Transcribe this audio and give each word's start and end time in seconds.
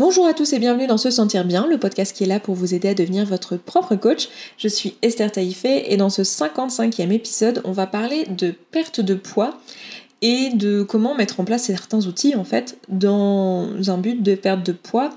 Bonjour 0.00 0.24
à 0.24 0.32
tous 0.32 0.54
et 0.54 0.58
bienvenue 0.58 0.86
dans 0.86 0.96
Se 0.96 1.10
Sentir 1.10 1.44
Bien, 1.44 1.66
le 1.66 1.76
podcast 1.76 2.16
qui 2.16 2.24
est 2.24 2.26
là 2.26 2.40
pour 2.40 2.54
vous 2.54 2.72
aider 2.72 2.88
à 2.88 2.94
devenir 2.94 3.26
votre 3.26 3.58
propre 3.58 3.96
coach. 3.96 4.30
Je 4.56 4.66
suis 4.66 4.94
Esther 5.02 5.30
Taïfé 5.30 5.92
et 5.92 5.98
dans 5.98 6.08
ce 6.08 6.22
55e 6.22 7.12
épisode, 7.12 7.60
on 7.66 7.72
va 7.72 7.86
parler 7.86 8.24
de 8.24 8.54
perte 8.70 9.02
de 9.02 9.12
poids 9.12 9.60
et 10.22 10.52
de 10.54 10.82
comment 10.82 11.14
mettre 11.14 11.38
en 11.38 11.44
place 11.44 11.64
certains 11.64 12.06
outils 12.06 12.34
en 12.34 12.44
fait 12.44 12.78
dans 12.88 13.90
un 13.90 13.98
but 13.98 14.22
de 14.22 14.34
perte 14.36 14.64
de 14.64 14.72
poids. 14.72 15.10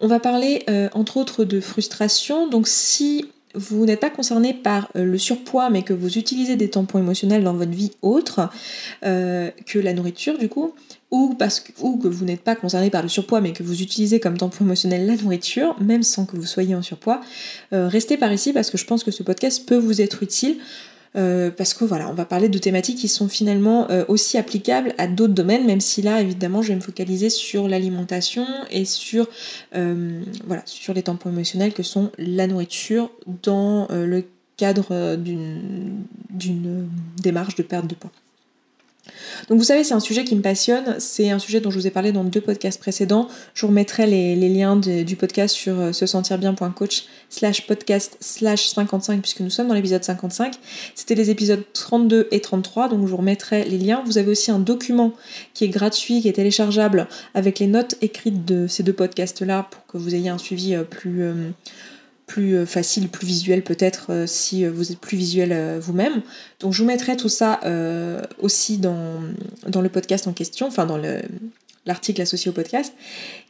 On 0.00 0.06
va 0.06 0.20
parler 0.20 0.62
euh, 0.70 0.88
entre 0.92 1.16
autres 1.16 1.44
de 1.44 1.58
frustration. 1.58 2.46
Donc 2.46 2.68
si 2.68 3.26
vous 3.56 3.84
n'êtes 3.84 3.98
pas 3.98 4.10
concerné 4.10 4.54
par 4.54 4.90
euh, 4.94 5.04
le 5.04 5.18
surpoids 5.18 5.70
mais 5.70 5.82
que 5.82 5.92
vous 5.92 6.18
utilisez 6.18 6.54
des 6.54 6.70
tampons 6.70 7.00
émotionnels 7.00 7.42
dans 7.42 7.54
votre 7.54 7.72
vie 7.72 7.90
autre 8.00 8.48
euh, 9.04 9.50
que 9.66 9.80
la 9.80 9.92
nourriture 9.92 10.38
du 10.38 10.48
coup, 10.48 10.72
ou, 11.10 11.34
parce 11.34 11.60
que, 11.60 11.72
ou 11.80 11.96
que 11.98 12.08
vous 12.08 12.24
n'êtes 12.24 12.42
pas 12.42 12.54
concerné 12.54 12.90
par 12.90 13.02
le 13.02 13.08
surpoids 13.08 13.40
mais 13.40 13.52
que 13.52 13.62
vous 13.62 13.82
utilisez 13.82 14.20
comme 14.20 14.36
tampon 14.36 14.64
émotionnel 14.64 15.06
la 15.06 15.16
nourriture, 15.16 15.76
même 15.80 16.02
sans 16.02 16.24
que 16.24 16.36
vous 16.36 16.46
soyez 16.46 16.74
en 16.74 16.82
surpoids, 16.82 17.20
euh, 17.72 17.88
restez 17.88 18.16
par 18.16 18.32
ici 18.32 18.52
parce 18.52 18.70
que 18.70 18.78
je 18.78 18.84
pense 18.84 19.04
que 19.04 19.10
ce 19.10 19.22
podcast 19.22 19.66
peut 19.66 19.76
vous 19.76 20.00
être 20.00 20.22
utile. 20.22 20.56
Euh, 21.16 21.50
parce 21.50 21.74
que 21.74 21.84
voilà, 21.84 22.08
on 22.08 22.14
va 22.14 22.24
parler 22.24 22.48
de 22.48 22.56
thématiques 22.56 22.98
qui 22.98 23.08
sont 23.08 23.28
finalement 23.28 23.90
euh, 23.90 24.04
aussi 24.06 24.38
applicables 24.38 24.94
à 24.96 25.08
d'autres 25.08 25.34
domaines, 25.34 25.66
même 25.66 25.80
si 25.80 26.02
là, 26.02 26.20
évidemment, 26.20 26.62
je 26.62 26.68
vais 26.68 26.76
me 26.76 26.80
focaliser 26.80 27.30
sur 27.30 27.66
l'alimentation 27.66 28.46
et 28.70 28.84
sur, 28.84 29.28
voilà, 29.72 30.62
sur 30.66 30.94
les 30.94 31.02
tampons 31.02 31.30
émotionnels 31.30 31.72
que 31.72 31.82
sont 31.82 32.12
la 32.16 32.46
nourriture 32.46 33.10
dans 33.42 33.88
le 33.90 34.22
cadre 34.56 35.16
d'une 35.16 36.88
démarche 37.20 37.56
de 37.56 37.64
perte 37.64 37.88
de 37.88 37.96
poids. 37.96 38.12
Donc 39.48 39.58
vous 39.58 39.64
savez, 39.64 39.84
c'est 39.84 39.94
un 39.94 40.00
sujet 40.00 40.24
qui 40.24 40.36
me 40.36 40.42
passionne, 40.42 40.96
c'est 40.98 41.30
un 41.30 41.38
sujet 41.38 41.60
dont 41.60 41.70
je 41.70 41.78
vous 41.78 41.86
ai 41.86 41.90
parlé 41.90 42.12
dans 42.12 42.24
deux 42.24 42.40
podcasts 42.40 42.78
précédents. 42.78 43.28
Je 43.54 43.62
vous 43.62 43.68
remettrai 43.68 44.06
les, 44.06 44.48
liens 44.48 44.76
du 44.76 45.16
podcast 45.16 45.54
sur 45.54 45.78
euh, 45.78 45.92
se 45.92 46.06
sentir 46.06 46.38
bien.coach 46.38 47.04
slash 47.28 47.66
podcast 47.66 48.16
slash 48.20 48.68
55 48.68 49.20
puisque 49.20 49.40
nous 49.40 49.50
sommes 49.50 49.68
dans 49.68 49.74
l'épisode 49.74 50.04
55. 50.04 50.54
C'était 50.94 51.14
les 51.14 51.30
épisodes 51.30 51.64
32 51.72 52.28
et 52.30 52.40
33, 52.40 52.88
donc 52.88 53.06
je 53.06 53.10
vous 53.10 53.16
remettrai 53.16 53.64
les 53.64 53.78
liens. 53.78 54.02
Vous 54.04 54.18
avez 54.18 54.30
aussi 54.30 54.50
un 54.50 54.58
document 54.58 55.12
qui 55.54 55.64
est 55.64 55.68
gratuit, 55.68 56.20
qui 56.20 56.28
est 56.28 56.34
téléchargeable 56.34 57.08
avec 57.34 57.58
les 57.58 57.66
notes 57.66 57.96
écrites 58.02 58.44
de 58.44 58.66
ces 58.66 58.82
deux 58.82 58.92
podcasts-là 58.92 59.68
pour 59.70 59.86
que 59.86 59.98
vous 59.98 60.14
ayez 60.14 60.28
un 60.28 60.38
suivi 60.38 60.74
euh, 60.74 60.84
plus... 60.84 61.22
Euh, 61.22 61.50
plus 62.30 62.54
euh, 62.54 62.64
facile, 62.64 63.08
plus 63.08 63.26
visuel 63.26 63.62
peut-être 63.62 64.06
euh, 64.10 64.24
si 64.24 64.64
euh, 64.64 64.70
vous 64.70 64.92
êtes 64.92 65.00
plus 65.00 65.16
visuel 65.16 65.78
vous-même. 65.80 66.22
Donc 66.60 66.72
je 66.72 66.82
vous 66.82 66.86
mettrai 66.86 67.16
tout 67.16 67.28
ça 67.28 67.58
aussi 68.38 68.78
dans, 68.78 69.16
dans 69.66 69.80
le 69.80 69.88
podcast 69.88 70.28
en 70.28 70.32
question, 70.32 70.68
enfin 70.68 70.86
dans 70.86 71.00
l'article 71.86 72.22
associé 72.22 72.50
au 72.50 72.52
podcast. 72.52 72.92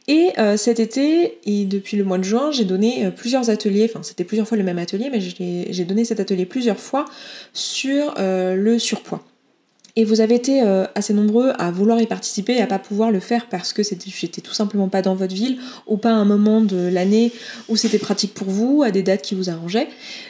Et 0.07 0.29
cet 0.55 0.79
été, 0.79 1.37
et 1.45 1.65
depuis 1.65 1.97
le 1.97 2.03
mois 2.03 2.17
de 2.17 2.23
juin, 2.23 2.51
j'ai 2.51 2.65
donné 2.65 3.11
plusieurs 3.15 3.49
ateliers, 3.49 3.89
enfin 3.89 4.01
c'était 4.03 4.23
plusieurs 4.23 4.47
fois 4.47 4.57
le 4.57 4.63
même 4.63 4.79
atelier, 4.79 5.09
mais 5.11 5.19
j'ai 5.19 5.85
donné 5.85 6.05
cet 6.05 6.19
atelier 6.19 6.45
plusieurs 6.45 6.79
fois 6.79 7.05
sur 7.53 8.15
le 8.17 8.79
surpoids. 8.79 9.23
Et 9.95 10.05
vous 10.05 10.21
avez 10.21 10.35
été 10.35 10.61
euh, 10.61 10.85
assez 10.95 11.13
nombreux 11.13 11.51
à 11.59 11.69
vouloir 11.71 11.99
y 12.01 12.07
participer 12.07 12.53
et 12.53 12.61
à 12.61 12.67
pas 12.67 12.79
pouvoir 12.79 13.11
le 13.11 13.19
faire 13.19 13.47
parce 13.49 13.73
que 13.73 13.81
j'étais 13.83 14.41
tout 14.41 14.53
simplement 14.53 14.87
pas 14.87 15.01
dans 15.01 15.15
votre 15.15 15.33
ville 15.33 15.59
ou 15.85 15.97
pas 15.97 16.11
à 16.11 16.13
un 16.13 16.25
moment 16.25 16.61
de 16.61 16.87
l'année 16.87 17.31
où 17.67 17.75
c'était 17.75 17.97
pratique 17.99 18.33
pour 18.33 18.49
vous, 18.49 18.83
à 18.83 18.91
des 18.91 19.03
dates 19.03 19.21
qui 19.21 19.35
vous 19.35 19.49
arrangeaient. 19.49 19.89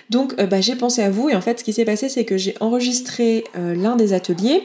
Donc 0.09 0.33
euh, 0.39 0.47
bah, 0.47 0.61
j'ai 0.61 0.75
pensé 0.75 1.03
à 1.03 1.11
vous 1.11 1.29
et 1.29 1.35
en 1.35 1.41
fait 1.41 1.59
ce 1.59 1.63
qui 1.63 1.73
s'est 1.73 1.85
passé 1.85 2.09
c'est 2.09 2.25
que 2.25 2.37
j'ai 2.37 2.55
enregistré 2.59 3.43
euh, 3.55 3.75
l'un 3.75 3.95
des 3.95 4.13
ateliers 4.13 4.63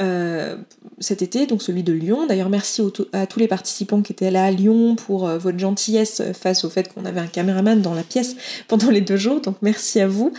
euh, 0.00 0.56
cet 0.98 1.22
été, 1.22 1.46
donc 1.46 1.62
celui 1.62 1.82
de 1.82 1.92
Lyon. 1.92 2.26
D'ailleurs, 2.26 2.48
merci 2.48 2.82
à 3.12 3.26
tous 3.26 3.38
les 3.38 3.46
participants 3.46 4.02
qui 4.02 4.12
étaient 4.12 4.30
là 4.30 4.44
à 4.44 4.50
Lyon 4.50 4.96
pour 4.96 5.28
euh, 5.28 5.38
votre 5.38 5.58
gentillesse 5.58 6.22
face 6.32 6.64
au 6.64 6.70
fait 6.70 6.92
qu'on 6.92 7.04
avait 7.04 7.20
un 7.20 7.26
caméraman 7.26 7.80
dans 7.80 7.94
la 7.94 8.02
pièce 8.02 8.36
pendant 8.68 8.90
les 8.90 9.00
deux 9.00 9.16
jours. 9.16 9.40
Donc 9.40 9.56
merci 9.62 10.00
à 10.00 10.08
vous. 10.08 10.32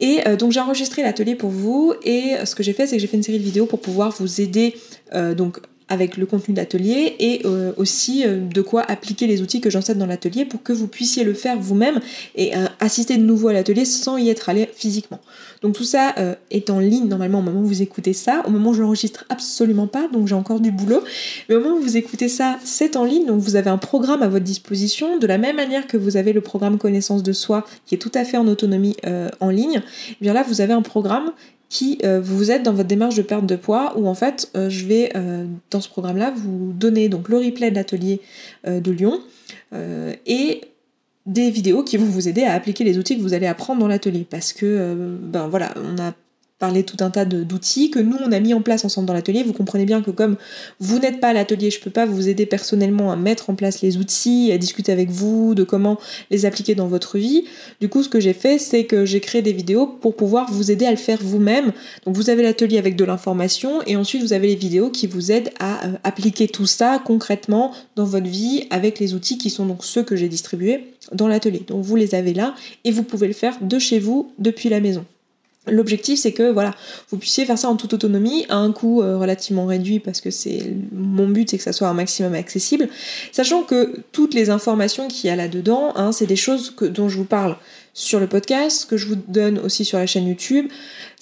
Et 0.00 0.26
euh, 0.26 0.36
donc 0.36 0.52
j'ai 0.52 0.60
enregistré 0.60 1.02
l'atelier 1.02 1.34
pour 1.34 1.50
vous 1.50 1.94
et 2.02 2.34
ce 2.44 2.54
que 2.54 2.62
j'ai 2.62 2.72
fait, 2.72 2.86
c'est 2.86 2.96
que 2.96 3.02
j'ai 3.02 3.06
fait 3.06 3.16
une 3.16 3.22
série 3.22 3.38
de 3.38 3.44
vidéos 3.44 3.66
pour 3.66 3.80
pouvoir 3.80 4.10
vous 4.10 4.40
aider 4.40 4.74
donc 5.36 5.60
avec 5.88 6.16
le 6.16 6.24
contenu 6.24 6.54
d'atelier 6.54 7.14
et 7.18 7.42
euh, 7.44 7.72
aussi 7.76 8.24
euh, 8.24 8.40
de 8.40 8.62
quoi 8.62 8.82
appliquer 8.82 9.26
les 9.26 9.42
outils 9.42 9.60
que 9.60 9.68
j'enseigne 9.68 9.98
dans 9.98 10.06
l'atelier 10.06 10.46
pour 10.46 10.62
que 10.62 10.72
vous 10.72 10.86
puissiez 10.86 11.24
le 11.24 11.34
faire 11.34 11.58
vous-même 11.58 12.00
et 12.34 12.56
euh, 12.56 12.66
assister 12.80 13.18
de 13.18 13.22
nouveau 13.22 13.48
à 13.48 13.52
l'atelier 13.52 13.84
sans 13.84 14.16
y 14.16 14.30
être 14.30 14.48
allé 14.48 14.68
physiquement. 14.74 15.20
Donc 15.62 15.74
tout 15.74 15.84
ça 15.84 16.14
est 16.50 16.68
en 16.68 16.78
ligne 16.78 17.08
normalement 17.08 17.38
au 17.38 17.42
moment 17.42 17.60
où 17.60 17.66
vous 17.66 17.80
écoutez 17.80 18.12
ça. 18.12 18.42
Au 18.46 18.50
moment 18.50 18.70
où 18.70 18.74
je 18.74 18.82
l'enregistre 18.82 19.24
absolument 19.30 19.86
pas, 19.86 20.08
donc 20.08 20.28
j'ai 20.28 20.34
encore 20.34 20.60
du 20.60 20.70
boulot. 20.70 21.02
Mais 21.48 21.54
au 21.54 21.60
moment 21.60 21.76
où 21.76 21.80
vous 21.80 21.96
écoutez 21.96 22.28
ça, 22.28 22.58
c'est 22.64 22.96
en 22.96 23.04
ligne, 23.04 23.24
donc 23.24 23.40
vous 23.40 23.56
avez 23.56 23.70
un 23.70 23.78
programme 23.78 24.22
à 24.22 24.28
votre 24.28 24.44
disposition, 24.44 25.16
de 25.16 25.26
la 25.26 25.38
même 25.38 25.56
manière 25.56 25.86
que 25.86 25.96
vous 25.96 26.18
avez 26.18 26.34
le 26.34 26.42
programme 26.42 26.76
connaissance 26.76 27.22
de 27.22 27.32
soi 27.32 27.64
qui 27.86 27.94
est 27.94 27.98
tout 27.98 28.12
à 28.14 28.24
fait 28.24 28.36
en 28.36 28.46
autonomie 28.46 28.96
en 29.40 29.48
ligne. 29.48 29.76
Et 29.76 30.16
eh 30.20 30.24
bien 30.24 30.34
là, 30.34 30.44
vous 30.46 30.60
avez 30.60 30.74
un 30.74 30.82
programme 30.82 31.32
qui 31.74 31.98
euh, 32.04 32.20
vous 32.20 32.52
êtes 32.52 32.62
dans 32.62 32.72
votre 32.72 32.86
démarche 32.86 33.16
de 33.16 33.22
perte 33.22 33.46
de 33.46 33.56
poids 33.56 33.94
où 33.96 34.06
en 34.06 34.14
fait 34.14 34.48
euh, 34.56 34.70
je 34.70 34.86
vais 34.86 35.10
euh, 35.16 35.44
dans 35.72 35.80
ce 35.80 35.88
programme 35.88 36.16
là 36.16 36.32
vous 36.34 36.72
donner 36.72 37.08
donc 37.08 37.28
le 37.28 37.38
replay 37.38 37.72
de 37.72 37.74
l'atelier 37.74 38.20
de 38.64 38.90
Lyon 38.92 39.20
et 40.24 40.60
des 41.26 41.50
vidéos 41.50 41.82
qui 41.82 41.96
vont 41.96 42.06
vous 42.06 42.28
aider 42.28 42.44
à 42.44 42.52
appliquer 42.52 42.84
les 42.84 42.96
outils 42.96 43.16
que 43.16 43.22
vous 43.22 43.34
allez 43.34 43.48
apprendre 43.48 43.80
dans 43.80 43.88
l'atelier. 43.88 44.24
Parce 44.28 44.52
que 44.52 45.16
ben 45.20 45.48
voilà 45.48 45.74
on 45.76 46.00
a 46.00 46.12
parler 46.58 46.84
tout 46.84 46.96
un 47.00 47.10
tas 47.10 47.24
d'outils 47.24 47.90
que 47.90 47.98
nous 47.98 48.16
on 48.24 48.30
a 48.30 48.38
mis 48.38 48.54
en 48.54 48.62
place 48.62 48.84
ensemble 48.84 49.06
dans 49.06 49.12
l'atelier. 49.12 49.42
Vous 49.42 49.52
comprenez 49.52 49.84
bien 49.84 50.02
que 50.02 50.10
comme 50.10 50.36
vous 50.78 50.98
n'êtes 50.98 51.20
pas 51.20 51.28
à 51.28 51.32
l'atelier, 51.32 51.70
je 51.70 51.80
peux 51.80 51.90
pas 51.90 52.06
vous 52.06 52.28
aider 52.28 52.46
personnellement 52.46 53.10
à 53.10 53.16
mettre 53.16 53.50
en 53.50 53.54
place 53.54 53.82
les 53.82 53.96
outils, 53.96 54.52
à 54.52 54.58
discuter 54.58 54.92
avec 54.92 55.10
vous 55.10 55.54
de 55.54 55.64
comment 55.64 55.98
les 56.30 56.46
appliquer 56.46 56.74
dans 56.74 56.86
votre 56.86 57.18
vie. 57.18 57.44
Du 57.80 57.88
coup, 57.88 58.02
ce 58.02 58.08
que 58.08 58.20
j'ai 58.20 58.32
fait, 58.32 58.58
c'est 58.58 58.84
que 58.84 59.04
j'ai 59.04 59.20
créé 59.20 59.42
des 59.42 59.52
vidéos 59.52 59.86
pour 59.86 60.14
pouvoir 60.14 60.50
vous 60.52 60.70
aider 60.70 60.86
à 60.86 60.90
le 60.90 60.96
faire 60.96 61.18
vous-même. 61.20 61.72
Donc 62.06 62.16
vous 62.16 62.30
avez 62.30 62.42
l'atelier 62.42 62.78
avec 62.78 62.94
de 62.96 63.04
l'information 63.04 63.82
et 63.86 63.96
ensuite 63.96 64.22
vous 64.22 64.32
avez 64.32 64.46
les 64.46 64.54
vidéos 64.54 64.90
qui 64.90 65.06
vous 65.06 65.32
aident 65.32 65.50
à 65.58 65.86
euh, 65.86 65.92
appliquer 66.04 66.46
tout 66.48 66.66
ça 66.66 67.02
concrètement 67.04 67.72
dans 67.96 68.04
votre 68.04 68.26
vie 68.26 68.66
avec 68.70 69.00
les 69.00 69.14
outils 69.14 69.38
qui 69.38 69.50
sont 69.50 69.66
donc 69.66 69.84
ceux 69.84 70.02
que 70.02 70.14
j'ai 70.14 70.28
distribués 70.28 70.94
dans 71.12 71.26
l'atelier. 71.26 71.62
Donc 71.66 71.84
vous 71.84 71.96
les 71.96 72.14
avez 72.14 72.32
là 72.32 72.54
et 72.84 72.90
vous 72.90 73.02
pouvez 73.02 73.26
le 73.26 73.34
faire 73.34 73.56
de 73.60 73.78
chez 73.78 73.98
vous 73.98 74.32
depuis 74.38 74.68
la 74.68 74.80
maison. 74.80 75.04
L'objectif, 75.66 76.18
c'est 76.18 76.32
que 76.32 76.50
voilà, 76.50 76.74
vous 77.10 77.16
puissiez 77.16 77.46
faire 77.46 77.58
ça 77.58 77.68
en 77.68 77.76
toute 77.76 77.94
autonomie 77.94 78.44
à 78.50 78.56
un 78.56 78.70
coût 78.70 79.02
euh, 79.02 79.16
relativement 79.16 79.64
réduit 79.64 79.98
parce 79.98 80.20
que 80.20 80.30
c'est 80.30 80.74
mon 80.92 81.26
but, 81.26 81.48
c'est 81.48 81.56
que 81.56 81.62
ça 81.62 81.72
soit 81.72 81.88
un 81.88 81.94
maximum 81.94 82.34
accessible, 82.34 82.88
sachant 83.32 83.62
que 83.62 84.00
toutes 84.12 84.34
les 84.34 84.50
informations 84.50 85.08
qu'il 85.08 85.28
y 85.28 85.30
a 85.30 85.36
là-dedans, 85.36 85.92
hein, 85.96 86.12
c'est 86.12 86.26
des 86.26 86.36
choses 86.36 86.70
que, 86.70 86.84
dont 86.84 87.08
je 87.08 87.16
vous 87.16 87.24
parle 87.24 87.56
sur 87.94 88.20
le 88.20 88.26
podcast, 88.26 88.86
que 88.90 88.96
je 88.96 89.06
vous 89.06 89.16
donne 89.28 89.58
aussi 89.58 89.84
sur 89.84 89.98
la 89.98 90.06
chaîne 90.06 90.26
YouTube. 90.26 90.66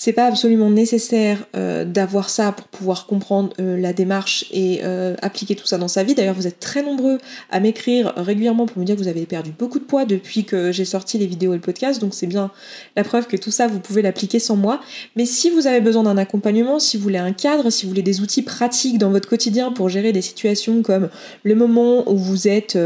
C'est 0.04 0.12
pas 0.12 0.26
absolument 0.26 0.68
nécessaire 0.68 1.46
euh, 1.54 1.84
d'avoir 1.84 2.28
ça 2.28 2.50
pour 2.50 2.66
pouvoir 2.66 3.06
comprendre 3.06 3.50
euh, 3.60 3.78
la 3.78 3.92
démarche 3.92 4.46
et 4.50 4.80
euh, 4.82 5.14
appliquer 5.22 5.54
tout 5.54 5.64
ça 5.64 5.78
dans 5.78 5.86
sa 5.86 6.02
vie. 6.02 6.16
D'ailleurs, 6.16 6.34
vous 6.34 6.48
êtes 6.48 6.58
très 6.58 6.82
nombreux 6.82 7.18
à 7.52 7.60
m'écrire 7.60 8.12
régulièrement 8.16 8.66
pour 8.66 8.80
me 8.80 8.84
dire 8.84 8.96
que 8.96 9.00
vous 9.00 9.06
avez 9.06 9.26
perdu 9.26 9.52
beaucoup 9.56 9.78
de 9.78 9.84
poids 9.84 10.04
depuis 10.04 10.44
que 10.44 10.72
j'ai 10.72 10.84
sorti 10.84 11.18
les 11.18 11.26
vidéos 11.28 11.52
et 11.52 11.54
le 11.54 11.62
podcast. 11.62 12.00
Donc 12.00 12.14
c'est 12.14 12.26
bien 12.26 12.50
la 12.96 13.04
preuve 13.04 13.28
que 13.28 13.36
tout 13.36 13.52
ça, 13.52 13.68
vous 13.68 13.78
pouvez 13.78 14.02
l'appliquer 14.02 14.40
sans 14.40 14.56
moi. 14.56 14.80
Mais 15.14 15.24
si 15.24 15.50
vous 15.50 15.68
avez 15.68 15.80
besoin 15.80 16.02
d'un 16.02 16.18
accompagnement, 16.18 16.80
si 16.80 16.96
vous 16.96 17.04
voulez 17.04 17.18
un 17.18 17.32
cadre, 17.32 17.70
si 17.70 17.84
vous 17.84 17.90
voulez 17.90 18.02
des 18.02 18.22
outils 18.22 18.42
pratiques 18.42 18.98
dans 18.98 19.10
votre 19.10 19.28
quotidien 19.28 19.70
pour 19.70 19.88
gérer 19.88 20.10
des 20.10 20.20
situations 20.20 20.82
comme 20.82 21.10
le 21.44 21.54
moment 21.54 22.10
où 22.10 22.16
vous 22.16 22.48
êtes 22.48 22.76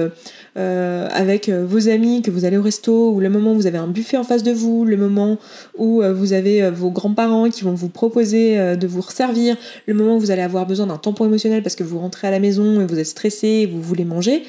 avec 0.55 1.49
vos 1.49 1.89
amis, 1.89 2.21
que 2.21 2.31
vous 2.31 2.45
allez 2.45 2.59
au 2.59 2.63
resto, 2.63 3.13
ou 3.13 3.21
le 3.21 3.31
moment 3.31 3.53
où 3.53 3.55
vous 3.55 3.67
avez 3.67 3.79
un 3.79 3.89
buffet 3.89 4.19
en 4.19 4.25
face 4.25 4.43
de 4.43 4.53
vous, 4.53 4.85
le 4.85 4.99
moment 4.99 5.39
où 5.79 6.03
vous 6.15 6.33
avez 6.35 6.71
vos 6.71 6.91
grands-parents 7.07 7.51
qui 7.51 7.63
vont 7.63 7.75
vous 7.75 7.89
proposer 7.89 8.77
de 8.77 8.87
vous 8.87 9.01
resservir, 9.01 9.57
le 9.87 9.95
moment 9.95 10.17
où 10.17 10.21
vous 10.21 10.31
allez 10.31 10.43
avoir 10.43 10.67
besoin 10.67 10.87
d'un 10.87 10.97
tampon 10.97 11.25
émotionnel 11.25 11.63
parce 11.63 11.77
que 11.77 11.85
vous 11.85 11.99
rentrez 11.99 12.27
à 12.27 12.31
la 12.31 12.41
maison 12.41 12.81
et 12.81 12.87
vous 12.87 12.99
êtes 12.99 13.07
stressé 13.07 13.49
et 13.49 13.67
vous 13.67 13.81
voulez 13.81 14.05
manger. 14.05 14.43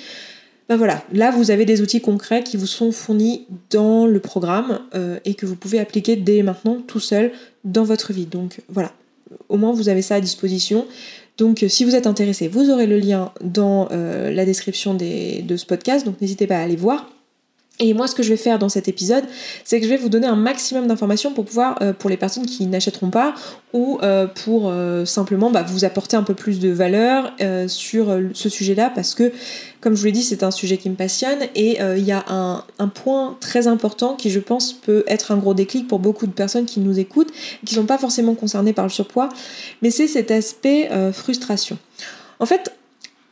Ben 0.69 0.75
voilà, 0.75 1.03
là 1.13 1.31
vous 1.31 1.51
avez 1.51 1.65
des 1.65 1.81
outils 1.81 2.01
concrets 2.01 2.43
qui 2.43 2.57
vous 2.57 2.67
sont 2.67 2.91
fournis 2.91 3.45
dans 3.69 4.05
le 4.05 4.19
programme 4.19 4.79
et 5.23 5.33
que 5.33 5.45
vous 5.45 5.55
pouvez 5.55 5.79
appliquer 5.79 6.15
dès 6.15 6.41
maintenant 6.41 6.81
tout 6.85 6.99
seul 6.99 7.31
dans 7.63 7.83
votre 7.83 8.11
vie. 8.11 8.25
Donc 8.25 8.61
voilà, 8.69 8.91
au 9.49 9.57
moins 9.57 9.71
vous 9.71 9.89
avez 9.89 10.01
ça 10.01 10.15
à 10.15 10.21
disposition. 10.21 10.85
Donc 11.37 11.63
si 11.67 11.85
vous 11.85 11.95
êtes 11.95 12.07
intéressé, 12.07 12.47
vous 12.47 12.71
aurez 12.71 12.87
le 12.87 12.97
lien 12.97 13.31
dans 13.41 13.87
euh, 13.91 14.31
la 14.31 14.43
description 14.43 14.95
de 14.95 15.57
ce 15.57 15.65
podcast, 15.65 16.05
donc 16.05 16.19
n'hésitez 16.19 16.47
pas 16.47 16.57
à 16.57 16.61
aller 16.61 16.75
voir. 16.75 17.09
Et 17.79 17.93
moi, 17.93 18.07
ce 18.07 18.15
que 18.15 18.23
je 18.23 18.29
vais 18.29 18.37
faire 18.37 18.59
dans 18.59 18.69
cet 18.69 18.87
épisode, 18.87 19.23
c'est 19.63 19.79
que 19.79 19.85
je 19.85 19.89
vais 19.89 19.97
vous 19.97 20.09
donner 20.09 20.27
un 20.27 20.35
maximum 20.35 20.87
d'informations 20.87 21.33
pour 21.33 21.45
pouvoir, 21.45 21.77
euh, 21.81 21.93
pour 21.93 22.09
les 22.09 22.17
personnes 22.17 22.45
qui 22.45 22.65
n'achèteront 22.65 23.09
pas, 23.09 23.35
ou 23.73 23.99
euh, 24.01 24.27
pour 24.27 24.73
simplement 25.05 25.51
bah, 25.51 25.63
vous 25.63 25.85
apporter 25.85 26.17
un 26.17 26.23
peu 26.23 26.33
plus 26.33 26.59
de 26.59 26.69
valeur 26.69 27.33
sur 27.67 28.17
ce 28.33 28.49
sujet-là, 28.49 28.91
parce 28.93 29.13
que 29.13 29.31
comme 29.79 29.93
je 29.93 29.99
vous 29.99 30.05
l'ai 30.07 30.11
dit, 30.11 30.23
c'est 30.23 30.43
un 30.43 30.51
sujet 30.51 30.77
qui 30.77 30.89
me 30.89 30.95
passionne 30.95 31.39
et 31.55 31.81
euh, 31.81 31.97
il 31.97 32.03
y 32.03 32.11
a 32.11 32.25
un, 32.27 32.87
point 32.87 33.37
très 33.39 33.67
important 33.67 34.15
qui, 34.15 34.29
je 34.29 34.39
pense, 34.39 34.73
peut 34.73 35.03
être 35.07 35.31
un 35.31 35.37
gros 35.37 35.53
déclic 35.53 35.87
pour 35.87 35.99
beaucoup 35.99 36.25
de 36.25 36.31
personnes 36.31 36.65
qui 36.65 36.79
nous 36.79 36.97
écoutent, 36.99 37.31
qui 37.65 37.75
ne 37.75 37.81
sont 37.81 37.85
pas 37.85 37.97
forcément 37.97 38.33
concernées 38.33 38.73
par 38.73 38.85
le 38.85 38.89
surpoids, 38.89 39.29
mais 39.81 39.91
c'est 39.91 40.07
cet 40.07 40.31
aspect 40.31 40.89
euh, 40.91 41.13
frustration. 41.13 41.77
En 42.39 42.45
fait, 42.45 42.73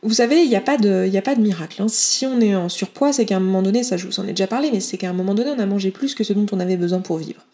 vous 0.06 0.14
savez, 0.14 0.42
il 0.42 0.48
n'y 0.48 0.56
a, 0.56 0.60
pas 0.60 0.76
de, 0.78 1.10
a 1.14 1.22
pas 1.22 1.34
de 1.34 1.40
miracle. 1.40 1.82
Hein. 1.82 1.88
Si 1.88 2.26
on 2.26 2.40
est 2.40 2.54
en 2.54 2.68
surpoids, 2.68 3.12
c'est 3.12 3.24
qu'à 3.24 3.36
un 3.36 3.40
moment 3.40 3.60
donné, 3.60 3.82
ça 3.82 3.96
je 3.96 4.06
vous 4.06 4.20
en 4.20 4.24
ai 4.24 4.30
déjà 4.30 4.46
parlé, 4.46 4.70
mais 4.72 4.78
c'est 4.78 4.96
qu'à 4.96 5.10
un 5.10 5.12
moment 5.12 5.34
donné, 5.34 5.50
on 5.50 5.58
a 5.58 5.66
mangé 5.66 5.90
plus 5.90 6.14
que 6.14 6.22
ce 6.22 6.32
dont 6.32 6.46
on 6.52 6.60
avait 6.60 6.76
besoin 6.76 7.00
pour 7.00 7.18
vivre. 7.18 7.44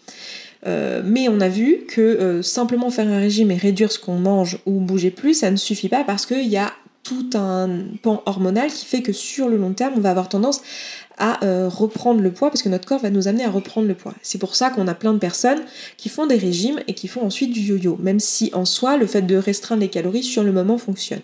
Euh, 0.66 1.02
mais 1.04 1.28
on 1.28 1.40
a 1.40 1.48
vu 1.48 1.84
que 1.88 2.00
euh, 2.00 2.42
simplement 2.42 2.90
faire 2.90 3.08
un 3.08 3.18
régime 3.18 3.50
et 3.50 3.56
réduire 3.56 3.90
ce 3.90 3.98
qu'on 3.98 4.18
mange 4.18 4.58
ou 4.66 4.80
bouger 4.80 5.10
plus, 5.10 5.34
ça 5.34 5.50
ne 5.50 5.56
suffit 5.56 5.88
pas 5.88 6.04
parce 6.04 6.26
qu'il 6.26 6.46
y 6.46 6.58
a 6.58 6.72
tout 7.02 7.30
un 7.34 7.80
pan 8.02 8.22
hormonal 8.26 8.70
qui 8.70 8.84
fait 8.84 9.02
que 9.02 9.12
sur 9.12 9.48
le 9.48 9.56
long 9.56 9.72
terme, 9.72 9.94
on 9.96 10.00
va 10.00 10.10
avoir 10.10 10.28
tendance 10.28 10.60
à 11.18 11.44
euh, 11.44 11.68
reprendre 11.68 12.20
le 12.20 12.30
poids 12.30 12.50
parce 12.50 12.62
que 12.62 12.68
notre 12.68 12.86
corps 12.86 13.00
va 13.00 13.10
nous 13.10 13.28
amener 13.28 13.44
à 13.44 13.50
reprendre 13.50 13.88
le 13.88 13.94
poids. 13.94 14.14
C'est 14.22 14.38
pour 14.38 14.54
ça 14.54 14.70
qu'on 14.70 14.86
a 14.88 14.94
plein 14.94 15.14
de 15.14 15.18
personnes 15.18 15.60
qui 15.96 16.08
font 16.08 16.26
des 16.26 16.36
régimes 16.36 16.80
et 16.86 16.94
qui 16.94 17.08
font 17.08 17.22
ensuite 17.22 17.52
du 17.52 17.60
yo-yo, 17.60 17.96
même 18.00 18.20
si 18.20 18.50
en 18.54 18.64
soi 18.64 18.98
le 18.98 19.06
fait 19.06 19.22
de 19.22 19.36
restreindre 19.36 19.80
les 19.80 19.88
calories 19.88 20.22
sur 20.22 20.44
le 20.44 20.52
moment 20.52 20.78
fonctionne. 20.78 21.22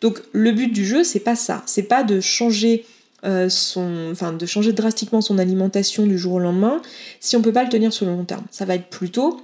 Donc 0.00 0.20
le 0.32 0.52
but 0.52 0.68
du 0.72 0.84
jeu, 0.84 1.04
c'est 1.04 1.20
pas 1.20 1.36
ça, 1.36 1.62
c'est 1.66 1.84
pas 1.84 2.02
de 2.02 2.20
changer 2.20 2.84
euh, 3.24 3.48
son, 3.48 4.10
enfin 4.12 4.32
de 4.32 4.46
changer 4.46 4.72
drastiquement 4.72 5.20
son 5.20 5.38
alimentation 5.38 6.06
du 6.06 6.18
jour 6.18 6.34
au 6.34 6.38
lendemain 6.38 6.82
si 7.20 7.34
on 7.36 7.42
peut 7.42 7.52
pas 7.52 7.64
le 7.64 7.70
tenir 7.70 7.92
sur 7.92 8.06
le 8.06 8.12
long 8.12 8.24
terme. 8.24 8.44
Ça 8.50 8.64
va 8.64 8.74
être 8.74 8.88
plutôt 8.88 9.40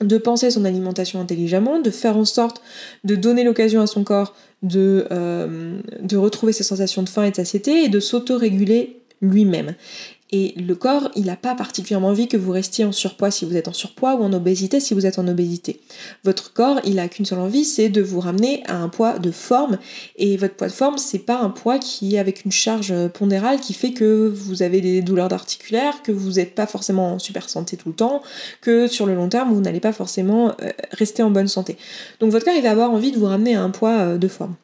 de 0.00 0.18
penser 0.18 0.50
son 0.50 0.64
alimentation 0.64 1.20
intelligemment, 1.20 1.78
de 1.78 1.90
faire 1.90 2.16
en 2.16 2.24
sorte 2.24 2.60
de 3.04 3.14
donner 3.14 3.44
l'occasion 3.44 3.80
à 3.80 3.86
son 3.86 4.04
corps 4.04 4.34
de, 4.62 5.06
euh, 5.10 5.78
de 6.00 6.16
retrouver 6.16 6.52
ses 6.52 6.64
sensations 6.64 7.02
de 7.02 7.08
faim 7.08 7.24
et 7.24 7.30
de 7.30 7.36
satiété 7.36 7.84
et 7.84 7.88
de 7.88 8.00
s'auto-réguler 8.00 8.96
lui-même. 9.20 9.74
Et 10.32 10.54
le 10.56 10.74
corps, 10.74 11.10
il 11.14 11.26
n'a 11.26 11.36
pas 11.36 11.54
particulièrement 11.54 12.08
envie 12.08 12.26
que 12.26 12.38
vous 12.38 12.52
restiez 12.52 12.86
en 12.86 12.92
surpoids 12.92 13.30
si 13.30 13.44
vous 13.44 13.54
êtes 13.54 13.68
en 13.68 13.74
surpoids 13.74 14.14
ou 14.14 14.22
en 14.24 14.32
obésité 14.32 14.80
si 14.80 14.94
vous 14.94 15.04
êtes 15.04 15.18
en 15.18 15.28
obésité. 15.28 15.80
Votre 16.24 16.54
corps, 16.54 16.80
il 16.84 16.98
a 16.98 17.08
qu'une 17.08 17.26
seule 17.26 17.38
envie, 17.38 17.66
c'est 17.66 17.90
de 17.90 18.00
vous 18.00 18.20
ramener 18.20 18.62
à 18.66 18.76
un 18.76 18.88
poids 18.88 19.18
de 19.18 19.30
forme. 19.30 19.78
Et 20.16 20.38
votre 20.38 20.54
poids 20.54 20.68
de 20.68 20.72
forme, 20.72 20.96
c'est 20.96 21.18
pas 21.18 21.38
un 21.38 21.50
poids 21.50 21.78
qui 21.78 22.16
est 22.16 22.18
avec 22.18 22.46
une 22.46 22.52
charge 22.52 22.94
pondérale 23.08 23.60
qui 23.60 23.74
fait 23.74 23.92
que 23.92 24.26
vous 24.34 24.62
avez 24.62 24.80
des 24.80 25.02
douleurs 25.02 25.28
d'articulaire, 25.28 26.02
que 26.02 26.12
vous 26.12 26.32
n'êtes 26.32 26.54
pas 26.54 26.66
forcément 26.66 27.14
en 27.14 27.18
super 27.18 27.50
santé 27.50 27.76
tout 27.76 27.90
le 27.90 27.94
temps, 27.94 28.22
que 28.62 28.86
sur 28.86 29.04
le 29.04 29.14
long 29.14 29.28
terme, 29.28 29.52
vous 29.52 29.60
n'allez 29.60 29.80
pas 29.80 29.92
forcément 29.92 30.48
euh, 30.62 30.70
rester 30.92 31.22
en 31.22 31.30
bonne 31.30 31.48
santé. 31.48 31.76
Donc 32.20 32.30
votre 32.30 32.46
corps, 32.46 32.54
il 32.56 32.62
va 32.62 32.70
avoir 32.70 32.90
envie 32.90 33.12
de 33.12 33.18
vous 33.18 33.26
ramener 33.26 33.54
à 33.54 33.62
un 33.62 33.70
poids 33.70 33.98
euh, 33.98 34.18
de 34.18 34.28
forme. 34.28 34.54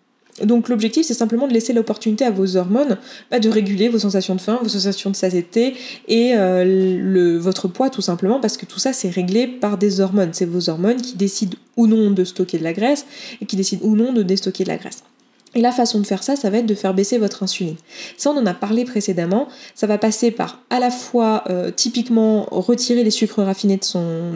Donc 0.44 0.69
l'objectif, 0.69 1.06
c'est 1.06 1.14
simplement 1.14 1.49
de 1.49 1.52
laisser 1.52 1.73
l'opportunité 1.73 2.25
à 2.25 2.31
vos 2.31 2.56
hormones 2.56 2.99
bah, 3.31 3.38
de 3.38 3.49
réguler 3.49 3.88
vos 3.88 3.99
sensations 3.99 4.35
de 4.35 4.40
faim, 4.40 4.58
vos 4.62 4.69
sensations 4.69 5.11
de 5.11 5.17
satiété 5.17 5.75
et 6.06 6.32
euh, 6.37 7.38
votre 7.40 7.69
poids 7.69 7.90
tout 7.90 8.02
simplement, 8.02 8.40
parce 8.40 8.56
que 8.56 8.67
tout 8.67 8.79
ça, 8.79 8.93
c'est 8.93 9.11
réglé 9.11 9.46
par 9.46 9.79
des 9.79 10.00
hormones. 10.00 10.31
C'est 10.32 10.46
vos 10.46 10.70
hormones 10.70 11.00
qui 11.00 11.17
décident 11.17 11.56
ou 11.76 11.87
non 11.87 12.11
de 12.11 12.25
stocker 12.25 12.58
de 12.58 12.64
la 12.64 12.73
graisse 12.73 13.06
et 13.40 13.46
qui 13.46 13.56
décident 13.56 13.85
ou 13.85 13.96
non 13.96 14.12
de 14.12 14.23
déstocker 14.23 14.64
de 14.64 14.69
la 14.69 14.76
graisse. 14.76 15.02
Et 15.55 15.62
la 15.62 15.73
façon 15.73 15.99
de 16.00 16.06
faire 16.06 16.23
ça, 16.23 16.37
ça 16.37 16.50
va 16.50 16.58
être 16.58 16.67
de 16.67 16.75
faire 16.75 16.93
baisser 16.93 17.17
votre 17.17 17.43
insuline. 17.43 17.76
Ça, 18.19 18.31
on 18.31 18.37
en 18.37 18.44
a 18.44 18.52
parlé 18.52 18.84
précédemment. 18.84 19.49
Ça 19.75 19.87
va 19.87 19.96
passer 19.96 20.31
par 20.31 20.61
à 20.69 20.79
la 20.79 20.91
fois 20.91 21.44
euh, 21.49 21.70
typiquement 21.70 22.46
retirer 22.50 23.02
les 23.02 23.11
sucres 23.11 23.43
raffinés 23.43 23.79
de 23.79 23.84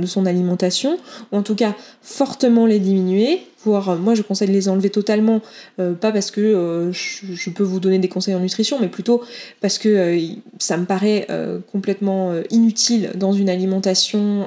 son 0.06 0.26
alimentation, 0.26 0.96
ou 1.30 1.36
en 1.36 1.42
tout 1.42 1.54
cas 1.54 1.74
fortement 2.00 2.64
les 2.64 2.78
diminuer, 2.78 3.42
euh, 3.66 3.96
moi 3.96 4.14
je 4.14 4.22
conseille 4.22 4.48
de 4.48 4.52
les 4.52 4.68
enlever 4.68 4.90
totalement, 4.90 5.40
euh, 5.78 5.94
pas 5.94 6.12
parce 6.12 6.30
que 6.30 6.40
euh, 6.40 6.92
je, 6.92 7.50
peux 7.50 7.62
vous 7.62 7.80
donner 7.80 7.98
des 7.98 8.08
conseils 8.08 8.34
en 8.34 8.40
nutrition, 8.40 8.78
mais 8.80 8.88
plutôt 8.88 9.22
parce 9.60 9.78
que 9.78 10.18
ça 10.58 10.76
me 10.76 10.84
paraît 10.84 11.26
complètement 11.70 12.32
inutile 12.50 13.10
dans 13.14 13.32
une 13.32 13.50
alimentation 13.50 14.46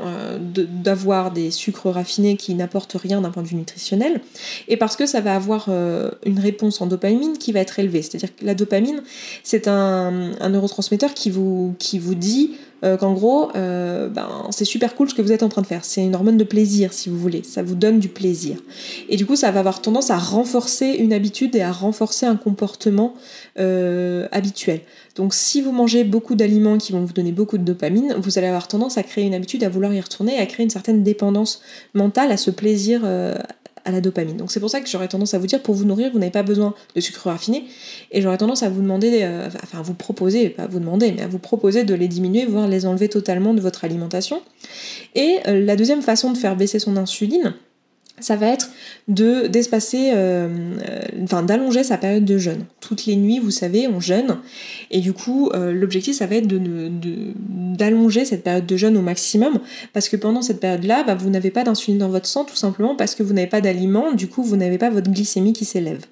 d'avoir 0.83 1.31
des 1.31 1.51
sucres 1.51 1.89
raffinés 1.89 2.35
qui 2.35 2.55
n'apportent 2.55 2.97
rien 2.99 3.21
d'un 3.21 3.29
point 3.29 3.43
de 3.43 3.47
vue 3.47 3.55
nutritionnel, 3.55 4.21
et 4.67 4.77
parce 4.77 4.95
que 4.95 5.05
ça 5.05 5.21
va 5.21 5.35
avoir 5.35 5.69
une 6.25 6.39
réponse 6.39 6.81
en 6.81 6.87
dopamine 6.87 7.37
qui 7.37 7.51
va 7.51 7.59
être 7.59 7.77
élevée. 7.77 8.01
C'est-à-dire 8.01 8.35
que 8.35 8.43
la 8.43 8.55
dopamine, 8.55 9.03
c'est 9.43 9.67
un, 9.67 10.31
un 10.39 10.49
neurotransmetteur 10.49 11.13
qui 11.13 11.29
vous, 11.29 11.75
qui 11.77 11.99
vous 11.99 12.15
dit 12.15 12.55
euh, 12.85 12.97
qu'en 12.97 13.13
gros, 13.13 13.49
euh, 13.55 14.07
ben, 14.09 14.27
c'est 14.51 14.65
super 14.65 14.95
cool 14.95 15.09
ce 15.09 15.15
que 15.15 15.21
vous 15.21 15.31
êtes 15.31 15.43
en 15.43 15.49
train 15.49 15.61
de 15.61 15.67
faire. 15.67 15.83
C'est 15.83 16.03
une 16.03 16.13
hormone 16.13 16.37
de 16.37 16.43
plaisir, 16.43 16.93
si 16.93 17.09
vous 17.09 17.17
voulez. 17.17 17.41
Ça 17.43 17.63
vous 17.63 17.73
donne 17.73 17.99
du 17.99 18.09
plaisir. 18.09 18.57
Et 19.09 19.17
du 19.17 19.25
coup, 19.25 19.35
ça 19.35 19.49
va 19.49 19.59
avoir 19.59 19.81
tendance 19.81 20.11
à 20.11 20.17
renforcer 20.17 20.87
une 20.99 21.11
habitude 21.11 21.55
et 21.55 21.61
à 21.61 21.71
renforcer 21.71 22.27
un 22.27 22.35
comportement 22.35 23.15
euh, 23.57 24.27
habituel. 24.31 24.81
Donc, 25.15 25.33
si 25.33 25.61
vous 25.61 25.71
mangez 25.71 26.03
beaucoup 26.03 26.35
d'aliments 26.35 26.77
qui 26.77 26.91
vont 26.91 27.03
vous 27.03 27.13
donner 27.13 27.31
beaucoup 27.31 27.57
de 27.57 27.63
dopamine, 27.63 28.15
vous 28.19 28.37
allez 28.37 28.47
avoir 28.47 28.67
tendance 28.67 28.97
à 28.97 29.03
créer 29.03 29.25
une 29.25 29.33
habitude, 29.33 29.63
à 29.63 29.69
vouloir 29.69 29.93
y 29.93 29.99
retourner 29.99 30.35
et 30.35 30.39
à 30.39 30.45
créer 30.45 30.63
une 30.63 30.69
certaine 30.69 31.03
dépendance 31.03 31.61
mentale 31.93 32.31
à 32.31 32.37
ce 32.37 32.51
plaisir 32.51 33.01
à 33.85 33.91
la 33.91 34.01
dopamine. 34.01 34.35
Donc 34.37 34.51
c'est 34.51 34.59
pour 34.59 34.69
ça 34.69 34.81
que 34.81 34.89
j'aurais 34.89 35.07
tendance 35.07 35.33
à 35.33 35.39
vous 35.39 35.47
dire, 35.47 35.61
pour 35.61 35.75
vous 35.75 35.85
nourrir, 35.85 36.11
vous 36.11 36.19
n'avez 36.19 36.31
pas 36.31 36.43
besoin 36.43 36.73
de 36.95 37.01
sucre 37.01 37.29
raffiné, 37.29 37.65
et 38.11 38.21
j'aurais 38.21 38.37
tendance 38.37 38.63
à 38.63 38.69
vous 38.69 38.81
demander, 38.81 39.21
euh, 39.23 39.47
enfin 39.63 39.79
à 39.79 39.81
vous 39.81 39.93
proposer, 39.93 40.49
pas 40.49 40.63
à 40.63 40.67
vous 40.67 40.79
demander, 40.79 41.11
mais 41.11 41.21
à 41.21 41.27
vous 41.27 41.39
proposer 41.39 41.83
de 41.83 41.93
les 41.93 42.07
diminuer, 42.07 42.45
voire 42.45 42.67
les 42.67 42.85
enlever 42.85 43.07
totalement 43.07 43.53
de 43.53 43.61
votre 43.61 43.85
alimentation. 43.85 44.41
Et 45.13 45.37
euh, 45.47 45.63
la 45.63 45.75
deuxième 45.75 46.01
façon 46.01 46.31
de 46.31 46.37
faire 46.37 46.55
baisser 46.55 46.79
son 46.79 46.97
insuline, 46.97 47.53
ça 48.19 48.35
va 48.35 48.47
être 48.47 48.69
de 49.07 49.47
d'espacer, 49.47 50.11
euh, 50.13 50.47
euh, 50.87 51.01
enfin 51.23 51.43
d'allonger 51.43 51.83
sa 51.83 51.97
période 51.97 52.25
de 52.25 52.37
jeûne. 52.37 52.65
Toutes 52.79 53.05
les 53.05 53.15
nuits, 53.15 53.39
vous 53.39 53.51
savez, 53.51 53.87
on 53.87 53.99
jeûne, 53.99 54.37
et 54.91 54.99
du 54.99 55.13
coup, 55.13 55.49
euh, 55.53 55.73
l'objectif, 55.73 56.15
ça 56.15 56.25
va 56.25 56.35
être 56.35 56.47
de, 56.47 56.89
d'allonger 57.75 58.25
cette 58.25 58.43
période 58.43 58.65
de 58.65 58.77
jeûne 58.77 58.97
au 58.97 59.01
maximum, 59.01 59.59
parce 59.93 60.09
que 60.09 60.15
pendant 60.15 60.41
cette 60.41 60.59
période-là, 60.59 61.03
bah, 61.03 61.15
vous 61.15 61.29
n'avez 61.29 61.51
pas 61.51 61.63
d'insuline 61.63 61.97
dans 61.97 62.09
votre 62.09 62.27
sang, 62.27 62.45
tout 62.45 62.55
simplement 62.55 62.95
parce 62.95 63.15
que 63.15 63.23
vous 63.23 63.33
n'avez 63.33 63.47
pas 63.47 63.61
d'aliments, 63.61 64.13
du 64.13 64.27
coup, 64.27 64.43
vous 64.43 64.55
n'avez 64.55 64.77
pas 64.77 64.89
votre 64.89 65.11
glycémie 65.11 65.53
qui 65.53 65.65
s'élève. 65.65 66.05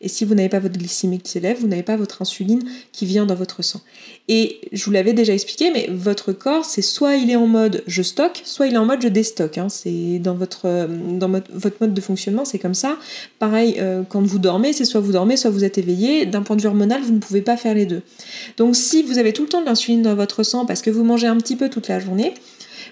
Et 0.00 0.08
si 0.08 0.24
vous 0.24 0.34
n'avez 0.34 0.48
pas 0.48 0.58
votre 0.58 0.78
glycémie 0.78 1.20
qui 1.20 1.30
s'élève, 1.30 1.58
vous 1.58 1.68
n'avez 1.68 1.82
pas 1.82 1.96
votre 1.96 2.22
insuline 2.22 2.62
qui 2.92 3.06
vient 3.06 3.26
dans 3.26 3.34
votre 3.34 3.62
sang. 3.62 3.80
Et 4.28 4.60
je 4.72 4.84
vous 4.84 4.90
l'avais 4.90 5.12
déjà 5.12 5.32
expliqué, 5.32 5.70
mais 5.70 5.88
votre 5.90 6.32
corps, 6.32 6.64
c'est 6.64 6.82
soit 6.82 7.16
il 7.16 7.30
est 7.30 7.36
en 7.36 7.46
mode 7.46 7.82
je 7.86 8.02
stocke, 8.02 8.42
soit 8.44 8.66
il 8.66 8.74
est 8.74 8.78
en 8.78 8.84
mode 8.84 9.02
je 9.02 9.08
déstocke. 9.08 9.58
Hein. 9.58 9.68
C'est 9.68 10.18
dans 10.18 10.34
votre, 10.34 10.88
dans 10.88 11.30
votre 11.52 11.76
mode 11.80 11.94
de 11.94 12.00
fonctionnement, 12.00 12.44
c'est 12.44 12.58
comme 12.58 12.74
ça. 12.74 12.96
Pareil, 13.38 13.76
euh, 13.78 14.02
quand 14.08 14.22
vous 14.22 14.38
dormez, 14.38 14.72
c'est 14.72 14.84
soit 14.84 15.00
vous 15.00 15.12
dormez, 15.12 15.36
soit 15.36 15.50
vous 15.50 15.64
êtes 15.64 15.78
éveillé. 15.78 16.26
D'un 16.26 16.42
point 16.42 16.56
de 16.56 16.62
vue 16.62 16.68
hormonal, 16.68 17.02
vous 17.02 17.12
ne 17.12 17.18
pouvez 17.18 17.42
pas 17.42 17.56
faire 17.56 17.74
les 17.74 17.86
deux. 17.86 18.02
Donc 18.56 18.76
si 18.76 19.02
vous 19.02 19.18
avez 19.18 19.32
tout 19.32 19.42
le 19.42 19.48
temps 19.48 19.60
de 19.60 19.66
l'insuline 19.66 20.02
dans 20.02 20.14
votre 20.14 20.42
sang 20.42 20.66
parce 20.66 20.82
que 20.82 20.90
vous 20.90 21.04
mangez 21.04 21.26
un 21.26 21.36
petit 21.36 21.56
peu 21.56 21.68
toute 21.68 21.88
la 21.88 22.00
journée, 22.00 22.34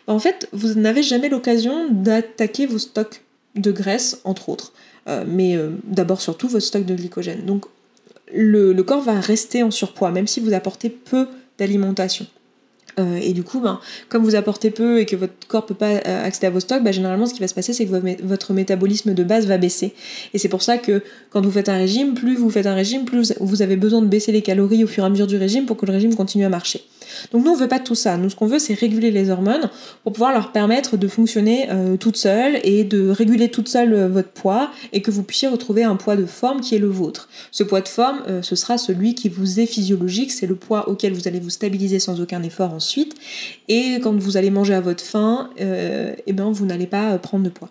en 0.06 0.18
fait, 0.18 0.48
vous 0.52 0.74
n'avez 0.74 1.02
jamais 1.02 1.28
l'occasion 1.28 1.88
d'attaquer 1.90 2.66
vos 2.66 2.78
stocks 2.78 3.22
de 3.54 3.72
graisse, 3.72 4.20
entre 4.24 4.48
autres. 4.48 4.72
Euh, 5.08 5.24
mais 5.26 5.56
euh, 5.56 5.70
d'abord 5.84 6.20
surtout 6.20 6.48
votre 6.48 6.64
stock 6.64 6.84
de 6.84 6.94
glycogène. 6.94 7.44
Donc 7.44 7.66
le, 8.32 8.74
corps 8.82 9.02
va 9.02 9.20
rester 9.20 9.62
en 9.62 9.70
surpoids, 9.70 10.10
même 10.10 10.26
si 10.26 10.40
vous 10.40 10.54
apportez 10.54 10.88
peu 10.88 11.28
d'alimentation. 11.58 12.26
Euh, 13.00 13.16
et 13.16 13.32
du 13.32 13.42
coup, 13.42 13.60
ben, 13.60 13.80
comme 14.08 14.22
vous 14.22 14.36
apportez 14.36 14.70
peu 14.70 15.00
et 15.00 15.06
que 15.06 15.16
votre 15.16 15.34
corps 15.48 15.66
peut 15.66 15.74
pas 15.74 15.96
accéder 15.96 16.46
à 16.46 16.50
vos 16.50 16.60
stocks, 16.60 16.82
ben, 16.82 16.92
généralement 16.92 17.26
ce 17.26 17.34
qui 17.34 17.40
va 17.40 17.48
se 17.48 17.54
passer, 17.54 17.72
c'est 17.72 17.86
que 17.86 18.22
votre 18.24 18.52
métabolisme 18.52 19.14
de 19.14 19.24
base 19.24 19.46
va 19.46 19.58
baisser. 19.58 19.94
Et 20.32 20.38
c'est 20.38 20.48
pour 20.48 20.62
ça 20.62 20.78
que 20.78 21.02
quand 21.30 21.42
vous 21.42 21.50
faites 21.50 21.68
un 21.68 21.76
régime, 21.76 22.14
plus 22.14 22.36
vous 22.36 22.50
faites 22.50 22.66
un 22.66 22.74
régime, 22.74 23.04
plus 23.04 23.34
vous 23.40 23.62
avez 23.62 23.76
besoin 23.76 24.00
de 24.00 24.06
baisser 24.06 24.32
les 24.32 24.42
calories 24.42 24.84
au 24.84 24.86
fur 24.86 25.02
et 25.02 25.06
à 25.06 25.10
mesure 25.10 25.26
du 25.26 25.36
régime 25.36 25.66
pour 25.66 25.76
que 25.76 25.86
le 25.86 25.92
régime 25.92 26.14
continue 26.14 26.44
à 26.44 26.48
marcher. 26.48 26.84
Donc 27.32 27.44
nous, 27.44 27.50
on 27.50 27.56
veut 27.56 27.68
pas 27.68 27.78
tout 27.78 27.94
ça. 27.94 28.16
Nous, 28.16 28.30
ce 28.30 28.36
qu'on 28.36 28.46
veut, 28.46 28.58
c'est 28.58 28.74
réguler 28.74 29.10
les 29.10 29.30
hormones 29.30 29.70
pour 30.02 30.12
pouvoir 30.12 30.32
leur 30.32 30.52
permettre 30.52 30.96
de 30.96 31.08
fonctionner 31.08 31.68
euh, 31.70 31.96
toutes 31.96 32.16
seules 32.16 32.58
et 32.64 32.84
de 32.84 33.08
réguler 33.08 33.48
toute 33.48 33.68
seule 33.68 33.92
euh, 33.92 34.08
votre 34.08 34.30
poids 34.30 34.70
et 34.92 35.02
que 35.02 35.10
vous 35.10 35.22
puissiez 35.22 35.48
retrouver 35.48 35.84
un 35.84 35.96
poids 35.96 36.16
de 36.16 36.26
forme 36.26 36.60
qui 36.60 36.74
est 36.74 36.78
le 36.78 36.88
vôtre. 36.88 37.28
Ce 37.50 37.62
poids 37.62 37.80
de 37.80 37.88
forme, 37.88 38.22
euh, 38.28 38.42
ce 38.42 38.56
sera 38.56 38.78
celui 38.78 39.14
qui 39.14 39.28
vous 39.28 39.60
est 39.60 39.66
physiologique, 39.66 40.32
c'est 40.32 40.46
le 40.46 40.56
poids 40.56 40.88
auquel 40.88 41.12
vous 41.12 41.28
allez 41.28 41.40
vous 41.40 41.50
stabiliser 41.50 41.98
sans 41.98 42.20
aucun 42.20 42.42
effort 42.42 42.72
ensuite. 42.72 43.14
Et 43.68 43.98
quand 44.02 44.14
vous 44.18 44.36
allez 44.36 44.50
manger 44.50 44.74
à 44.74 44.80
votre 44.80 45.02
faim, 45.02 45.50
eh 45.58 46.32
ben, 46.32 46.50
vous 46.50 46.66
n'allez 46.66 46.86
pas 46.86 47.18
prendre 47.18 47.44
de 47.44 47.48
poids. 47.48 47.70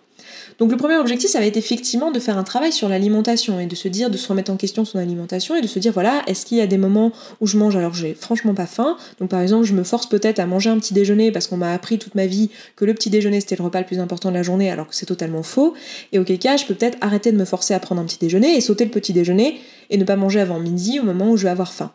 Donc 0.58 0.70
le 0.70 0.76
premier 0.76 0.96
objectif, 0.96 1.30
ça 1.30 1.40
va 1.40 1.46
être 1.46 1.56
effectivement 1.56 2.10
de 2.10 2.20
faire 2.20 2.38
un 2.38 2.44
travail 2.44 2.72
sur 2.72 2.88
l'alimentation 2.88 3.60
et 3.60 3.66
de 3.66 3.74
se 3.74 3.88
dire, 3.88 4.10
de 4.10 4.16
se 4.16 4.28
remettre 4.28 4.52
en 4.52 4.56
question 4.56 4.84
son 4.84 4.98
alimentation 4.98 5.56
et 5.56 5.60
de 5.60 5.66
se 5.66 5.78
dire, 5.78 5.92
voilà, 5.92 6.22
est-ce 6.26 6.46
qu'il 6.46 6.58
y 6.58 6.60
a 6.60 6.66
des 6.66 6.78
moments 6.78 7.12
où 7.40 7.46
je 7.46 7.56
mange 7.56 7.76
alors 7.76 7.94
j'ai 7.94 8.14
franchement 8.14 8.54
pas 8.54 8.66
faim? 8.66 8.96
Donc 9.20 9.30
par 9.30 9.40
exemple, 9.40 9.64
je 9.64 9.74
me 9.74 9.84
force 9.84 10.08
peut-être 10.08 10.38
à 10.38 10.46
manger 10.46 10.70
un 10.70 10.78
petit 10.78 10.94
déjeuner 10.94 11.32
parce 11.32 11.46
qu'on 11.46 11.56
m'a 11.56 11.72
appris 11.72 11.98
toute 11.98 12.14
ma 12.14 12.26
vie 12.26 12.50
que 12.76 12.84
le 12.84 12.94
petit 12.94 13.10
déjeuner 13.10 13.40
c'était 13.40 13.56
le 13.56 13.64
repas 13.64 13.80
le 13.80 13.86
plus 13.86 13.98
important 13.98 14.30
de 14.30 14.34
la 14.34 14.42
journée 14.42 14.70
alors 14.70 14.88
que 14.88 14.94
c'est 14.94 15.06
totalement 15.06 15.42
faux. 15.42 15.74
Et 16.12 16.18
auquel 16.18 16.38
cas, 16.38 16.56
je 16.56 16.66
peux 16.66 16.74
peut-être 16.74 16.98
arrêter 17.00 17.32
de 17.32 17.36
me 17.36 17.44
forcer 17.44 17.74
à 17.74 17.80
prendre 17.80 18.00
un 18.00 18.04
petit 18.04 18.18
déjeuner 18.18 18.56
et 18.56 18.60
sauter 18.60 18.84
le 18.84 18.90
petit 18.90 19.12
déjeuner 19.12 19.60
et 19.90 19.96
ne 19.96 20.04
pas 20.04 20.16
manger 20.16 20.40
avant 20.40 20.58
midi 20.58 21.00
au 21.00 21.02
moment 21.02 21.30
où 21.30 21.36
je 21.36 21.44
vais 21.44 21.50
avoir 21.50 21.72
faim. 21.72 21.92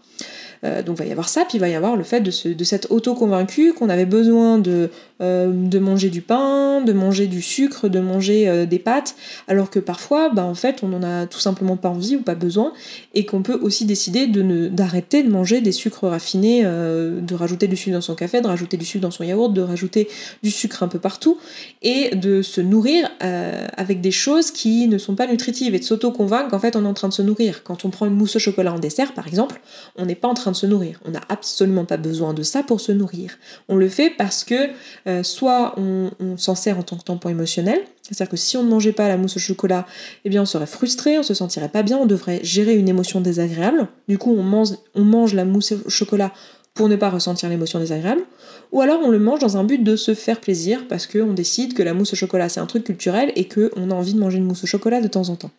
Euh, 0.66 0.84
donc 0.84 0.98
il 0.98 1.04
va 1.04 1.06
y 1.06 1.12
avoir 1.12 1.30
ça, 1.30 1.46
puis 1.46 1.58
il 1.58 1.62
va 1.62 1.70
y 1.70 1.76
avoir 1.76 1.96
le 1.96 2.04
fait 2.04 2.22
de, 2.22 2.32
s'être 2.32 2.92
auto-convaincu 2.92 3.74
qu'on 3.74 3.90
avait 3.90 4.06
besoin 4.06 4.58
de, 4.58 4.90
euh, 5.22 5.52
de 5.54 5.80
manger 5.80 6.10
du 6.10 6.22
pain, 6.22 6.82
de 6.82 6.92
manger 6.92 7.28
du 7.28 7.42
sucre, 7.42 7.88
de 7.88 8.00
manger 8.00 8.50
euh, 8.50 8.66
des 8.66 8.80
pâtes, 8.80 9.16
alors 9.48 9.70
que 9.70 9.80
parfois, 9.80 10.30
bah, 10.30 10.44
en 10.44 10.56
fait, 10.56 10.84
on 10.84 10.90
n'en 10.90 11.04
a 11.04 11.28
tout 11.28 11.40
simplement 11.40 11.78
pas 11.78 11.90
envie 11.90 12.18
ou 12.18 12.22
pas 12.22 12.36
besoin, 12.36 12.74
et 13.14 13.26
qu'on 13.26 13.42
peut 13.42 13.60
aussi 13.62 13.86
décider 13.86 14.28
de 14.28 14.68
d'arrêter 14.70 15.24
de 15.24 15.30
manger 15.30 15.62
des 15.62 15.72
sucres 15.72 16.08
raffinés, 16.08 16.64
de 16.64 17.36
rajouter 17.36 17.68
du 17.68 17.76
sucre 17.76 17.94
dans 17.94 18.02
son 18.02 18.16
café, 18.16 18.42
de 18.42 18.48
rajouter 18.48 18.78
du 18.78 18.86
sucre 18.86 19.02
dans 19.02 19.12
son 19.12 19.24
yaourt, 19.24 19.54
de 19.54 19.62
rajouter 19.62 20.08
du 20.44 20.50
sucre 20.50 20.82
un 20.82 20.88
peu 20.88 20.98
partout, 20.98 21.38
et 21.82 22.16
de 22.16 22.42
se 22.42 22.62
nourrir 22.62 23.10
avec 23.20 24.02
des 24.02 24.12
choses 24.12 24.52
qui 24.52 24.88
ne 24.88 24.98
sont 24.98 25.16
pas 25.16 25.28
nutritives, 25.28 25.76
et 25.76 25.80
de 25.80 25.84
s'auto-convaincre 25.84 26.50
qu'en 26.50 26.60
fait 26.60 26.76
on 26.76 26.86
est 26.86 26.88
en 26.88 26.94
train 26.94 27.10
de 27.10 27.14
se 27.14 27.22
nourrir. 27.22 27.64
Quand 27.64 27.86
on 27.86 27.90
prend 27.90 28.06
une 28.06 28.16
mousse 28.16 28.38
au 28.38 28.40
chocolat 28.40 28.74
en 28.74 28.80
dessert, 28.80 29.14
par 29.14 29.28
exemple, 29.28 29.62
on 29.98 30.06
n'est 30.06 30.16
pas 30.16 30.28
en 30.28 30.34
train 30.34 30.49
de 30.52 30.56
se 30.56 30.66
nourrir. 30.66 31.00
On 31.06 31.12
n'a 31.12 31.22
absolument 31.30 31.86
pas 31.86 31.98
besoin 31.98 32.34
de 32.34 32.44
ça 32.44 32.64
pour 32.64 32.82
se 32.82 32.92
nourrir. 32.92 33.38
On 33.68 33.76
le 33.76 33.90
fait 33.90 34.10
parce 34.10 34.44
que 34.44 34.70
euh, 35.08 35.24
soit 35.24 35.76
on, 35.78 36.10
s'en 36.38 36.56
sert 36.56 36.78
en 36.78 36.84
tant 36.84 36.98
que 36.98 37.04
tampon 37.04 37.30
émotionnel, 37.30 37.80
c'est-à-dire 38.04 38.30
que 38.30 38.38
si 38.38 38.58
on 38.58 38.64
ne 38.64 38.70
mangeait 38.70 38.92
pas 38.92 39.08
la 39.08 39.18
mousse 39.18 39.38
au 39.38 39.40
chocolat, 39.40 39.86
eh 40.26 40.30
bien 40.30 40.42
on 40.42 40.46
serait 40.46 40.66
frustré, 40.66 41.20
on 41.20 41.24
se 41.24 41.34
sentirait 41.34 41.70
pas 41.70 41.84
bien, 41.84 41.98
on 41.98 42.06
devrait 42.06 42.40
gérer 42.44 42.76
une 42.76 42.90
émotion 42.90 43.22
désagréable. 43.22 43.88
Du 44.08 44.18
coup, 44.18 44.36
on 44.38 44.44
mange, 44.44 44.70
on 44.96 45.04
mange 45.04 45.34
la 45.34 45.46
mousse 45.46 45.74
au 45.74 45.90
chocolat 45.90 46.32
pour 46.74 46.88
ne 46.88 46.96
pas 46.96 47.10
ressentir 47.10 47.50
l'émotion 47.50 47.80
désagréable, 47.80 48.22
ou 48.72 48.82
alors 48.82 49.02
on 49.04 49.10
le 49.10 49.20
mange 49.20 49.40
dans 49.40 49.58
un 49.58 49.64
but 49.64 49.84
de 49.84 49.96
se 49.96 50.14
faire 50.14 50.40
plaisir 50.40 50.88
parce 50.88 51.08
qu'on 51.08 51.34
décide 51.34 51.74
que 51.74 51.84
la 51.84 51.94
mousse 51.94 52.14
au 52.14 52.16
chocolat 52.16 52.48
c'est 52.48 52.62
un 52.62 52.68
truc 52.68 52.86
culturel 52.86 53.34
et 53.36 53.48
qu'on 53.48 53.92
a 53.92 53.94
envie 53.94 54.14
de 54.14 54.20
manger 54.20 54.38
une 54.38 54.46
mousse 54.46 54.64
au 54.64 54.68
chocolat 54.68 55.02
de 55.02 55.08
temps 55.08 55.30
en 55.30 55.36
temps. 55.36 55.52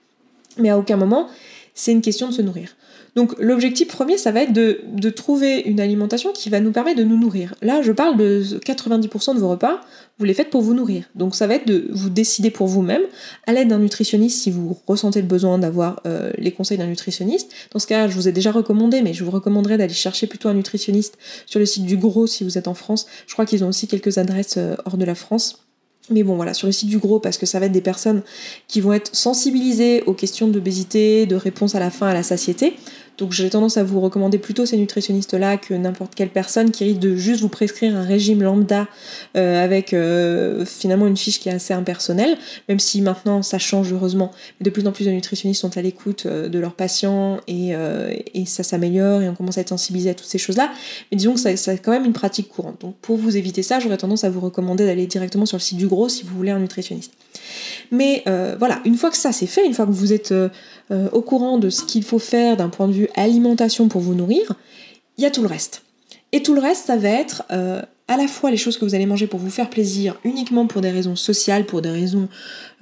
Mais 0.56 0.70
à 0.70 0.78
aucun 0.78 0.96
moment, 0.96 1.28
c'est 1.74 1.92
une 1.92 2.00
question 2.00 2.28
de 2.28 2.32
se 2.32 2.42
nourrir. 2.42 2.74
Donc 3.16 3.34
l'objectif 3.38 3.88
premier, 3.88 4.18
ça 4.18 4.32
va 4.32 4.42
être 4.42 4.52
de, 4.52 5.10
trouver 5.10 5.60
une 5.60 5.80
alimentation 5.80 6.32
qui 6.32 6.50
va 6.50 6.60
nous 6.60 6.72
permettre 6.72 6.98
de 6.98 7.04
nous 7.04 7.18
nourrir. 7.18 7.54
Là, 7.62 7.82
je 7.82 7.92
parle 7.92 8.16
de 8.16 8.42
90% 8.42 9.34
de 9.34 9.40
vos 9.40 9.48
repas, 9.48 9.80
vous 10.18 10.24
les 10.24 10.34
faites 10.34 10.50
pour 10.50 10.62
vous 10.62 10.74
nourrir. 10.74 11.04
Donc 11.14 11.34
ça 11.34 11.46
va 11.46 11.54
être 11.54 11.66
de 11.66 11.88
vous 11.90 12.10
décider 12.10 12.50
pour 12.50 12.66
vous-même, 12.66 13.02
à 13.46 13.52
l'aide 13.52 13.68
d'un 13.68 13.78
nutritionniste 13.78 14.42
si 14.42 14.50
vous 14.50 14.76
ressentez 14.86 15.20
le 15.20 15.26
besoin 15.26 15.58
d'avoir 15.58 16.00
euh, 16.06 16.30
les 16.38 16.52
conseils 16.52 16.78
d'un 16.78 16.86
nutritionniste. 16.86 17.50
Dans 17.72 17.78
ce 17.78 17.86
cas, 17.86 18.08
je 18.08 18.14
vous 18.14 18.28
ai 18.28 18.32
déjà 18.32 18.52
recommandé, 18.52 19.02
mais 19.02 19.12
je 19.12 19.24
vous 19.24 19.30
recommanderais 19.30 19.78
d'aller 19.78 19.94
chercher 19.94 20.26
plutôt 20.26 20.48
un 20.48 20.54
nutritionniste 20.54 21.18
sur 21.46 21.58
le 21.58 21.66
site 21.66 21.84
du 21.84 21.96
Gros 21.96 22.26
si 22.26 22.44
vous 22.44 22.58
êtes 22.58 22.68
en 22.68 22.74
France. 22.74 23.06
Je 23.26 23.32
crois 23.32 23.46
qu'ils 23.46 23.64
ont 23.64 23.68
aussi 23.68 23.88
quelques 23.88 24.18
adresses 24.18 24.56
euh, 24.56 24.76
hors 24.84 24.96
de 24.96 25.04
la 25.04 25.14
France. 25.14 25.69
Mais 26.10 26.22
bon, 26.22 26.36
voilà, 26.36 26.54
sur 26.54 26.66
le 26.66 26.72
site 26.72 26.88
du 26.88 26.98
gros, 26.98 27.20
parce 27.20 27.38
que 27.38 27.46
ça 27.46 27.60
va 27.60 27.66
être 27.66 27.72
des 27.72 27.80
personnes 27.80 28.22
qui 28.68 28.80
vont 28.80 28.92
être 28.92 29.14
sensibilisées 29.14 30.02
aux 30.06 30.14
questions 30.14 30.48
d'obésité, 30.48 31.26
de 31.26 31.36
réponse 31.36 31.74
à 31.74 31.80
la 31.80 31.90
faim, 31.90 32.08
à 32.08 32.14
la 32.14 32.22
satiété. 32.22 32.74
Donc 33.20 33.32
j'ai 33.32 33.50
tendance 33.50 33.76
à 33.76 33.84
vous 33.84 34.00
recommander 34.00 34.38
plutôt 34.38 34.64
ces 34.64 34.78
nutritionnistes-là 34.78 35.58
que 35.58 35.74
n'importe 35.74 36.14
quelle 36.14 36.30
personne 36.30 36.70
qui 36.70 36.84
risque 36.84 37.00
de 37.00 37.16
juste 37.16 37.42
vous 37.42 37.50
prescrire 37.50 37.94
un 37.94 38.02
régime 38.02 38.42
lambda 38.42 38.88
euh, 39.36 39.62
avec 39.62 39.92
euh, 39.92 40.64
finalement 40.64 41.06
une 41.06 41.18
fiche 41.18 41.38
qui 41.38 41.50
est 41.50 41.52
assez 41.52 41.74
impersonnelle, 41.74 42.38
même 42.68 42.78
si 42.78 43.02
maintenant 43.02 43.42
ça 43.42 43.58
change 43.58 43.92
heureusement. 43.92 44.30
Mais 44.58 44.64
de 44.64 44.70
plus 44.70 44.86
en 44.86 44.92
plus 44.92 45.04
de 45.04 45.10
nutritionnistes 45.10 45.60
sont 45.60 45.76
à 45.76 45.82
l'écoute 45.82 46.24
euh, 46.24 46.48
de 46.48 46.58
leurs 46.58 46.72
patients 46.72 47.40
et, 47.46 47.74
ça 48.46 48.62
s'améliore 48.62 49.22
et 49.22 49.28
on 49.28 49.34
commence 49.34 49.58
à 49.58 49.60
être 49.60 49.68
sensibilisé 49.68 50.10
à 50.10 50.14
toutes 50.14 50.26
ces 50.26 50.38
choses-là. 50.38 50.72
Mais 51.10 51.16
disons 51.16 51.34
que 51.34 51.40
c'est 51.40 51.78
quand 51.78 51.92
même 51.92 52.06
une 52.06 52.14
pratique 52.14 52.48
courante. 52.48 52.80
Donc 52.80 52.96
pour 52.96 53.16
vous 53.16 53.36
éviter 53.36 53.62
ça, 53.62 53.78
j'aurais 53.80 53.98
tendance 53.98 54.24
à 54.24 54.30
vous 54.30 54.40
recommander 54.40 54.86
d'aller 54.86 55.06
directement 55.06 55.46
sur 55.46 55.58
le 55.58 55.62
site 55.62 55.76
du 55.76 55.86
gros 55.86 56.08
si 56.08 56.24
vous 56.24 56.34
voulez 56.34 56.50
un 56.50 56.58
nutritionniste. 56.58 57.12
Mais 57.92 58.24
voilà, 58.58 58.80
une 58.86 58.96
fois 58.96 59.10
que 59.10 59.16
ça 59.16 59.32
c'est 59.32 59.46
fait, 59.46 59.64
une 59.64 59.74
fois 59.74 59.86
que 59.86 59.92
vous 59.92 60.12
êtes 60.12 60.32
au 60.90 61.22
courant 61.22 61.58
de 61.58 61.70
ce 61.70 61.84
qu'il 61.84 62.02
faut 62.02 62.18
faire 62.18 62.56
d'un 62.56 62.68
point 62.68 62.88
de 62.88 62.92
vue 62.92 63.08
alimentation 63.14 63.88
pour 63.88 64.00
vous 64.00 64.14
nourrir, 64.14 64.54
il 65.18 65.22
y 65.22 65.26
a 65.26 65.30
tout 65.30 65.42
le 65.42 65.48
reste. 65.48 65.82
Et 66.32 66.42
tout 66.42 66.54
le 66.54 66.60
reste, 66.60 66.86
ça 66.86 66.96
va 66.96 67.08
être 67.08 67.42
euh, 67.50 67.82
à 68.06 68.16
la 68.16 68.28
fois 68.28 68.50
les 68.50 68.56
choses 68.56 68.78
que 68.78 68.84
vous 68.84 68.94
allez 68.94 69.06
manger 69.06 69.26
pour 69.26 69.40
vous 69.40 69.50
faire 69.50 69.68
plaisir, 69.68 70.16
uniquement 70.24 70.66
pour 70.66 70.80
des 70.80 70.90
raisons 70.90 71.16
sociales, 71.16 71.66
pour 71.66 71.82
des 71.82 71.90
raisons 71.90 72.28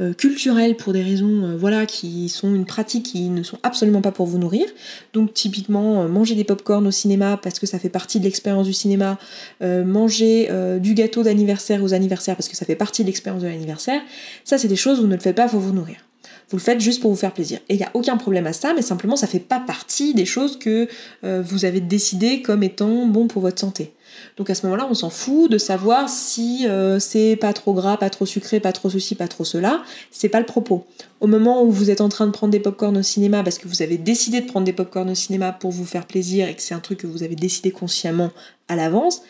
euh, 0.00 0.12
culturelles, 0.12 0.76
pour 0.76 0.92
des 0.92 1.02
raisons 1.02 1.44
euh, 1.44 1.56
voilà 1.56 1.86
qui 1.86 2.28
sont 2.28 2.54
une 2.54 2.66
pratique 2.66 3.06
qui 3.06 3.30
ne 3.30 3.42
sont 3.42 3.58
absolument 3.62 4.02
pas 4.02 4.12
pour 4.12 4.26
vous 4.26 4.38
nourrir. 4.38 4.66
Donc 5.14 5.32
typiquement 5.32 6.06
manger 6.08 6.34
des 6.34 6.44
pop-corn 6.44 6.86
au 6.86 6.90
cinéma 6.90 7.38
parce 7.42 7.58
que 7.58 7.66
ça 7.66 7.78
fait 7.78 7.88
partie 7.88 8.18
de 8.20 8.24
l'expérience 8.24 8.66
du 8.66 8.74
cinéma, 8.74 9.18
manger 9.60 10.48
du 10.80 10.94
gâteau 10.94 11.22
d'anniversaire 11.22 11.82
aux 11.82 11.94
anniversaires 11.94 12.36
parce 12.36 12.48
que 12.48 12.56
ça 12.56 12.66
fait 12.66 12.76
partie 12.76 13.02
de 13.02 13.06
l'expérience 13.06 13.42
de 13.42 13.48
l'anniversaire. 13.48 14.00
Ça 14.44 14.58
c'est 14.58 14.68
des 14.68 14.76
choses 14.76 14.98
où 14.98 15.02
vous 15.02 15.08
ne 15.08 15.14
le 15.14 15.20
faites 15.20 15.36
pas 15.36 15.48
pour 15.48 15.60
vous 15.60 15.72
nourrir. 15.72 16.07
Vous 16.50 16.56
le 16.56 16.62
faites 16.62 16.80
juste 16.80 17.00
pour 17.00 17.10
vous 17.10 17.16
faire 17.16 17.34
plaisir. 17.34 17.58
Et 17.68 17.74
il 17.74 17.78
n'y 17.78 17.84
a 17.84 17.90
aucun 17.94 18.16
problème 18.16 18.46
à 18.46 18.52
ça, 18.52 18.72
mais 18.74 18.82
simplement 18.82 19.16
ça 19.16 19.26
fait 19.26 19.38
pas 19.38 19.60
partie 19.60 20.14
des 20.14 20.24
choses 20.24 20.58
que 20.58 20.88
euh, 21.24 21.42
vous 21.44 21.64
avez 21.64 21.80
décidé 21.80 22.42
comme 22.42 22.62
étant 22.62 23.06
bon 23.06 23.26
pour 23.28 23.42
votre 23.42 23.60
santé. 23.60 23.92
Donc 24.36 24.50
à 24.50 24.54
ce 24.54 24.64
moment-là, 24.66 24.86
on 24.90 24.94
s'en 24.94 25.10
fout 25.10 25.50
de 25.50 25.58
savoir 25.58 26.08
si 26.08 26.66
euh, 26.66 26.98
c'est 26.98 27.36
pas 27.36 27.52
trop 27.52 27.74
gras, 27.74 27.96
pas 27.96 28.10
trop 28.10 28.26
sucré, 28.26 28.60
pas 28.60 28.72
trop 28.72 28.90
ceci, 28.90 29.14
pas 29.14 29.28
trop 29.28 29.44
cela. 29.44 29.82
C'est 30.10 30.28
pas 30.28 30.40
le 30.40 30.46
propos. 30.46 30.86
Au 31.20 31.26
moment 31.26 31.62
où 31.62 31.70
vous 31.70 31.90
êtes 31.90 32.00
en 32.00 32.08
train 32.08 32.26
de 32.26 32.32
prendre 32.32 32.52
des 32.52 32.60
pop-corn 32.60 32.96
au 32.96 33.02
cinéma 33.02 33.42
parce 33.42 33.58
que 33.58 33.68
vous 33.68 33.82
avez 33.82 33.98
décidé 33.98 34.40
de 34.40 34.46
prendre 34.46 34.64
des 34.64 34.72
pop-corn 34.72 35.10
au 35.10 35.14
cinéma 35.14 35.52
pour 35.52 35.70
vous 35.70 35.84
faire 35.84 36.06
plaisir 36.06 36.48
et 36.48 36.54
que 36.54 36.62
c'est 36.62 36.74
un 36.74 36.80
truc 36.80 37.00
que 37.00 37.06
vous 37.06 37.22
avez 37.22 37.36
décidé 37.36 37.70
consciemment 37.70 38.30
à 38.68 38.76
l'avance, 38.76 39.22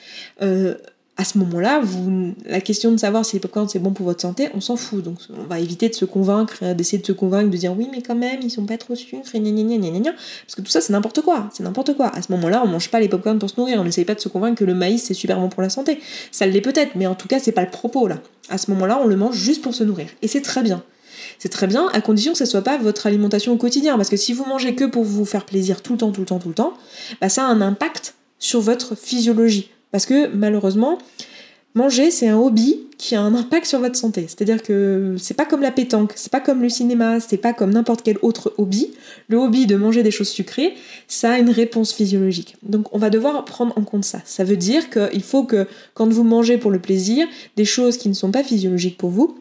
euh, 0.42 0.74
à 1.20 1.24
ce 1.24 1.36
moment-là, 1.38 1.82
la 2.46 2.60
question 2.60 2.92
de 2.92 2.96
savoir 2.96 3.26
si 3.26 3.34
les 3.34 3.40
popcorn 3.40 3.68
c'est 3.68 3.80
bon 3.80 3.92
pour 3.92 4.06
votre 4.06 4.22
santé, 4.22 4.50
on 4.54 4.60
s'en 4.60 4.76
fout. 4.76 5.02
Donc 5.02 5.18
on 5.36 5.48
va 5.48 5.58
éviter 5.58 5.88
de 5.88 5.94
se 5.94 6.04
convaincre, 6.04 6.74
d'essayer 6.74 6.98
de 6.98 7.06
se 7.06 7.10
convaincre, 7.10 7.50
de 7.50 7.56
dire 7.56 7.76
oui 7.76 7.88
mais 7.90 8.02
quand 8.02 8.14
même 8.14 8.38
ils 8.40 8.50
sont 8.50 8.64
pas 8.64 8.78
trop 8.78 8.94
sucres 8.94 9.34
et 9.34 9.40
gna 9.40 9.50
gna 9.50 9.78
gna 9.78 9.98
gna 9.98 10.12
Parce 10.12 10.54
que 10.54 10.60
tout 10.60 10.70
ça 10.70 10.80
c'est 10.80 10.92
n'importe 10.92 11.20
quoi, 11.22 11.50
c'est 11.52 11.64
n'importe 11.64 11.96
quoi. 11.96 12.06
À 12.14 12.22
ce 12.22 12.30
moment-là, 12.32 12.62
on 12.64 12.68
mange 12.68 12.88
pas 12.88 13.00
les 13.00 13.08
popcorn 13.08 13.40
pour 13.40 13.50
se 13.50 13.56
nourrir, 13.58 13.80
on 13.80 13.84
n'essaye 13.84 14.04
pas 14.04 14.14
de 14.14 14.20
se 14.20 14.28
convaincre 14.28 14.60
que 14.60 14.64
le 14.64 14.74
maïs 14.74 15.02
c'est 15.02 15.14
super 15.14 15.40
bon 15.40 15.48
pour 15.48 15.60
la 15.60 15.70
santé. 15.70 15.98
Ça 16.30 16.46
l'est 16.46 16.60
peut-être, 16.60 16.94
mais 16.94 17.08
en 17.08 17.16
tout 17.16 17.26
cas 17.26 17.40
c'est 17.40 17.52
pas 17.52 17.64
le 17.64 17.70
propos 17.70 18.06
là. 18.06 18.20
À 18.48 18.56
ce 18.56 18.70
moment-là, 18.70 19.00
on 19.02 19.06
le 19.06 19.16
mange 19.16 19.36
juste 19.36 19.60
pour 19.60 19.74
se 19.74 19.82
nourrir. 19.82 20.06
Et 20.22 20.28
c'est 20.28 20.40
très 20.40 20.62
bien. 20.62 20.84
C'est 21.40 21.50
très 21.50 21.66
bien, 21.66 21.88
à 21.92 22.00
condition 22.00 22.32
que 22.32 22.38
ce 22.38 22.46
soit 22.46 22.62
pas 22.62 22.78
votre 22.78 23.08
alimentation 23.08 23.52
au 23.52 23.56
quotidien. 23.56 23.96
Parce 23.96 24.08
que 24.08 24.16
si 24.16 24.32
vous 24.32 24.44
mangez 24.44 24.74
que 24.74 24.84
pour 24.84 25.02
vous 25.02 25.24
faire 25.24 25.44
plaisir 25.44 25.82
tout 25.82 25.92
le 25.92 25.98
temps, 25.98 26.12
tout 26.12 26.20
le 26.20 26.26
temps, 26.26 26.38
tout 26.38 26.48
le 26.48 26.54
temps, 26.54 26.74
bah 27.20 27.28
ça 27.28 27.44
a 27.44 27.46
un 27.46 27.60
impact 27.60 28.14
sur 28.38 28.60
votre 28.60 28.96
physiologie. 28.96 29.70
Parce 29.90 30.06
que 30.06 30.28
malheureusement, 30.28 30.98
manger, 31.74 32.10
c'est 32.10 32.28
un 32.28 32.38
hobby 32.38 32.80
qui 32.98 33.14
a 33.14 33.22
un 33.22 33.34
impact 33.34 33.66
sur 33.66 33.78
votre 33.78 33.96
santé. 33.96 34.26
C'est-à-dire 34.26 34.62
que 34.62 35.14
c'est 35.18 35.34
pas 35.34 35.44
comme 35.44 35.62
la 35.62 35.70
pétanque, 35.70 36.12
c'est 36.16 36.32
pas 36.32 36.40
comme 36.40 36.62
le 36.62 36.68
cinéma, 36.68 37.20
c'est 37.20 37.36
pas 37.36 37.52
comme 37.52 37.70
n'importe 37.70 38.02
quel 38.02 38.18
autre 38.22 38.52
hobby. 38.58 38.90
Le 39.28 39.38
hobby 39.38 39.66
de 39.66 39.76
manger 39.76 40.02
des 40.02 40.10
choses 40.10 40.28
sucrées, 40.28 40.74
ça 41.06 41.32
a 41.32 41.38
une 41.38 41.50
réponse 41.50 41.92
physiologique. 41.92 42.56
Donc 42.64 42.92
on 42.92 42.98
va 42.98 43.08
devoir 43.08 43.44
prendre 43.44 43.72
en 43.78 43.82
compte 43.82 44.04
ça. 44.04 44.20
Ça 44.24 44.42
veut 44.42 44.56
dire 44.56 44.90
qu'il 44.90 45.22
faut 45.22 45.44
que 45.44 45.68
quand 45.94 46.08
vous 46.12 46.24
mangez 46.24 46.58
pour 46.58 46.72
le 46.72 46.80
plaisir, 46.80 47.26
des 47.56 47.64
choses 47.64 47.96
qui 47.96 48.08
ne 48.08 48.14
sont 48.14 48.32
pas 48.32 48.42
physiologiques 48.42 48.98
pour 48.98 49.10
vous, 49.10 49.38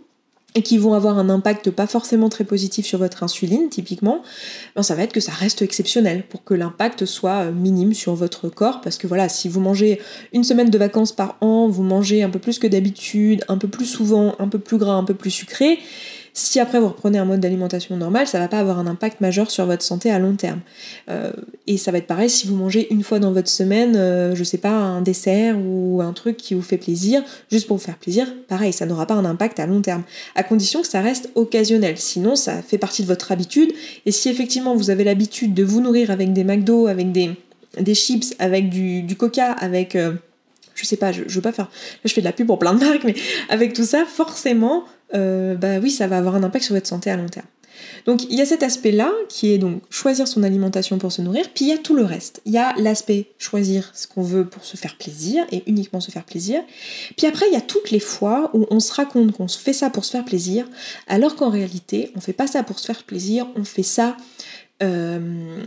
et 0.58 0.64
qui 0.64 0.80
vont 0.80 0.96
avoir 0.96 1.20
un 1.20 1.30
impact 1.30 1.70
pas 1.70 1.86
forcément 1.86 2.30
très 2.30 2.44
positif 2.44 2.84
sur 2.88 2.98
votre 2.98 3.22
insuline, 3.22 3.70
typiquement, 3.70 4.24
ben 4.76 4.82
ça 4.82 4.96
va 4.96 5.04
être 5.04 5.14
que 5.14 5.20
ça 5.20 5.32
reste 5.32 5.62
exceptionnel 5.62 6.24
pour 6.28 6.44
que 6.44 6.56
l'impact 6.56 7.06
soit 7.06 7.44
euh, 7.44 7.52
minime 7.52 7.94
sur 7.94 8.16
votre 8.16 8.50
corps. 8.50 8.82
Parce 8.82 8.98
que 8.98 9.06
voilà, 9.06 9.30
si 9.30 9.50
vous 9.50 9.60
mangez 9.60 10.02
une 10.34 10.44
semaine 10.44 10.72
de 10.72 10.78
vacances 10.80 11.12
par 11.12 11.38
an, 11.42 11.68
vous 11.68 11.84
mangez 11.84 12.24
un 12.24 12.32
peu 12.32 12.40
plus 12.40 12.58
que 12.58 12.66
d'habitude, 12.66 13.46
un 13.50 13.60
peu 13.60 13.68
plus 13.68 13.86
souvent, 13.86 14.34
un 14.40 14.48
peu 14.48 14.58
plus 14.58 14.80
gras, 14.80 14.94
un 14.94 15.04
peu 15.04 15.14
plus 15.14 15.30
sucré, 15.30 15.78
si 16.38 16.60
après 16.60 16.80
vous 16.80 16.90
reprenez 16.90 17.18
un 17.18 17.26
mode 17.26 17.40
d'alimentation 17.40 17.98
normal, 17.98 18.28
ça 18.28 18.38
va 18.38 18.48
pas 18.48 18.60
avoir 18.60 18.78
un 18.78 18.86
impact 18.86 19.22
majeur 19.22 19.50
sur 19.50 19.66
votre 19.66 19.82
santé 19.82 20.12
à 20.12 20.20
long 20.20 20.36
terme. 20.36 20.60
Euh, 21.10 21.32
et 21.66 21.78
ça 21.78 21.92
va 21.92 21.98
être 21.98 22.06
pareil 22.06 22.30
si 22.30 22.46
vous 22.46 22.56
mangez 22.56 22.94
une 22.94 23.02
fois 23.02 23.18
dans 23.18 23.32
votre 23.32 23.50
semaine, 23.50 23.96
euh, 23.96 24.36
je 24.36 24.44
sais 24.44 24.60
pas, 24.60 24.70
un 24.70 25.02
dessert 25.02 25.58
ou 25.58 26.00
un 26.00 26.14
truc 26.14 26.38
qui 26.38 26.54
vous 26.54 26.62
fait 26.62 26.78
plaisir, 26.78 27.24
juste 27.52 27.66
pour 27.66 27.78
vous 27.78 27.84
faire 27.84 27.98
plaisir, 27.98 28.28
pareil, 28.48 28.72
ça 28.72 28.86
n'aura 28.86 29.08
pas 29.08 29.16
un 29.16 29.26
impact 29.26 29.60
à 29.60 29.66
long 29.66 29.82
terme. 29.82 30.04
À 30.36 30.44
condition 30.44 30.82
que 30.84 30.88
ça 30.88 31.02
reste 31.02 31.32
occasionnel. 31.34 31.98
Sinon, 31.98 32.36
ça 32.36 32.62
fait 32.62 32.78
partie 32.78 33.02
de 33.02 33.08
votre 33.08 33.32
habitude. 33.32 33.72
Et 34.06 34.12
si 34.12 34.30
effectivement 34.30 34.76
vous 34.76 34.92
avez 34.92 35.04
l'habitude 35.04 35.56
de 35.56 35.64
vous 35.64 35.82
nourrir 35.82 36.12
avec 36.12 36.34
des 36.34 36.44
McDo, 36.44 36.86
avec 36.86 37.12
des, 37.12 37.32
des 37.80 37.96
chips, 37.96 38.36
avec 38.38 38.70
du, 38.70 39.16
coca, 39.18 39.54
avec. 39.54 39.96
Euh, 39.96 40.14
je 40.76 40.86
sais 40.86 40.98
pas, 40.98 41.12
je, 41.12 41.24
je 41.26 41.34
veux 41.34 41.42
pas 41.42 41.52
faire. 41.52 41.72
Je 42.06 42.14
fais 42.14 42.22
de 42.22 42.26
la 42.26 42.32
pub 42.32 42.46
pour 42.46 42.60
plein 42.60 42.76
de 42.76 42.80
marques, 42.80 43.04
mais 43.06 43.16
avec 43.50 43.74
tout 43.74 43.86
ça, 43.86 44.06
forcément, 44.06 44.84
euh, 45.14 45.56
bah 45.56 45.80
oui, 45.82 45.92
ça 45.92 46.08
va 46.08 46.18
avoir 46.18 46.36
un 46.36 46.44
impact 46.44 46.66
sur 46.66 46.76
votre 46.76 46.88
santé 46.88 47.10
à 47.10 47.18
long 47.18 47.28
terme. 47.28 47.46
Donc 48.06 48.24
il 48.30 48.36
y 48.36 48.42
a 48.42 48.46
cet 48.46 48.64
aspect-là 48.64 49.12
qui 49.30 49.52
est 49.52 49.58
donc 49.58 49.82
choisir 49.90 50.28
son 50.28 50.44
alimentation 50.44 50.98
pour 50.98 51.12
se 51.12 51.22
nourrir, 51.22 51.46
puis 51.54 51.66
il 51.66 51.68
y 51.70 51.74
a 51.74 51.78
tout 51.78 51.96
le 51.96 52.04
reste. 52.04 52.42
Il 52.46 52.54
y 52.54 52.58
a 52.58 52.74
l'aspect 52.78 53.28
choisir 53.38 53.92
ce 53.94 54.08
qu'on 54.08 54.24
veut 54.24 54.46
pour 54.46 54.66
se 54.66 54.78
faire 54.78 54.98
plaisir 54.98 55.46
et 55.52 55.64
uniquement 55.68 56.00
se 56.00 56.12
faire 56.12 56.24
plaisir. 56.24 56.62
Puis 57.18 57.28
après 57.28 57.46
il 57.50 57.54
y 57.54 57.58
a 57.58 57.62
toutes 57.62 57.92
les 57.92 58.00
fois 58.00 58.50
où 58.54 58.66
on 58.70 58.80
se 58.80 58.92
raconte 58.94 59.32
qu'on 59.34 59.48
se 59.48 59.60
fait 59.60 59.74
ça 59.74 59.90
pour 59.90 60.06
se 60.06 60.12
faire 60.12 60.26
plaisir, 60.26 60.66
alors 61.08 61.36
qu'en 61.36 61.50
réalité 61.50 62.12
on 62.16 62.22
fait 62.22 62.34
pas 62.34 62.48
ça 62.48 62.64
pour 62.64 62.80
se 62.80 62.86
faire 62.86 63.04
plaisir, 63.04 63.48
on 63.56 63.64
fait 63.64 63.84
ça 63.84 64.18
euh, 64.84 65.60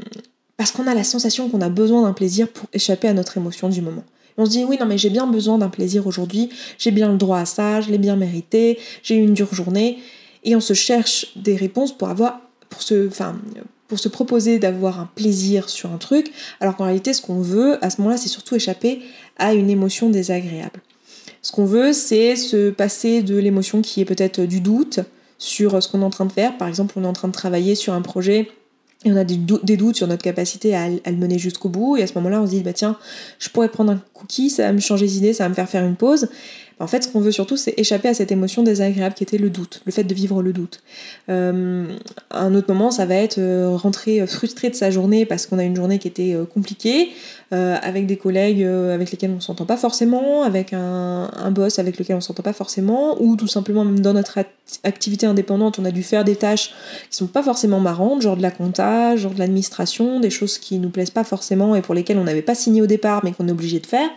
parce 0.56 0.72
qu'on 0.72 0.86
a 0.86 0.94
la 0.94 1.04
sensation 1.04 1.48
qu'on 1.48 1.60
a 1.60 1.68
besoin 1.68 2.02
d'un 2.02 2.12
plaisir 2.12 2.48
pour 2.48 2.68
échapper 2.72 3.08
à 3.08 3.14
notre 3.14 3.36
émotion 3.36 3.68
du 3.68 3.82
moment. 3.82 4.04
On 4.40 4.46
se 4.46 4.52
dit 4.52 4.64
oui 4.64 4.78
non 4.80 4.86
mais 4.86 4.96
j'ai 4.96 5.10
bien 5.10 5.26
besoin 5.26 5.58
d'un 5.58 5.68
plaisir 5.68 6.06
aujourd'hui, 6.06 6.48
j'ai 6.78 6.92
bien 6.92 7.12
le 7.12 7.18
droit 7.18 7.40
à 7.40 7.44
ça, 7.44 7.82
je 7.82 7.90
l'ai 7.90 7.98
bien 7.98 8.16
mérité, 8.16 8.78
j'ai 9.02 9.16
eu 9.16 9.22
une 9.22 9.34
dure 9.34 9.54
journée 9.54 9.98
et 10.44 10.56
on 10.56 10.60
se 10.60 10.72
cherche 10.72 11.26
des 11.36 11.56
réponses 11.56 11.92
pour 11.92 12.08
avoir 12.08 12.40
pour 12.70 12.80
se 12.80 13.06
enfin 13.06 13.38
pour 13.86 13.98
se 13.98 14.08
proposer 14.08 14.58
d'avoir 14.58 14.98
un 14.98 15.10
plaisir 15.14 15.68
sur 15.68 15.92
un 15.92 15.98
truc, 15.98 16.32
alors 16.60 16.74
qu'en 16.76 16.84
réalité 16.84 17.12
ce 17.12 17.20
qu'on 17.20 17.42
veut 17.42 17.84
à 17.84 17.90
ce 17.90 18.00
moment-là 18.00 18.16
c'est 18.16 18.30
surtout 18.30 18.54
échapper 18.54 19.02
à 19.36 19.52
une 19.52 19.68
émotion 19.68 20.08
désagréable. 20.08 20.80
Ce 21.42 21.52
qu'on 21.52 21.66
veut 21.66 21.92
c'est 21.92 22.34
se 22.34 22.70
passer 22.70 23.20
de 23.20 23.36
l'émotion 23.36 23.82
qui 23.82 24.00
est 24.00 24.06
peut-être 24.06 24.40
du 24.40 24.62
doute 24.62 25.00
sur 25.36 25.82
ce 25.82 25.88
qu'on 25.90 26.00
est 26.00 26.04
en 26.04 26.10
train 26.10 26.24
de 26.24 26.32
faire, 26.32 26.56
par 26.56 26.68
exemple 26.68 26.94
on 26.96 27.04
est 27.04 27.08
en 27.08 27.12
train 27.12 27.28
de 27.28 27.34
travailler 27.34 27.74
sur 27.74 27.92
un 27.92 28.00
projet 28.00 28.48
et 29.04 29.12
on 29.12 29.16
a 29.16 29.24
des, 29.24 29.36
doutes 29.36 29.96
sur 29.96 30.06
notre 30.06 30.22
capacité 30.22 30.74
à, 30.76 30.88
le 30.88 31.16
mener 31.16 31.38
jusqu'au 31.38 31.70
bout, 31.70 31.96
et 31.96 32.02
à 32.02 32.06
ce 32.06 32.14
moment-là 32.14 32.42
on 32.42 32.46
se 32.46 32.50
dit 32.50 32.60
bah 32.60 32.74
tiens, 32.74 32.98
je 33.38 33.48
pourrais 33.48 33.68
prendre 33.68 33.92
un 33.92 34.02
cookie, 34.12 34.50
ça 34.50 34.64
va 34.64 34.72
me 34.72 34.80
changer 34.80 35.06
d'idée, 35.06 35.32
ça 35.32 35.44
va 35.44 35.48
me 35.48 35.54
faire 35.54 35.68
faire 35.68 35.84
une 35.84 35.96
pause. 35.96 36.28
En 36.80 36.86
fait, 36.86 37.04
ce 37.04 37.08
qu'on 37.08 37.20
veut 37.20 37.30
surtout, 37.30 37.58
c'est 37.58 37.74
échapper 37.76 38.08
à 38.08 38.14
cette 38.14 38.32
émotion 38.32 38.62
désagréable 38.62 39.14
qui 39.14 39.22
était 39.22 39.36
le 39.36 39.50
doute, 39.50 39.82
le 39.84 39.92
fait 39.92 40.04
de 40.04 40.14
vivre 40.14 40.42
le 40.42 40.54
doute. 40.54 40.82
Euh, 41.28 41.84
un 42.30 42.54
autre 42.54 42.72
moment, 42.72 42.90
ça 42.90 43.04
va 43.04 43.16
être 43.16 43.38
euh, 43.38 43.76
rentrer 43.76 44.26
frustré 44.26 44.70
de 44.70 44.74
sa 44.74 44.90
journée 44.90 45.26
parce 45.26 45.46
qu'on 45.46 45.58
a 45.58 45.64
une 45.64 45.76
journée 45.76 45.98
qui 45.98 46.08
était 46.08 46.34
euh, 46.34 46.44
compliquée, 46.44 47.10
euh, 47.52 47.76
avec 47.82 48.06
des 48.06 48.16
collègues 48.16 48.62
avec 48.62 49.10
lesquels 49.10 49.32
on 49.36 49.40
s'entend 49.40 49.66
pas 49.66 49.76
forcément, 49.76 50.44
avec 50.44 50.72
un, 50.72 51.28
boss 51.50 51.80
avec 51.80 51.98
lequel 51.98 52.16
on 52.16 52.20
s'entend 52.20 52.44
pas 52.44 52.52
forcément, 52.52 53.20
ou 53.20 53.34
tout 53.34 53.48
simplement 53.48 53.84
même 53.84 53.98
dans 53.98 54.12
notre 54.12 54.38
activité 54.84 55.26
indépendante, 55.26 55.80
on 55.80 55.84
a 55.84 55.90
dû 55.90 56.04
faire 56.04 56.22
des 56.22 56.36
tâches 56.36 56.72
qui 57.10 57.16
sont 57.16 57.26
pas 57.26 57.42
forcément 57.42 57.80
marrantes, 57.80 58.22
genre 58.22 58.36
de 58.36 58.42
la 58.42 58.52
compta, 58.52 59.16
genre 59.16 59.32
de 59.32 59.40
l'administration, 59.40 60.20
des 60.20 60.30
choses 60.30 60.58
qui 60.58 60.78
nous 60.78 60.90
plaisent 60.90 61.10
pas 61.10 61.24
forcément 61.24 61.74
et 61.74 61.82
pour 61.82 61.94
lesquelles 61.94 62.18
on 62.18 62.24
n'avait 62.24 62.40
pas 62.40 62.54
signé 62.54 62.82
au 62.82 62.86
départ 62.86 63.22
mais 63.24 63.32
qu'on 63.32 63.48
est 63.48 63.52
obligé 63.52 63.80
de 63.80 63.86
faire. 63.86 64.08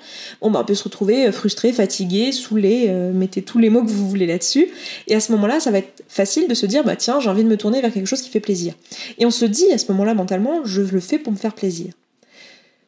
Bah, 0.44 0.60
on 0.62 0.64
peut 0.64 0.76
se 0.76 0.84
retrouver 0.84 1.32
frustré, 1.32 1.74
fatigué, 1.74 2.32
saoulé, 2.54 2.90
mettez 3.14 3.42
tous 3.42 3.60
les 3.60 3.70
mots 3.70 3.82
que 3.82 3.90
vous 3.90 4.08
voulez 4.08 4.28
là-dessus. 4.28 4.68
Et 5.08 5.16
à 5.16 5.20
ce 5.20 5.32
moment-là, 5.32 5.60
ça 5.60 5.72
va 5.72 5.80
être 5.80 6.04
facile 6.08 6.48
de 6.48 6.54
se 6.54 6.66
dire, 6.66 6.84
bah 6.84 6.96
tiens, 6.96 7.20
j'ai 7.20 7.30
envie 7.30 7.44
de 7.44 7.50
me 7.50 7.58
tourner 7.58 7.82
vers 7.82 7.92
quelque 7.92 8.08
chose 8.08 8.22
qui 8.22 8.30
fait 8.30 8.40
plaisir. 8.40 8.74
Et 9.18 9.26
on 9.26 9.32
se 9.32 9.46
dit 9.46 9.72
à 9.74 9.78
ce 9.78 9.92
moment-là 9.92 10.14
mentalement, 10.14 10.64
je 10.66 10.82
le 10.82 11.00
fais 11.00 11.18
pour 11.18 11.32
me 11.32 11.38
faire 11.38 11.54
plaisir. 11.54 11.94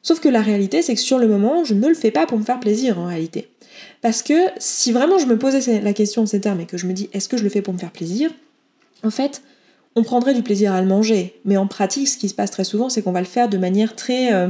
Sauf 0.01 0.19
que 0.19 0.29
la 0.29 0.41
réalité, 0.41 0.83
c'est 0.83 0.93
que 0.93 1.01
sur 1.01 1.17
le 1.17 1.27
moment, 1.27 1.63
je 1.63 1.73
ne 1.73 1.87
le 1.87 1.95
fais 1.95 2.11
pas 2.11 2.27
pour 2.27 2.37
me 2.37 2.43
faire 2.43 2.59
plaisir 2.59 2.99
en 2.99 3.07
réalité. 3.07 3.49
Parce 4.01 4.21
que 4.21 4.33
si 4.59 4.91
vraiment 4.91 5.17
je 5.17 5.25
me 5.25 5.37
posais 5.37 5.81
la 5.81 5.93
question 5.93 6.21
en 6.21 6.25
ces 6.27 6.39
termes 6.39 6.59
et 6.59 6.65
que 6.65 6.77
je 6.77 6.85
me 6.85 6.93
dis, 6.93 7.09
est-ce 7.11 7.27
que 7.27 7.37
je 7.37 7.43
le 7.43 7.49
fais 7.49 7.63
pour 7.63 7.73
me 7.73 7.79
faire 7.79 7.91
plaisir? 7.91 8.29
En 9.03 9.09
fait, 9.09 9.41
on 9.95 10.03
prendrait 10.03 10.33
du 10.33 10.43
plaisir 10.43 10.73
à 10.73 10.81
le 10.81 10.87
manger. 10.87 11.39
Mais 11.45 11.57
en 11.57 11.67
pratique, 11.67 12.07
ce 12.07 12.17
qui 12.17 12.29
se 12.29 12.35
passe 12.35 12.51
très 12.51 12.65
souvent, 12.65 12.89
c'est 12.89 13.01
qu'on 13.01 13.13
va 13.13 13.21
le 13.21 13.25
faire 13.25 13.49
de 13.49 13.57
manière 13.57 13.95
très 13.95 14.33
euh, 14.33 14.49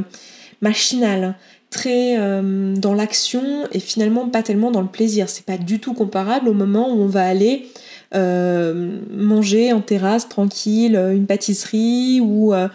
machinale, 0.62 1.36
très 1.70 2.18
euh, 2.18 2.74
dans 2.76 2.94
l'action 2.94 3.68
et 3.72 3.80
finalement 3.80 4.30
pas 4.30 4.44
tellement 4.44 4.72
dans 4.72 4.82
le 4.82 4.88
plaisir. 4.88 5.30
C'est 5.30 5.46
pas 5.46 5.58
du 5.58 5.80
tout 5.80 5.94
comparable 5.94 6.48
au 6.48 6.54
moment 6.54 6.90
où 6.94 7.02
on 7.02 7.08
va 7.08 7.26
aller 7.26 7.68
euh, 8.16 9.00
manger 9.12 9.74
en 9.74 9.82
terrasse 9.82 10.30
tranquille 10.30 10.96
euh, 10.96 11.14
une 11.14 11.26
pâtisserie 11.26 12.22
ou 12.22 12.54
euh, 12.54 12.70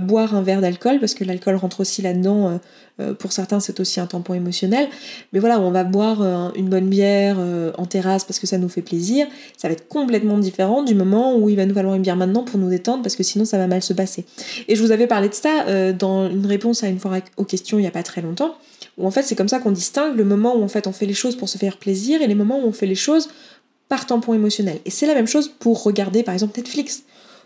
boire 0.00 0.36
un 0.36 0.42
verre 0.42 0.60
d'alcool 0.60 1.00
parce 1.00 1.14
que 1.14 1.24
l'alcool 1.24 1.56
rentre 1.56 1.80
aussi 1.80 2.02
là-dedans. 2.02 2.60
pour 3.18 3.32
certains, 3.32 3.58
c'est 3.58 3.80
aussi 3.80 3.98
un 3.98 4.06
tampon 4.06 4.34
émotionnel. 4.34 4.88
Mais 5.32 5.40
voilà, 5.40 5.58
on 5.60 5.70
va 5.70 5.82
boire 5.82 6.52
une 6.54 6.68
bonne 6.68 6.88
bière 6.88 7.36
en 7.76 7.86
terrasse 7.86 8.24
parce 8.24 8.38
que 8.38 8.46
ça 8.46 8.58
nous 8.58 8.68
fait 8.68 8.82
plaisir. 8.82 9.26
Ça 9.56 9.68
va 9.68 9.72
être 9.72 9.88
complètement 9.88 10.38
différent 10.38 10.82
du 10.82 10.94
moment 10.94 11.36
où 11.36 11.48
il 11.48 11.56
va 11.56 11.66
nous 11.66 11.74
falloir 11.74 11.94
une 11.94 12.02
bière 12.02 12.16
maintenant 12.16 12.44
pour 12.44 12.58
nous 12.58 12.70
détendre 12.70 13.02
parce 13.02 13.16
que 13.16 13.22
sinon 13.22 13.44
ça 13.44 13.58
va 13.58 13.66
mal 13.66 13.82
se 13.82 13.92
passer. 13.92 14.24
Et 14.68 14.76
je 14.76 14.82
vous 14.82 14.92
avais 14.92 15.06
parlé 15.06 15.28
de 15.28 15.34
ça 15.34 15.92
dans 15.92 16.28
une 16.28 16.46
réponse 16.46 16.84
à 16.84 16.88
une 16.88 16.98
fois 16.98 17.18
aux 17.36 17.44
questions 17.44 17.78
il 17.78 17.82
n'y 17.82 17.88
a 17.88 17.92
pas 17.92 18.04
très 18.04 18.22
longtemps 18.22 18.54
où 18.98 19.06
en 19.06 19.10
fait 19.10 19.22
c'est 19.22 19.34
comme 19.34 19.48
ça 19.48 19.58
qu'on 19.58 19.72
distingue 19.72 20.16
le 20.16 20.24
moment 20.24 20.56
où 20.56 20.62
en 20.62 20.68
fait 20.68 20.86
on 20.86 20.92
fait 20.92 21.06
les 21.06 21.14
choses 21.14 21.36
pour 21.36 21.48
se 21.48 21.58
faire 21.58 21.78
plaisir 21.78 22.22
et 22.22 22.26
les 22.26 22.34
moments 22.34 22.58
où 22.58 22.66
on 22.66 22.72
fait 22.72 22.86
les 22.86 22.94
choses 22.94 23.28
par 23.88 24.06
tampon 24.06 24.34
émotionnel. 24.34 24.78
Et 24.84 24.90
c'est 24.90 25.06
la 25.06 25.14
même 25.14 25.26
chose 25.26 25.48
pour 25.48 25.82
regarder 25.82 26.22
par 26.22 26.34
exemple 26.34 26.58
Netflix. 26.58 27.04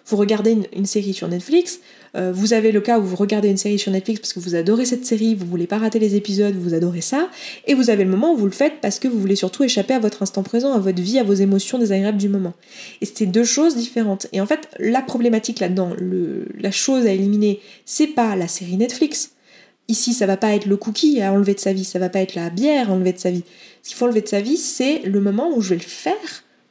Vous 0.09 0.17
regardez 0.17 0.57
une, 0.73 0.87
série 0.87 1.13
sur 1.13 1.29
Netflix, 1.29 1.81
euh, 2.17 2.33
vous 2.33 2.55
avez 2.55 2.73
le 2.73 2.81
cas 2.81 2.99
où 2.99 3.03
vous 3.03 3.17
regardez 3.17 3.51
une 3.51 3.59
série 3.59 3.79
sur 3.79 3.93
Netflix 3.93 4.21
parce 4.21 4.33
que 4.33 4.41
vous 4.41 4.55
adorez 4.55 4.87
cette 4.87 5.05
série, 5.05 5.35
vous 5.35 5.45
voulez 5.45 5.67
pas 5.67 5.77
rater 5.77 5.99
les 5.99 6.17
épisodes, 6.17 6.55
vous 6.55 6.73
adorez 6.73 7.03
ça, 7.03 7.29
et 7.67 7.75
vous 7.75 7.91
avez 7.91 8.05
le 8.05 8.11
moment 8.11 8.33
où 8.33 8.37
vous 8.39 8.47
le 8.47 8.53
faites 8.53 8.81
parce 8.81 8.99
que 8.99 9.07
vous 9.07 9.21
voulez 9.21 9.37
surtout 9.37 9.65
échapper 9.65 9.93
à 9.93 9.99
votre 9.99 10.23
instant 10.23 10.43
présent, 10.43 10.73
à 10.73 10.79
votre 10.79 11.03
vie, 11.03 11.19
à 11.19 11.25
vos 11.25 11.35
émotions 11.35 11.79
désagréables 11.79 12.17
du 12.17 12.31
moment. 12.31 12.55
Et 13.03 13.07
c'est 13.07 13.27
deux 13.27 13.45
choses 13.45 13.77
différentes. 13.77 14.29
Et 14.33 14.41
en 14.41 14.47
fait, 14.47 14.71
la 14.79 15.03
problématique 15.03 15.61
là-dedans, 15.61 15.91
la 16.59 16.71
chose 16.71 17.07
à 17.07 17.13
éliminer, 17.13 17.61
c'est 17.85 18.07
pas 18.07 18.35
la 18.35 18.49
série 18.49 18.79
Netflix, 18.79 19.33
Ici, 19.89 20.13
ça 20.13 20.27
va 20.27 20.37
pas 20.37 20.55
être 20.55 20.67
le 20.67 20.77
cookie 20.77 21.23
à 21.23 21.33
enlever 21.33 21.55
de 21.55 21.61
sa 21.61 21.73
vie, 21.73 21.85
ça 21.85 21.99
va 21.99 22.11
pas 22.11 22.21
être 22.21 22.35
la 22.35 22.51
bière 22.51 22.91
à 22.91 22.93
enlever 22.93 23.15
de 23.15 23.19
sa 23.19 23.31
vie. 23.31 23.45
Ce 23.83 23.89
qu'il 23.89 23.97
faut 23.97 24.05
enlever 24.05 24.21
de 24.21 24.29
sa 24.29 24.41
vie, 24.41 24.59
c'est 24.59 25.01
le 25.01 25.21
moment 25.21 25.51
où 25.55 25.63
je 25.63 25.71
vais 25.71 25.77
le 25.77 25.81
faire 25.81 26.15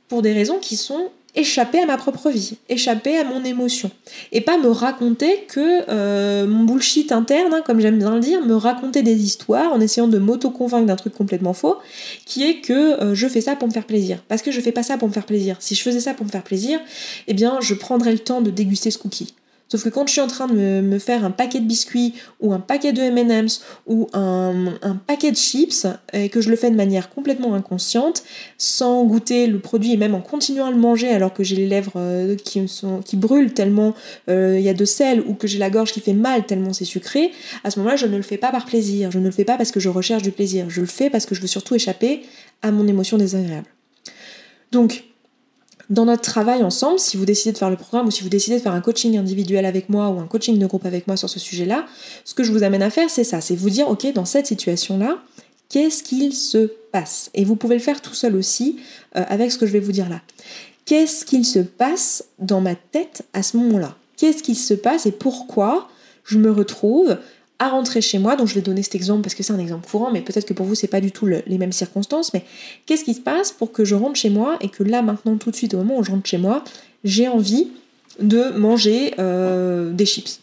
pour 0.08 0.22
des 0.22 0.34
raisons 0.34 0.60
qui 0.60 0.78
sont 0.78 1.10
échappées 1.38 1.80
à 1.80 1.86
ma 1.86 1.98
propre 1.98 2.30
vie, 2.30 2.58
échappées 2.68 3.18
à 3.18 3.24
mon 3.24 3.44
émotion. 3.44 3.92
Et 4.32 4.42
pas 4.42 4.58
me 4.58 4.70
raconter 4.70 5.46
que 5.48 5.84
euh, 5.90 6.48
mon 6.48 6.64
bullshit 6.64 7.12
interne, 7.12 7.54
hein, 7.54 7.62
comme 7.66 7.80
j'aime 7.80 8.00
bien 8.00 8.16
le 8.16 8.20
dire, 8.20 8.44
me 8.44 8.56
raconter 8.56 9.04
des 9.04 9.24
histoires 9.24 9.72
en 9.72 9.80
essayant 9.80 10.08
de 10.08 10.18
m'auto-convaincre 10.18 10.88
d'un 10.88 10.96
truc 10.96 11.14
complètement 11.14 11.54
faux, 11.54 11.78
qui 12.26 12.44
est 12.44 12.62
que 12.62 13.01
euh, 13.01 13.16
je 13.16 13.27
fais 13.27 13.42
ça 13.42 13.56
pour 13.56 13.68
me 13.68 13.74
faire 13.74 13.86
plaisir. 13.86 14.24
Parce 14.27 14.42
que 14.42 14.51
je 14.51 14.60
fais 14.62 14.72
pas 14.72 14.84
ça 14.84 14.98
pour 14.98 15.08
me 15.08 15.14
faire 15.14 15.25
plaisir. 15.25 15.58
Si 15.60 15.75
je 15.75 15.82
faisais 15.82 16.01
ça 16.01 16.14
pour 16.14 16.25
me 16.25 16.32
faire 16.32 16.44
plaisir, 16.44 16.80
eh 17.27 17.34
bien 17.34 17.60
je 17.62 17.74
prendrais 17.75 18.12
le 18.12 18.20
temps 18.20 18.42
de 18.42 18.50
déguster 18.50 18.90
ce 18.90 18.98
cookie. 18.98 19.34
Sauf 19.70 19.84
que 19.84 19.90
quand 19.90 20.08
je 20.08 20.14
suis 20.14 20.22
en 20.22 20.27
train 20.27 20.48
de 20.48 20.53
me, 20.53 21.00
faire 21.00 21.25
un 21.25 21.32
paquet 21.32 21.60
de 21.60 21.66
biscuits 21.66 22.14
ou 22.40 22.53
un 22.53 22.60
paquet 22.60 22.94
de 22.94 23.01
M&M's 23.01 23.62
ou 23.86 24.08
un, 24.14 24.74
paquet 25.06 25.32
de 25.32 25.38
chips 25.38 25.86
et 26.14 26.30
que 26.30 26.42
je 26.42 26.50
le 26.50 26.56
fais 26.56 26.72
de 26.72 26.75
manière 26.75 27.10
complètement 27.10 27.53
inconsciente, 27.53 28.24
sans 28.58 29.03
goûter 29.06 29.48
le 29.48 29.60
produit 29.60 29.94
et 29.94 29.98
même 29.98 30.16
en 30.16 30.22
continuant 30.22 30.68
à 30.68 30.72
le 30.72 30.77
manger 30.77 31.10
alors 31.10 31.34
que 31.34 31.44
j'ai 31.44 31.56
les 31.56 31.68
lèvres 31.68 31.94
euh, 31.98 32.36
qui, 32.36 32.66
sont, 32.68 33.01
qui 33.01 33.18
brûlent 33.18 33.53
tellement 33.53 33.94
euh, 34.30 34.56
il 34.58 34.64
y 34.64 34.70
a 34.70 34.74
de 34.74 34.86
sel 34.86 35.22
ou 35.22 35.34
que 35.34 35.48
j'ai 35.48 35.60
la 35.60 35.70
gorge 35.70 35.92
qui 35.92 36.00
fait 36.00 36.14
mal 36.14 36.46
tellement 36.46 36.74
c'est 36.74 36.86
sucré, 36.86 37.32
à 37.64 37.72
ce 37.72 37.80
moment-là 37.80 37.96
je 37.96 38.06
ne 38.06 38.16
le 38.16 38.24
fais 38.24 38.38
pas 38.38 38.51
par 38.51 38.66
plaisir, 38.66 39.12
je 39.12 39.20
ne 39.20 39.25
le 39.25 39.32
fais 39.32 39.46
pas 39.46 39.58
parce 39.58 39.72
que 39.72 39.80
je 39.80 39.90
recherche 39.90 40.24
du 40.24 40.32
plaisir, 40.32 40.70
je 40.70 40.82
le 40.82 40.88
fais 40.88 41.10
parce 41.10 41.25
que 41.25 41.36
je 41.36 41.42
veux 41.42 41.48
surtout 41.48 41.75
échapper 41.75 42.24
à 42.62 42.72
mon 42.72 42.88
émotion 42.88 43.18
désagréable. 43.18 43.68
Donc, 44.72 45.03
dans 45.90 46.06
notre 46.06 46.22
travail 46.22 46.64
ensemble, 46.64 47.00
si 47.00 47.16
vous 47.16 47.26
décidez 47.26 47.54
de 47.54 47.58
faire 47.58 47.70
le 47.70 47.78
programme 47.78 48.08
ou 48.08 48.12
si 48.12 48.24
vous 48.24 48.30
décidez 48.30 48.58
de 48.58 48.62
faire 48.62 48.74
un 48.74 48.82
coaching 48.82 49.18
individuel 49.18 49.66
avec 49.66 49.90
moi 49.90 50.10
ou 50.10 50.20
un 50.20 50.28
coaching 50.28 50.58
de 50.60 50.66
groupe 50.66 50.86
avec 50.86 51.08
moi 51.08 51.16
sur 51.16 51.30
ce 51.30 51.40
sujet-là, 51.40 51.86
ce 52.26 52.34
que 52.34 52.44
je 52.44 52.52
vous 52.52 52.64
amène 52.64 52.82
à 52.82 52.90
faire, 52.90 53.10
c'est 53.10 53.24
ça, 53.24 53.40
c'est 53.40 53.56
vous 53.56 53.70
dire, 53.70 53.90
ok, 53.90 54.12
dans 54.14 54.26
cette 54.26 54.48
situation-là, 54.48 55.20
qu'est-ce 55.70 56.04
qu'il 56.04 56.34
se 56.34 56.70
passe? 56.92 57.30
Et 57.34 57.46
vous 57.46 57.56
pouvez 57.56 57.76
le 57.76 57.82
faire 57.82 58.02
tout 58.02 58.14
seul 58.14 58.36
aussi 58.36 58.80
euh, 59.16 59.24
avec 59.28 59.52
ce 59.52 59.58
que 59.58 59.66
je 59.66 59.72
vais 59.72 59.80
vous 59.80 59.94
dire 59.94 60.10
là. 60.10 60.22
Qu'est-ce 60.86 61.26
qu'il 61.26 61.46
se 61.46 61.60
passe 61.60 62.26
dans 62.40 62.62
ma 62.62 62.76
tête 62.76 63.24
à 63.34 63.44
ce 63.44 63.58
moment-là? 63.58 63.96
Qu'est-ce 64.18 64.44
qu'il 64.44 64.58
se 64.58 64.74
passe 64.74 65.06
et 65.06 65.12
pourquoi 65.12 65.90
je 66.24 66.38
me 66.38 66.52
retrouve 66.52 67.18
à 67.59 67.70
rentrer 67.70 68.01
chez 68.01 68.20
moi, 68.20 68.35
donc 68.35 68.48
je 68.48 68.53
vais 68.53 68.61
donner 68.61 68.83
cet 68.83 68.96
exemple 68.96 69.22
parce 69.22 69.33
que 69.33 69.43
c'est 69.43 69.53
un 69.53 69.59
exemple 69.59 69.89
courant, 69.89 70.11
mais 70.11 70.22
peut-être 70.22 70.46
que 70.46 70.53
pour 70.53 70.65
vous 70.65 70.75
c'est 70.75 70.87
pas 70.87 71.01
du 71.01 71.11
tout 71.11 71.25
les 71.25 71.57
mêmes 71.57 71.72
circonstances, 71.72 72.33
mais 72.33 72.43
qu'est-ce 72.85 73.03
qui 73.03 73.13
se 73.13 73.22
passe 73.22 73.51
pour 73.51 73.72
que 73.72 73.83
je 73.83 73.96
rentre 73.96 74.15
chez 74.15 74.29
moi 74.29 74.57
et 74.61 74.70
que 74.70 74.83
là 74.83 75.01
maintenant 75.01 75.37
tout 75.37 75.50
de 75.50 75.55
suite 75.55 75.74
au 75.74 75.77
moment 75.77 75.98
où 75.98 76.03
je 76.03 76.11
rentre 76.11 76.27
chez 76.27 76.37
moi, 76.37 76.63
j'ai 77.03 77.27
envie 77.27 77.70
de 78.20 78.50
manger 78.57 79.13
euh, 79.20 79.91
des 79.91 80.05
chips. 80.05 80.41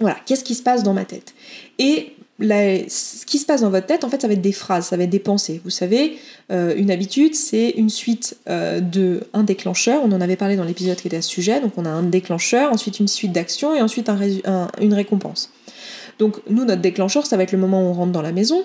Voilà, 0.00 0.16
qu'est-ce 0.26 0.44
qui 0.44 0.54
se 0.54 0.62
passe 0.62 0.82
dans 0.82 0.94
ma 0.94 1.04
tête? 1.04 1.34
Et 1.78 2.14
ce 2.40 3.24
qui 3.24 3.38
se 3.38 3.46
passe 3.46 3.60
dans 3.60 3.70
votre 3.70 3.86
tête, 3.86 4.04
en 4.04 4.08
fait, 4.08 4.20
ça 4.20 4.26
va 4.26 4.34
être 4.34 4.40
des 4.40 4.52
phrases, 4.52 4.86
ça 4.86 4.96
va 4.96 5.04
être 5.04 5.10
des 5.10 5.20
pensées. 5.20 5.60
Vous 5.62 5.70
savez, 5.70 6.18
euh, 6.50 6.74
une 6.76 6.90
habitude, 6.90 7.34
c'est 7.34 7.70
une 7.70 7.90
suite 7.90 8.36
euh, 8.48 8.80
de 8.80 9.20
un 9.32 9.44
déclencheur. 9.44 10.02
On 10.04 10.10
en 10.10 10.20
avait 10.20 10.36
parlé 10.36 10.56
dans 10.56 10.64
l'épisode 10.64 10.96
qui 10.96 11.06
était 11.06 11.18
à 11.18 11.22
ce 11.22 11.28
sujet. 11.28 11.60
Donc, 11.60 11.74
on 11.76 11.84
a 11.84 11.90
un 11.90 12.02
déclencheur, 12.02 12.72
ensuite 12.72 12.98
une 12.98 13.06
suite 13.06 13.32
d'actions 13.32 13.74
et 13.74 13.82
ensuite 13.82 14.10
une 14.80 14.94
récompense. 14.94 15.52
Donc 16.18 16.40
nous, 16.48 16.64
notre 16.64 16.82
déclencheur, 16.82 17.26
ça 17.26 17.36
va 17.36 17.42
être 17.42 17.52
le 17.52 17.58
moment 17.58 17.82
où 17.82 17.90
on 17.90 17.92
rentre 17.92 18.12
dans 18.12 18.22
la 18.22 18.32
maison 18.32 18.64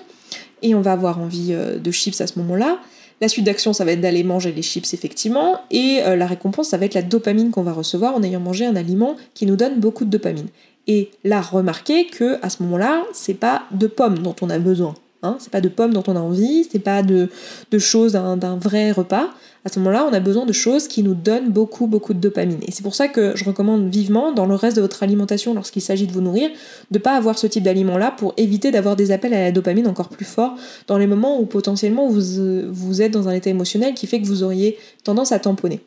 et 0.62 0.74
on 0.74 0.80
va 0.80 0.92
avoir 0.92 1.18
envie 1.18 1.52
euh, 1.52 1.78
de 1.78 1.90
chips 1.90 2.20
à 2.20 2.26
ce 2.26 2.38
moment-là. 2.38 2.78
La 3.20 3.28
suite 3.28 3.44
d'action, 3.44 3.72
ça 3.72 3.84
va 3.84 3.92
être 3.92 4.00
d'aller 4.00 4.22
manger 4.22 4.52
les 4.52 4.62
chips 4.62 4.94
effectivement, 4.94 5.60
et 5.72 6.00
euh, 6.04 6.14
la 6.14 6.26
récompense, 6.26 6.68
ça 6.68 6.76
va 6.76 6.84
être 6.84 6.94
la 6.94 7.02
dopamine 7.02 7.50
qu'on 7.50 7.62
va 7.62 7.72
recevoir 7.72 8.14
en 8.14 8.22
ayant 8.22 8.38
mangé 8.38 8.64
un 8.64 8.76
aliment 8.76 9.16
qui 9.34 9.44
nous 9.44 9.56
donne 9.56 9.80
beaucoup 9.80 10.04
de 10.04 10.10
dopamine. 10.10 10.46
Et 10.86 11.10
là, 11.24 11.40
remarquez 11.40 12.06
que 12.06 12.38
à 12.42 12.48
ce 12.48 12.62
moment-là, 12.62 13.02
c'est 13.12 13.34
pas 13.34 13.64
de 13.72 13.88
pommes 13.88 14.18
dont 14.18 14.36
on 14.40 14.50
a 14.50 14.58
besoin, 14.58 14.94
hein, 15.22 15.36
c'est 15.40 15.50
pas 15.50 15.60
de 15.60 15.68
pommes 15.68 15.92
dont 15.92 16.04
on 16.06 16.14
a 16.14 16.20
envie, 16.20 16.66
c'est 16.70 16.78
pas 16.78 17.02
de, 17.02 17.28
de 17.70 17.78
choses 17.78 18.12
d'un 18.12 18.56
vrai 18.56 18.92
repas 18.92 19.30
à 19.68 19.72
ce 19.72 19.78
moment-là, 19.80 20.08
on 20.10 20.14
a 20.14 20.20
besoin 20.20 20.46
de 20.46 20.52
choses 20.52 20.88
qui 20.88 21.02
nous 21.02 21.14
donnent 21.14 21.50
beaucoup, 21.50 21.86
beaucoup 21.86 22.14
de 22.14 22.18
dopamine. 22.18 22.58
Et 22.66 22.72
c'est 22.72 22.82
pour 22.82 22.94
ça 22.94 23.06
que 23.06 23.36
je 23.36 23.44
recommande 23.44 23.90
vivement, 23.90 24.32
dans 24.32 24.46
le 24.46 24.54
reste 24.54 24.76
de 24.76 24.80
votre 24.80 25.02
alimentation, 25.02 25.52
lorsqu'il 25.52 25.82
s'agit 25.82 26.06
de 26.06 26.12
vous 26.12 26.22
nourrir, 26.22 26.48
de 26.90 26.98
ne 26.98 27.02
pas 27.02 27.14
avoir 27.14 27.38
ce 27.38 27.46
type 27.46 27.62
d'aliment-là 27.62 28.12
pour 28.12 28.32
éviter 28.38 28.70
d'avoir 28.70 28.96
des 28.96 29.10
appels 29.10 29.34
à 29.34 29.40
la 29.40 29.52
dopamine 29.52 29.86
encore 29.86 30.08
plus 30.08 30.24
forts 30.24 30.54
dans 30.86 30.96
les 30.96 31.06
moments 31.06 31.38
où 31.38 31.44
potentiellement 31.44 32.08
vous, 32.08 32.72
vous 32.72 33.02
êtes 33.02 33.12
dans 33.12 33.28
un 33.28 33.32
état 33.32 33.50
émotionnel 33.50 33.92
qui 33.92 34.06
fait 34.06 34.22
que 34.22 34.26
vous 34.26 34.42
auriez 34.42 34.78
tendance 35.04 35.32
à 35.32 35.38
tamponner. 35.38 35.80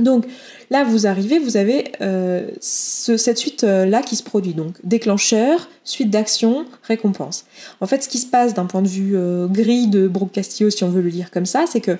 Donc 0.00 0.26
là, 0.70 0.84
vous 0.84 1.06
arrivez, 1.06 1.38
vous 1.38 1.56
avez 1.56 1.92
euh, 2.00 2.48
cette 2.60 3.38
suite-là 3.38 4.02
qui 4.02 4.16
se 4.16 4.22
produit. 4.22 4.54
Donc 4.54 4.74
déclencheur, 4.84 5.68
suite 5.84 6.10
d'action, 6.10 6.66
récompense. 6.82 7.44
En 7.80 7.86
fait, 7.86 8.02
ce 8.02 8.08
qui 8.08 8.18
se 8.18 8.26
passe 8.26 8.54
d'un 8.54 8.66
point 8.66 8.82
de 8.82 8.88
vue 8.88 9.16
euh, 9.16 9.46
gris 9.46 9.86
de 9.86 10.08
Brooke 10.08 10.32
Castillo, 10.32 10.70
si 10.70 10.84
on 10.84 10.90
veut 10.90 11.02
le 11.02 11.08
lire 11.08 11.30
comme 11.30 11.46
ça, 11.46 11.64
c'est 11.68 11.80
que 11.80 11.96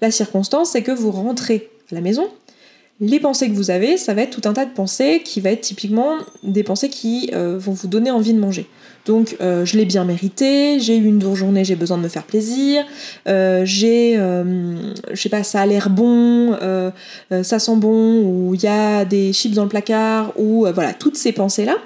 la 0.00 0.10
circonstance, 0.10 0.70
c'est 0.70 0.82
que 0.82 0.92
vous 0.92 1.10
rentrez 1.10 1.70
à 1.90 1.94
la 1.94 2.00
maison, 2.00 2.28
Les 3.00 3.18
pensées 3.18 3.48
que 3.48 3.54
vous 3.54 3.70
avez, 3.70 3.96
ça 3.96 4.14
va 4.14 4.22
être 4.22 4.40
tout 4.40 4.48
un 4.48 4.52
tas 4.52 4.64
de 4.64 4.72
pensées 4.72 5.22
qui 5.24 5.40
va 5.40 5.50
être 5.50 5.62
typiquement 5.62 6.18
des 6.44 6.62
pensées 6.62 6.88
qui 6.88 7.30
euh, 7.32 7.58
vont 7.58 7.72
vous 7.72 7.88
donner 7.88 8.10
envie 8.10 8.32
de 8.32 8.38
manger. 8.38 8.68
Donc 9.06 9.36
euh, 9.40 9.64
je 9.64 9.76
l'ai 9.76 9.84
bien 9.84 10.04
mérité, 10.04 10.78
j'ai 10.78 10.96
eu 10.96 11.06
une 11.06 11.18
dure 11.18 11.34
journée, 11.34 11.64
j'ai 11.64 11.74
besoin 11.74 11.98
de 11.98 12.02
me 12.02 12.08
faire 12.08 12.22
plaisir, 12.22 12.84
euh, 13.26 13.62
j'ai, 13.64 14.14
je 14.14 15.20
sais 15.20 15.28
pas, 15.28 15.42
ça 15.42 15.62
a 15.62 15.66
l'air 15.66 15.90
bon, 15.90 16.56
ça 17.30 17.58
sent 17.58 17.76
bon, 17.76 18.22
ou 18.22 18.54
il 18.54 18.62
y 18.62 18.68
a 18.68 19.04
des 19.04 19.32
chips 19.32 19.54
dans 19.54 19.64
le 19.64 19.68
placard, 19.68 20.32
ou 20.38 20.66
voilà, 20.72 20.94
toutes 20.94 21.16
ces 21.16 21.32
pensées-là. 21.32 21.76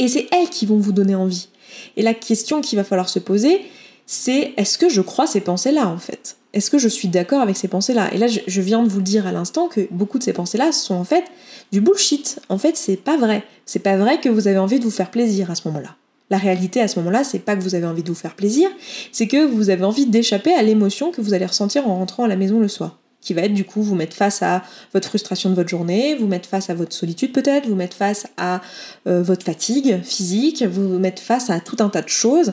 Et 0.00 0.08
c'est 0.08 0.26
elles 0.32 0.48
qui 0.48 0.66
vont 0.66 0.78
vous 0.78 0.92
donner 0.92 1.14
envie. 1.14 1.48
Et 1.96 2.02
la 2.02 2.14
question 2.14 2.60
qu'il 2.60 2.76
va 2.78 2.84
falloir 2.84 3.08
se 3.08 3.20
poser, 3.20 3.60
c'est 4.06 4.54
est-ce 4.56 4.78
que 4.78 4.88
je 4.88 5.00
crois 5.00 5.28
ces 5.28 5.40
pensées-là 5.40 5.86
en 5.86 5.98
fait? 5.98 6.36
Est-ce 6.52 6.70
que 6.70 6.78
je 6.78 6.88
suis 6.88 7.08
d'accord 7.08 7.40
avec 7.40 7.56
ces 7.56 7.68
pensées-là? 7.68 8.12
Et 8.12 8.18
là, 8.18 8.26
je, 8.26 8.60
viens 8.60 8.82
de 8.82 8.88
vous 8.88 8.98
le 8.98 9.04
dire 9.04 9.26
à 9.26 9.32
l'instant 9.32 9.68
que 9.68 9.88
beaucoup 9.90 10.18
de 10.18 10.22
ces 10.22 10.32
pensées-là 10.32 10.72
sont 10.72 10.94
en 10.94 11.04
fait 11.04 11.24
du 11.72 11.80
bullshit. 11.80 12.40
En 12.48 12.58
fait, 12.58 12.76
c'est 12.76 12.96
pas 12.96 13.16
vrai. 13.16 13.42
C'est 13.64 13.78
pas 13.78 13.96
vrai 13.96 14.20
que 14.20 14.28
vous 14.28 14.48
avez 14.48 14.58
envie 14.58 14.78
de 14.78 14.84
vous 14.84 14.90
faire 14.90 15.10
plaisir 15.10 15.50
à 15.50 15.54
ce 15.54 15.66
moment-là. 15.68 15.96
La 16.30 16.38
réalité 16.38 16.80
à 16.80 16.88
ce 16.88 16.98
moment-là, 16.98 17.24
c'est 17.24 17.38
pas 17.38 17.56
que 17.56 17.62
vous 17.62 17.74
avez 17.74 17.86
envie 17.86 18.02
de 18.02 18.08
vous 18.08 18.14
faire 18.14 18.34
plaisir, 18.34 18.70
c'est 19.12 19.26
que 19.26 19.44
vous 19.44 19.68
avez 19.68 19.84
envie 19.84 20.06
d'échapper 20.06 20.54
à 20.54 20.62
l'émotion 20.62 21.10
que 21.10 21.20
vous 21.20 21.34
allez 21.34 21.44
ressentir 21.44 21.88
en 21.88 21.96
rentrant 21.96 22.24
à 22.24 22.28
la 22.28 22.36
maison 22.36 22.58
le 22.58 22.68
soir 22.68 22.98
qui 23.22 23.34
va 23.34 23.42
être 23.42 23.54
du 23.54 23.64
coup 23.64 23.82
vous 23.82 23.94
mettre 23.94 24.16
face 24.16 24.42
à 24.42 24.62
votre 24.92 25.08
frustration 25.08 25.48
de 25.48 25.54
votre 25.54 25.68
journée, 25.68 26.16
vous 26.16 26.26
mettre 26.26 26.48
face 26.48 26.68
à 26.68 26.74
votre 26.74 26.92
solitude 26.92 27.32
peut-être, 27.32 27.68
vous 27.68 27.76
mettre 27.76 27.96
face 27.96 28.26
à 28.36 28.60
euh, 29.06 29.22
votre 29.22 29.44
fatigue 29.44 30.02
physique, 30.02 30.62
vous 30.64 30.98
mettre 30.98 31.22
face 31.22 31.48
à 31.48 31.60
tout 31.60 31.76
un 31.78 31.88
tas 31.88 32.02
de 32.02 32.08
choses 32.08 32.52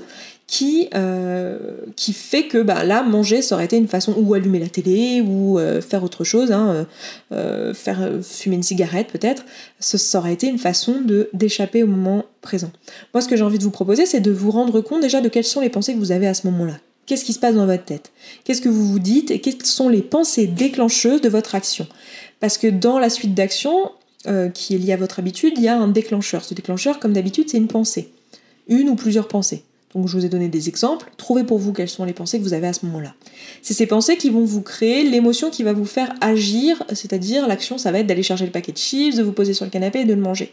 qui, 0.50 0.90
euh, 0.96 1.60
qui 1.96 2.12
fait 2.12 2.48
que 2.48 2.58
bah, 2.58 2.84
là, 2.84 3.04
manger, 3.04 3.44
ça 3.44 3.54
aurait 3.54 3.66
été 3.66 3.78
une 3.78 3.88
façon, 3.88 4.16
ou 4.18 4.34
allumer 4.34 4.58
la 4.58 4.68
télé, 4.68 5.22
ou 5.22 5.60
euh, 5.60 5.80
faire 5.80 6.04
autre 6.04 6.24
chose, 6.24 6.52
hein, 6.52 6.88
faire 7.74 8.10
fumer 8.24 8.56
une 8.56 8.64
cigarette 8.64 9.08
peut-être, 9.12 9.46
ça, 9.80 10.18
aurait 10.18 10.34
été 10.34 10.48
une 10.48 10.58
façon 10.58 11.02
de 11.02 11.30
d'échapper 11.34 11.84
au 11.84 11.88
moment 11.88 12.26
présent. 12.42 12.72
Moi, 13.14 13.22
ce 13.22 13.28
que 13.28 13.36
j'ai 13.36 13.44
envie 13.44 13.60
de 13.60 13.64
vous 13.64 13.70
proposer, 13.70 14.08
c'est 14.08 14.22
de 14.22 14.32
vous 14.32 14.50
rendre 14.50 14.82
compte 14.82 15.02
déjà 15.02 15.22
de 15.22 15.30
quelles 15.30 15.44
sont 15.44 15.62
les 15.62 15.70
pensées 15.70 15.94
que 15.94 16.00
vous 16.00 16.12
avez 16.12 16.28
à 16.28 16.34
ce 16.34 16.48
moment-là. 16.48 16.80
Qu'est-ce 17.06 17.26
qui 17.26 17.34
se 17.34 17.40
passe 17.40 17.56
dans 17.56 17.66
votre 17.66 17.86
tête? 17.86 18.12
Qu'est-ce 18.44 18.62
que 18.62 18.70
vous 18.70 18.86
vous 18.86 19.00
dites? 19.00 19.32
Et 19.32 19.40
quelles 19.42 19.66
sont 19.66 19.90
les 19.90 20.02
pensées 20.02 20.48
déclencheuses 20.48 21.22
de 21.22 21.30
votre 21.30 21.56
action? 21.56 21.88
Parce 22.40 22.58
que 22.58 22.68
dans 22.68 22.98
la 23.00 23.10
suite 23.10 23.34
d'actions 23.34 23.92
euh, 24.28 24.50
qui 24.50 24.76
est 24.76 24.78
liée 24.78 24.94
à 24.94 24.98
votre 24.98 25.20
habitude, 25.20 25.54
il 25.58 25.64
y 25.64 25.68
a 25.68 25.78
un 25.78 25.88
déclencheur. 25.88 26.44
Ce 26.44 26.54
déclencheur, 26.54 27.00
comme 27.00 27.14
d'habitude, 27.14 27.50
c'est 27.50 27.58
une 27.58 27.68
pensée. 27.68 28.10
Une 28.68 28.90
ou 28.90 28.96
plusieurs 28.96 29.28
pensées. 29.28 29.64
Donc 29.94 30.08
je 30.08 30.18
vous 30.18 30.26
ai 30.26 30.30
donné 30.30 30.50
des 30.50 30.70
exemples. 30.70 31.10
Trouvez 31.18 31.44
pour 31.44 31.58
vous 31.58 31.74
quelles 31.74 31.90
sont 31.90 32.06
les 32.06 32.14
pensées 32.14 32.38
que 32.38 32.44
vous 32.44 32.54
avez 32.54 32.68
à 32.68 32.74
ce 32.74 32.86
moment-là. 32.86 33.16
C'est 33.62 33.74
ces 33.74 33.88
pensées 33.88 34.18
qui 34.18 34.30
vont 34.30 34.44
vous 34.44 34.62
créer 34.62 35.10
l'émotion 35.10 35.50
qui 35.50 35.64
va 35.64 35.74
vous 35.74 35.86
faire 35.86 36.14
agir, 36.22 36.84
c'est-à-dire 36.90 37.48
l'action, 37.48 37.78
ça 37.78 37.92
va 37.92 38.00
être 38.00 38.08
d'aller 38.08 38.24
chercher 38.24 38.46
le 38.46 38.52
paquet 38.52 38.72
de 38.72 38.78
chips, 38.78 39.16
de 39.16 39.24
vous 39.24 39.32
poser 39.32 39.54
sur 39.54 39.66
le 39.66 39.72
canapé 39.72 40.02
et 40.02 40.06
de 40.06 40.14
le 40.14 40.22
manger. 40.22 40.52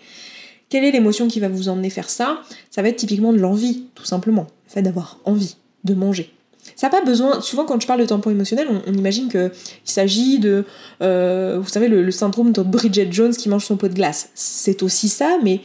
Quelle 0.68 0.84
est 0.84 0.90
l'émotion 0.90 1.28
qui 1.28 1.38
va 1.38 1.48
vous 1.48 1.68
emmener 1.68 1.90
faire 1.90 2.10
ça? 2.10 2.40
Ça 2.70 2.82
va 2.82 2.88
être 2.88 2.96
typiquement 2.96 3.32
de 3.32 3.38
l'envie, 3.38 3.84
tout 3.94 4.04
simplement. 4.04 4.46
Le 4.66 4.72
fait 4.72 4.82
d'avoir 4.82 5.20
envie 5.24 5.56
de 5.84 5.94
manger. 5.94 6.32
Ça 6.74 6.88
n'a 6.88 6.90
pas 6.90 7.04
besoin. 7.04 7.40
Souvent, 7.40 7.64
quand 7.64 7.80
je 7.80 7.86
parle 7.86 8.00
de 8.00 8.06
tampon 8.06 8.30
émotionnel, 8.30 8.66
on, 8.86 8.92
imagine 8.92 9.28
qu'il 9.28 9.50
s'agit 9.84 10.40
de. 10.40 10.64
Euh, 11.02 11.58
vous 11.60 11.68
savez, 11.68 11.86
le, 11.86 12.10
syndrome 12.10 12.50
de 12.50 12.62
Bridget 12.62 13.08
Jones 13.12 13.34
qui 13.34 13.48
mange 13.48 13.64
son 13.64 13.76
pot 13.76 13.88
de 13.88 13.94
glace. 13.94 14.30
C'est 14.34 14.82
aussi 14.82 15.08
ça, 15.08 15.38
mais 15.44 15.60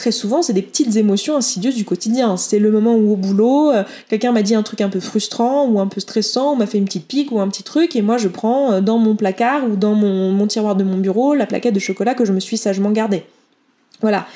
très 0.00 0.12
souvent, 0.12 0.40
c'est 0.40 0.54
des 0.54 0.62
petites 0.62 0.96
émotions 0.96 1.36
insidieuses 1.36 1.74
du 1.74 1.84
quotidien. 1.84 2.38
C'est 2.38 2.58
le 2.58 2.70
moment 2.70 2.94
où, 2.94 3.12
au 3.12 3.16
boulot, 3.16 3.70
euh, 3.70 3.84
quelqu'un 4.08 4.32
m'a 4.32 4.40
dit 4.40 4.54
un 4.54 4.62
truc 4.62 4.80
un 4.80 4.88
peu 4.88 4.98
frustrant 4.98 5.66
ou 5.66 5.78
un 5.78 5.88
peu 5.88 6.00
stressant, 6.00 6.54
ou 6.54 6.56
m'a 6.56 6.66
fait 6.66 6.78
une 6.78 6.86
petite 6.86 7.06
pique 7.06 7.30
ou 7.32 7.38
un 7.38 7.48
petit 7.48 7.62
truc, 7.62 7.94
et 7.94 8.00
moi, 8.00 8.16
je 8.16 8.28
prends 8.28 8.72
euh, 8.72 8.80
dans 8.80 8.96
mon 8.96 9.14
placard 9.14 9.62
ou 9.70 9.76
dans 9.76 9.94
mon, 9.94 10.46
tiroir 10.46 10.74
de 10.74 10.84
mon 10.84 10.96
bureau 10.96 11.34
la 11.34 11.44
plaquette 11.44 11.74
de 11.74 11.78
chocolat 11.78 12.14
que 12.14 12.24
je 12.24 12.32
me 12.32 12.40
suis 12.40 12.56
sagement 12.56 12.90
gardée. 12.92 13.24
Voilà. 14.00 14.26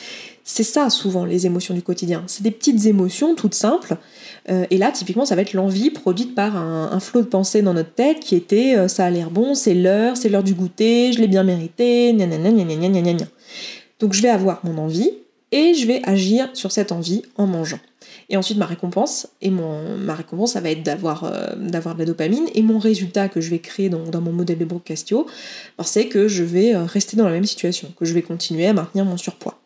C'est 0.46 0.64
ça 0.64 0.90
souvent 0.90 1.24
les 1.24 1.46
émotions 1.46 1.72
du 1.72 1.80
quotidien. 1.80 2.22
C'est 2.26 2.42
des 2.42 2.50
petites 2.50 2.84
émotions 2.84 3.34
toutes 3.34 3.54
simples. 3.54 3.96
Euh, 4.50 4.66
et 4.70 4.76
là, 4.76 4.92
typiquement, 4.92 5.24
ça 5.24 5.34
va 5.34 5.40
être 5.40 5.54
l'envie 5.54 5.88
produite 5.88 6.34
par 6.34 6.58
un, 6.58 7.00
flot 7.00 7.22
de 7.22 7.26
pensées 7.26 7.62
dans 7.62 7.72
notre 7.72 7.94
tête 7.94 8.20
qui 8.20 8.36
était 8.36 8.86
ça 8.88 9.06
a 9.06 9.10
l'air 9.10 9.30
bon, 9.30 9.54
c'est 9.54 9.72
l'heure, 9.72 10.18
c'est 10.18 10.28
l'heure 10.28 10.42
du 10.42 10.52
goûter, 10.52 11.14
je 11.14 11.20
l'ai 11.20 11.28
bien 11.28 11.42
mérité, 11.42 12.12
gna 12.12 12.26
Donc 13.98 14.12
je 14.12 14.20
vais 14.20 14.28
avoir 14.28 14.60
mon 14.64 14.76
envie 14.76 15.23
et 15.54 15.72
je 15.72 15.86
vais 15.86 16.02
agir 16.04 16.50
sur 16.52 16.70
cette 16.70 16.92
envie 16.92 17.22
en 17.36 17.46
mangeant. 17.46 17.78
Et 18.28 18.36
ensuite, 18.36 18.58
ma 18.58 18.66
récompense, 18.66 19.28
et 19.40 19.50
mon, 19.50 19.96
ma 19.96 20.14
récompense, 20.14 20.52
ça 20.52 20.60
va 20.60 20.70
être 20.70 20.82
d'avoir 20.82 21.24
euh, 21.24 21.54
d'avoir 21.56 21.94
de 21.94 22.00
la 22.00 22.06
dopamine. 22.06 22.46
Et 22.54 22.62
mon 22.62 22.78
résultat 22.78 23.28
que 23.28 23.40
je 23.40 23.50
vais 23.50 23.60
créer 23.60 23.88
dans, 23.88 24.04
dans 24.04 24.20
mon 24.20 24.32
modèle 24.32 24.58
de 24.58 24.64
Brook-Castio, 24.64 25.26
c'est 25.82 26.08
que 26.08 26.28
je 26.28 26.42
vais 26.42 26.76
rester 26.76 27.16
dans 27.16 27.24
la 27.24 27.32
même 27.32 27.44
situation, 27.44 27.92
que 27.98 28.04
je 28.04 28.12
vais 28.12 28.22
continuer 28.22 28.66
à 28.66 28.72
maintenir 28.72 29.04
mon 29.04 29.16
surpoids. 29.16 29.60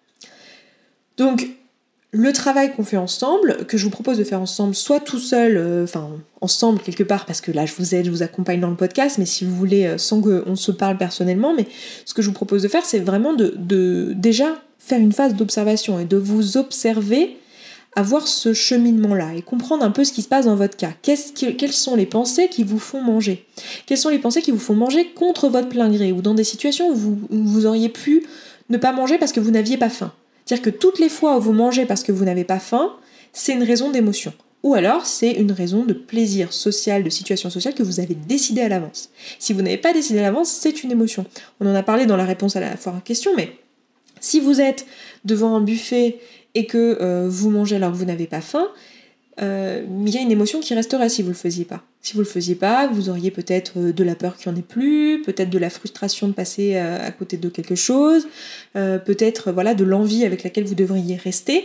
Donc, 1.16 1.48
le 2.10 2.32
travail 2.32 2.72
qu'on 2.74 2.84
fait 2.84 2.96
ensemble, 2.96 3.66
que 3.66 3.76
je 3.76 3.84
vous 3.84 3.90
propose 3.90 4.16
de 4.16 4.24
faire 4.24 4.40
ensemble, 4.40 4.74
soit 4.74 5.00
tout 5.00 5.18
seul, 5.18 5.56
euh, 5.56 5.84
enfin 5.84 6.08
ensemble 6.40 6.80
quelque 6.80 7.02
part, 7.02 7.26
parce 7.26 7.40
que 7.40 7.52
là 7.52 7.66
je 7.66 7.74
vous 7.76 7.94
aide, 7.94 8.06
je 8.06 8.10
vous 8.10 8.22
accompagne 8.22 8.60
dans 8.60 8.70
le 8.70 8.76
podcast, 8.76 9.18
mais 9.18 9.26
si 9.26 9.44
vous 9.44 9.54
voulez, 9.54 9.86
euh, 9.86 9.98
sans 9.98 10.22
qu'on 10.22 10.56
se 10.56 10.72
parle 10.72 10.96
personnellement, 10.96 11.54
mais 11.54 11.66
ce 12.06 12.14
que 12.14 12.22
je 12.22 12.28
vous 12.28 12.34
propose 12.34 12.62
de 12.62 12.68
faire, 12.68 12.84
c'est 12.84 13.00
vraiment 13.00 13.34
de, 13.34 14.12
déjà 14.16 14.56
faire 14.78 15.00
une 15.00 15.12
phase 15.12 15.34
d'observation 15.34 15.98
et 15.98 16.04
de 16.04 16.16
vous 16.16 16.56
observer 16.56 17.36
avoir 17.96 18.28
ce 18.28 18.52
cheminement-là 18.52 19.34
et 19.34 19.42
comprendre 19.42 19.84
un 19.84 19.90
peu 19.90 20.04
ce 20.04 20.12
qui 20.12 20.22
se 20.22 20.28
passe 20.28 20.44
dans 20.44 20.54
votre 20.54 20.76
cas. 20.76 20.92
quelles 21.02 21.72
sont 21.72 21.96
les 21.96 22.06
pensées 22.06 22.48
qui 22.48 22.62
vous 22.62 22.78
font 22.78 23.02
manger? 23.02 23.46
Quelles 23.86 23.98
sont 23.98 24.08
les 24.08 24.18
pensées 24.18 24.42
qui 24.42 24.52
vous 24.52 24.58
font 24.58 24.74
manger 24.74 25.10
contre 25.14 25.48
votre 25.48 25.68
plein 25.68 25.90
gré 25.90 26.12
ou 26.12 26.22
dans 26.22 26.34
des 26.34 26.44
situations 26.44 26.90
où 26.90 27.18
vous 27.30 27.66
auriez 27.66 27.88
pu 27.88 28.24
ne 28.68 28.76
pas 28.76 28.92
manger 28.92 29.18
parce 29.18 29.32
que 29.32 29.40
vous 29.40 29.50
n'aviez 29.50 29.78
pas 29.78 29.88
faim? 29.88 30.12
C'est-à-dire 30.44 30.64
que 30.64 30.78
toutes 30.78 30.98
les 30.98 31.08
fois 31.08 31.36
où 31.36 31.40
vous 31.40 31.52
mangez 31.52 31.86
parce 31.86 32.04
que 32.04 32.12
vous 32.12 32.24
n'avez 32.24 32.44
pas 32.44 32.60
faim, 32.60 32.92
c'est 33.32 33.52
une 33.52 33.64
raison 33.64 33.90
d'émotion. 33.90 34.32
Ou 34.62 34.74
alors 34.74 35.06
c'est 35.06 35.32
une 35.32 35.52
raison 35.52 35.84
de 35.84 35.92
plaisir 35.92 36.52
social, 36.52 37.04
de 37.04 37.10
situation 37.10 37.50
sociale 37.50 37.74
que 37.74 37.82
vous 37.82 38.00
avez 38.00 38.14
décidé 38.14 38.60
à 38.60 38.68
l'avance. 38.68 39.10
Si 39.38 39.52
vous 39.52 39.62
n'avez 39.62 39.76
pas 39.76 39.92
décidé 39.92 40.20
à 40.20 40.22
l'avance, 40.22 40.48
c'est 40.48 40.82
une 40.82 40.92
émotion. 40.92 41.26
On 41.60 41.66
en 41.66 41.74
a 41.74 41.82
parlé 41.82 42.06
dans 42.06 42.16
la 42.16 42.24
réponse 42.24 42.56
à 42.56 42.60
la 42.60 42.76
fois 42.76 42.92
en 42.92 43.00
question, 43.00 43.32
mais 43.36 43.52
si 44.20 44.40
vous 44.40 44.60
êtes 44.60 44.86
devant 45.24 45.56
un 45.56 45.60
buffet 45.60 46.18
et 46.54 46.66
que 46.66 46.98
euh, 47.00 47.28
vous 47.28 47.50
mangez 47.50 47.76
alors 47.76 47.92
que 47.92 47.96
vous 47.96 48.04
n'avez 48.04 48.26
pas 48.26 48.40
faim, 48.40 48.68
euh, 49.40 49.84
il 50.04 50.12
y 50.12 50.18
a 50.18 50.20
une 50.20 50.32
émotion 50.32 50.60
qui 50.60 50.74
resterait 50.74 51.08
si 51.08 51.22
vous 51.22 51.28
le 51.28 51.34
faisiez 51.34 51.64
pas. 51.64 51.82
Si 52.00 52.14
vous 52.14 52.20
le 52.20 52.26
faisiez 52.26 52.54
pas, 52.54 52.88
vous 52.88 53.08
auriez 53.08 53.30
peut-être 53.30 53.74
euh, 53.76 53.92
de 53.92 54.02
la 54.02 54.14
peur 54.14 54.36
qu'il 54.36 54.50
n'y 54.50 54.56
en 54.56 54.60
ait 54.60 54.64
plus, 54.64 55.22
peut-être 55.22 55.50
de 55.50 55.58
la 55.58 55.70
frustration 55.70 56.26
de 56.26 56.32
passer 56.32 56.76
à 56.76 57.10
côté 57.12 57.36
de 57.36 57.48
quelque 57.48 57.74
chose, 57.74 58.26
peut-être 58.74 59.52
voilà 59.52 59.74
de 59.74 59.84
l'envie 59.84 60.24
avec 60.24 60.42
laquelle 60.42 60.64
vous 60.64 60.74
devriez 60.74 61.16
rester. 61.16 61.64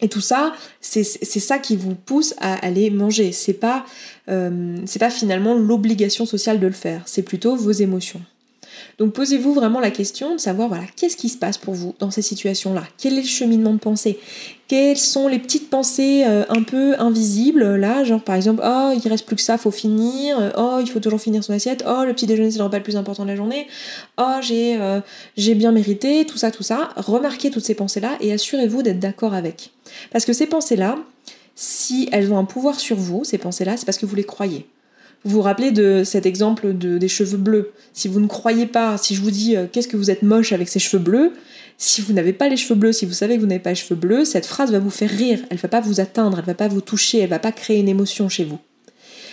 Et 0.00 0.08
tout 0.08 0.20
ça, 0.20 0.52
c'est 0.80 1.04
ça 1.04 1.58
qui 1.58 1.76
vous 1.76 1.94
pousse 1.94 2.34
à 2.38 2.54
aller 2.54 2.90
manger. 2.90 3.30
C'est 3.30 3.52
pas, 3.52 3.84
pas 4.26 5.10
finalement 5.10 5.54
l'obligation 5.54 6.26
sociale 6.26 6.58
de 6.58 6.66
le 6.66 6.72
faire. 6.72 7.02
C'est 7.06 7.22
plutôt 7.22 7.54
vos 7.54 7.70
émotions. 7.70 8.20
Donc 8.98 9.12
posez-vous 9.12 9.54
vraiment 9.54 9.80
la 9.80 9.90
question 9.90 10.34
de 10.34 10.40
savoir 10.40 10.68
voilà, 10.68 10.84
qu'est-ce 10.96 11.16
qui 11.16 11.28
se 11.28 11.36
passe 11.36 11.58
pour 11.58 11.74
vous 11.74 11.94
dans 11.98 12.10
ces 12.10 12.22
situations-là? 12.22 12.84
Quel 12.98 13.14
est 13.14 13.22
le 13.22 13.26
cheminement 13.26 13.72
de 13.72 13.78
pensée? 13.78 14.18
Quelles 14.68 14.96
sont 14.96 15.28
les 15.28 15.38
petites 15.38 15.68
pensées 15.68 16.24
euh, 16.26 16.44
un 16.48 16.62
peu 16.62 16.94
invisibles 16.98 17.76
là, 17.76 18.04
genre 18.04 18.22
par 18.22 18.36
exemple 18.36 18.62
oh 18.64 18.92
il 18.92 19.06
reste 19.08 19.26
plus 19.26 19.36
que 19.36 19.42
ça, 19.42 19.58
faut 19.58 19.70
finir, 19.70 20.52
oh 20.56 20.78
il 20.80 20.88
faut 20.88 21.00
toujours 21.00 21.20
finir 21.20 21.44
son 21.44 21.52
assiette, 21.52 21.84
oh 21.86 22.04
le 22.06 22.14
petit 22.14 22.26
déjeuner 22.26 22.50
c'est 22.50 22.58
le 22.58 22.64
repas 22.64 22.78
le 22.78 22.82
plus 22.82 22.96
important 22.96 23.24
de 23.24 23.28
la 23.28 23.36
journée, 23.36 23.66
oh 24.18 24.36
j'ai 24.40 24.80
euh, 24.80 25.00
j'ai 25.36 25.54
bien 25.54 25.72
mérité, 25.72 26.24
tout 26.24 26.38
ça, 26.38 26.50
tout 26.50 26.62
ça. 26.62 26.90
Remarquez 26.96 27.50
toutes 27.50 27.64
ces 27.64 27.74
pensées-là 27.74 28.16
et 28.20 28.32
assurez-vous 28.32 28.82
d'être 28.82 28.98
d'accord 28.98 29.34
avec. 29.34 29.70
Parce 30.10 30.24
que 30.24 30.32
ces 30.32 30.46
pensées-là, 30.46 30.98
si 31.54 32.08
elles 32.12 32.32
ont 32.32 32.38
un 32.38 32.44
pouvoir 32.44 32.78
sur 32.80 32.96
vous, 32.96 33.24
ces 33.24 33.38
pensées-là, 33.38 33.76
c'est 33.76 33.84
parce 33.84 33.98
que 33.98 34.06
vous 34.06 34.16
les 34.16 34.24
croyez. 34.24 34.66
Vous 35.24 35.36
vous 35.36 35.42
rappelez 35.42 35.70
de 35.70 36.02
cet 36.04 36.26
exemple 36.26 36.76
de, 36.76 36.98
des 36.98 37.08
cheveux 37.08 37.38
bleus. 37.38 37.72
Si 37.92 38.08
vous 38.08 38.20
ne 38.20 38.26
croyez 38.26 38.66
pas, 38.66 38.98
si 38.98 39.14
je 39.14 39.22
vous 39.22 39.30
dis 39.30 39.56
euh, 39.56 39.66
qu'est-ce 39.70 39.88
que 39.88 39.96
vous 39.96 40.10
êtes 40.10 40.22
moche 40.22 40.52
avec 40.52 40.68
ces 40.68 40.80
cheveux 40.80 41.02
bleus, 41.02 41.32
si 41.78 42.00
vous 42.00 42.12
n'avez 42.12 42.32
pas 42.32 42.48
les 42.48 42.56
cheveux 42.56 42.74
bleus, 42.74 42.92
si 42.92 43.06
vous 43.06 43.12
savez 43.12 43.36
que 43.36 43.40
vous 43.40 43.46
n'avez 43.46 43.60
pas 43.60 43.70
les 43.70 43.76
cheveux 43.76 43.96
bleus, 43.96 44.24
cette 44.24 44.46
phrase 44.46 44.72
va 44.72 44.78
vous 44.78 44.90
faire 44.90 45.10
rire, 45.10 45.40
elle 45.50 45.58
va 45.58 45.68
pas 45.68 45.80
vous 45.80 46.00
atteindre, 46.00 46.38
elle 46.38 46.44
va 46.44 46.54
pas 46.54 46.68
vous 46.68 46.80
toucher, 46.80 47.18
elle 47.18 47.30
va 47.30 47.38
pas 47.38 47.52
créer 47.52 47.78
une 47.78 47.88
émotion 47.88 48.28
chez 48.28 48.44
vous. 48.44 48.58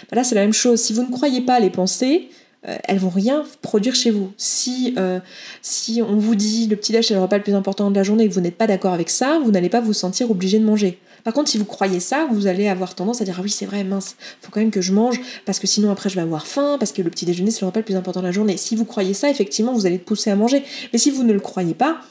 Bah 0.09 0.15
là 0.15 0.23
c'est 0.23 0.35
la 0.35 0.41
même 0.41 0.53
chose, 0.53 0.79
si 0.79 0.93
vous 0.93 1.03
ne 1.03 1.11
croyez 1.11 1.41
pas 1.41 1.59
les 1.59 1.69
pensées, 1.69 2.29
euh, 2.67 2.75
elles 2.85 2.97
vont 2.97 3.09
rien 3.09 3.43
produire 3.61 3.95
chez 3.95 4.11
vous. 4.11 4.31
Si, 4.37 4.93
euh, 4.97 5.19
si 5.61 6.01
on 6.01 6.17
vous 6.17 6.35
dit 6.35 6.67
le 6.67 6.75
petit 6.75 6.91
déj 6.91 7.07
c'est 7.07 7.13
le 7.13 7.21
repas 7.21 7.37
le 7.37 7.43
plus 7.43 7.53
important 7.53 7.89
de 7.89 7.95
la 7.95 8.03
journée 8.03 8.25
et 8.25 8.29
que 8.29 8.33
vous 8.33 8.41
n'êtes 8.41 8.57
pas 8.57 8.67
d'accord 8.67 8.93
avec 8.93 9.09
ça, 9.09 9.39
vous 9.43 9.51
n'allez 9.51 9.69
pas 9.69 9.81
vous 9.81 9.93
sentir 9.93 10.31
obligé 10.31 10.59
de 10.59 10.65
manger. 10.65 10.99
Par 11.23 11.33
contre, 11.33 11.49
si 11.49 11.57
vous 11.57 11.65
croyez 11.65 11.99
ça, 11.99 12.27
vous 12.31 12.47
allez 12.47 12.67
avoir 12.67 12.95
tendance 12.95 13.21
à 13.21 13.25
dire 13.25 13.35
ah 13.37 13.41
oui 13.43 13.49
c'est 13.49 13.65
vrai 13.65 13.83
mince, 13.83 14.15
faut 14.41 14.51
quand 14.51 14.59
même 14.59 14.71
que 14.71 14.81
je 14.81 14.93
mange 14.93 15.19
parce 15.45 15.59
que 15.59 15.67
sinon 15.67 15.91
après 15.91 16.09
je 16.09 16.15
vais 16.15 16.21
avoir 16.21 16.47
faim 16.47 16.77
parce 16.79 16.91
que 16.91 17.01
le 17.01 17.09
petit 17.09 17.25
déjeuner 17.25 17.51
c'est 17.51 17.61
le 17.61 17.67
repas 17.67 17.79
le 17.79 17.85
plus 17.85 17.95
important 17.95 18.21
de 18.21 18.25
la 18.25 18.31
journée. 18.31 18.57
Si 18.57 18.75
vous 18.75 18.85
croyez 18.85 19.13
ça, 19.13 19.29
effectivement 19.29 19.73
vous 19.73 19.85
allez 19.85 19.95
être 19.95 20.05
pousser 20.05 20.31
à 20.31 20.35
manger. 20.35 20.63
Mais 20.93 20.99
si 20.99 21.11
vous 21.11 21.23
ne 21.23 21.33
le 21.33 21.39
croyez 21.39 21.73
pas, 21.73 22.01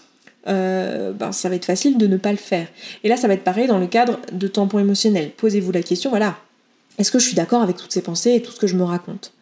euh, 0.47 1.12
ben, 1.12 1.33
ça 1.33 1.49
va 1.49 1.57
être 1.57 1.64
facile 1.64 1.99
de 1.99 2.07
ne 2.07 2.16
pas 2.16 2.31
le 2.31 2.38
faire. 2.38 2.68
Et 3.05 3.09
là, 3.09 3.16
ça 3.16 3.29
va 3.29 3.35
être 3.35 3.44
pareil 3.44 3.66
dans 3.66 3.79
le 3.79 3.87
cadre 3.87 4.18
de 4.33 4.49
tampons 4.49 4.79
émotionnels. 4.79 5.31
Posez-vous 5.37 5.73
la 5.73 5.83
question, 5.83 6.11
voilà, 6.11 6.38
est-ce 6.99 7.12
que 7.12 7.18
je 7.18 7.27
suis 7.27 7.35
d'accord 7.35 7.62
avec 7.62 7.77
toutes 7.77 7.92
ces 7.92 8.03
pensées 8.03 8.35
et 8.35 8.42
tout 8.42 8.53
ce 8.53 8.59
que 8.59 8.66
je 8.66 8.77
me 8.77 8.85
raconte? 8.85 9.33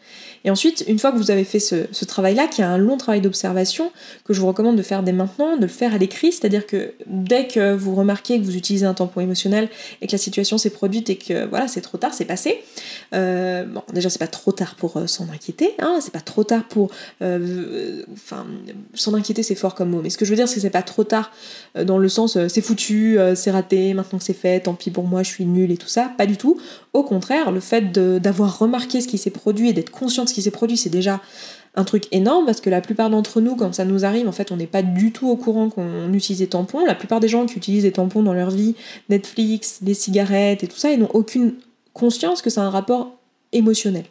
Et 0.47 0.51
ensuite, 0.51 0.85
une 0.87 1.01
fois 1.01 1.11
que 1.11 1.17
vous 1.17 1.33
avez 1.33 1.43
fait 1.43 1.59
ce, 1.59 2.05
travail-là, 2.05 2.47
qui 2.47 2.61
est 2.61 2.65
un 2.65 2.79
long 2.79 2.97
travail 2.97 3.21
d'observation, 3.21 3.91
que 4.25 4.33
je 4.33 4.41
vous 4.41 4.47
recommande 4.47 4.77
de 4.77 4.83
faire 4.83 5.03
dès 5.03 5.13
maintenant, 5.13 5.57
de 5.57 5.63
le 5.63 5.67
faire 5.67 5.93
à 5.93 5.99
l'écrit, 5.99 6.31
c'est-à-dire 6.31 6.69
que 6.69 6.95
dès 7.07 7.49
que 7.49 7.75
vous 7.75 7.97
remarquez 7.97 8.39
que 8.39 8.45
vous 8.45 8.57
utilisez 8.57 8.87
un 8.87 8.95
tampon 8.95 9.21
émotionnel 9.21 9.69
et 10.01 10.07
que 10.07 10.13
la 10.13 10.19
situation 10.19 10.57
s'est 10.57 10.71
produite 10.71 11.11
et 11.11 11.17
que 11.17 11.47
voilà, 11.47 11.67
c'est 11.67 11.81
trop 11.81 11.99
tard, 11.99 12.15
c'est 12.15 12.25
passé. 12.25 12.63
Euh, 13.13 13.65
bon, 13.65 13.83
déjà, 13.93 14.09
c'est 14.09 14.21
pas 14.21 14.29
trop 14.29 14.53
tard 14.53 14.77
pour 14.77 14.97
euh, 14.99 15.09
s'en 15.09 15.29
inquiéter, 15.31 15.75
hein, 15.81 15.99
c'est 16.01 16.13
pas 16.13 16.21
trop 16.21 16.45
tard 16.45 16.63
pour. 16.69 16.93
Euh, 17.23 18.05
enfin, 18.13 18.47
s'en 18.95 19.15
inquiéter, 19.15 19.43
c'est 19.43 19.57
fort 19.57 19.75
comme 19.75 19.91
mot, 19.91 20.01
mais 20.01 20.11
ce 20.11 20.17
que 20.17 20.25
je 20.25 20.31
veux 20.31 20.37
dire, 20.37 20.47
c'est 20.47 20.57
que 20.57 20.61
c'est 20.61 20.71
pas 20.71 20.83
trop 20.83 21.03
tard 21.03 21.33
dans 21.75 21.99
le 21.99 22.09
sens 22.09 22.39
c'est 22.47 22.61
foutu, 22.61 23.19
c'est 23.35 23.51
raté, 23.51 23.95
maintenant 23.95 24.19
que 24.19 24.25
c'est 24.25 24.33
fait, 24.33 24.61
tant 24.61 24.75
pis 24.75 24.91
pour 24.91 25.05
moi, 25.05 25.25
je 25.25 25.31
suis 25.31 25.45
nulle 25.45 25.73
et 25.73 25.77
tout 25.77 25.89
ça. 25.89 26.13
Pas 26.17 26.27
du 26.27 26.37
tout. 26.37 26.61
Au 26.93 27.03
contraire, 27.03 27.51
le 27.51 27.61
fait 27.61 27.91
d'avoir 27.93 28.59
remarqué 28.61 29.01
ce 29.01 29.09
qui 29.09 29.19
s'est 29.19 29.31
produit 29.31 29.71
et 29.71 29.73
d'être 29.73 29.91
conscient 29.91 30.25
de 30.25 30.29
ce 30.29 30.36
s'est 30.43 30.51
produit, 30.51 30.77
c'est 30.77 30.91
déjà 30.91 31.21
un 31.75 31.85
truc 31.85 32.07
énorme 32.11 32.47
parce 32.47 32.61
que 32.61 32.71
la 32.71 32.81
plupart 32.81 33.11
d'entre 33.11 33.41
nous, 33.41 33.55
quand 33.55 33.75
ça 33.75 33.85
nous 33.85 34.05
arrive, 34.05 34.27
en 34.27 34.33
fait, 34.33 34.51
on 34.51 34.57
n'est 34.57 34.67
pas 34.67 34.83
du 34.83 35.13
tout 35.13 35.29
au 35.29 35.37
courant 35.37 35.69
qu'on 35.69 36.13
utilise 36.13 36.39
des 36.39 36.47
tampons. 36.47 36.85
La 36.85 36.95
plupart 36.95 37.21
des 37.21 37.29
gens 37.29 37.47
qui 37.47 37.57
utilisent 37.57 37.83
des 37.83 37.93
tampons 37.93 38.23
dans 38.23 38.33
leur 38.33 38.51
vie, 38.51 38.75
Netflix, 39.11 39.81
les 39.83 39.95
cigarettes 39.95 40.65
et 40.65 40.69
tout 40.69 40.79
ça, 40.79 40.91
ils 40.91 40.99
n'ont 40.99 41.11
aucune 41.13 41.55
conscience 41.93 42.43
que 42.43 42.51
c'est 42.51 42.61
un 42.61 42.71
rapport 42.71 43.17
émotionnel. 43.53 44.05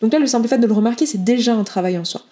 Donc 0.00 0.12
là, 0.12 0.18
le 0.18 0.26
simple 0.26 0.48
fait 0.48 0.58
de 0.58 0.66
le 0.66 0.72
remarquer, 0.72 1.06
c'est 1.06 1.22
déjà 1.22 1.54
un 1.54 1.64
travail 1.64 1.96
en 1.96 2.04
soi. 2.04 2.22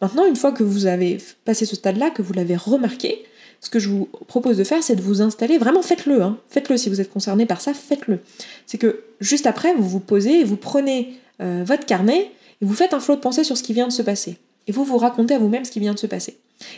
Maintenant, 0.00 0.24
une 0.26 0.36
fois 0.36 0.52
que 0.52 0.62
vous 0.62 0.86
avez 0.86 1.18
passé 1.44 1.66
ce 1.66 1.76
stade-là, 1.76 2.10
que 2.10 2.22
vous 2.22 2.32
l'avez 2.32 2.56
remarqué, 2.56 3.24
ce 3.60 3.68
que 3.68 3.78
je 3.78 3.90
vous 3.90 4.08
propose 4.26 4.56
de 4.56 4.64
faire, 4.64 4.82
c'est 4.82 4.96
de 4.96 5.02
vous 5.02 5.20
installer, 5.20 5.58
vraiment 5.58 5.82
faites-le, 5.82 6.22
hein. 6.22 6.38
faites-le 6.48 6.78
si 6.78 6.88
vous 6.88 7.00
êtes 7.00 7.12
concerné 7.12 7.44
par 7.44 7.60
ça, 7.60 7.74
faites-le. 7.74 8.20
C'est 8.66 8.78
que 8.78 9.02
juste 9.20 9.46
après, 9.46 9.74
vous 9.74 9.86
vous 9.86 10.00
posez 10.00 10.40
et 10.40 10.44
vous 10.44 10.56
prenez 10.56 11.18
euh, 11.42 11.62
votre 11.66 11.84
carnet 11.84 12.30
et 12.60 12.64
vous 12.64 12.74
faites 12.74 12.94
un 12.94 13.00
flot 13.00 13.16
de 13.16 13.20
pensée 13.20 13.44
sur 13.44 13.56
ce 13.56 13.62
qui 13.62 13.72
vient 13.72 13.88
de 13.88 13.92
se 13.92 14.02
passer. 14.02 14.36
Et 14.66 14.72
vous 14.72 14.84
vous 14.84 14.98
racontez 14.98 15.34
à 15.34 15.38
vous-même 15.38 15.64
ce 15.64 15.70
qui 15.70 15.80
vient 15.80 15.94
de 15.94 15.98
se 15.98 16.06
passer. 16.06 16.36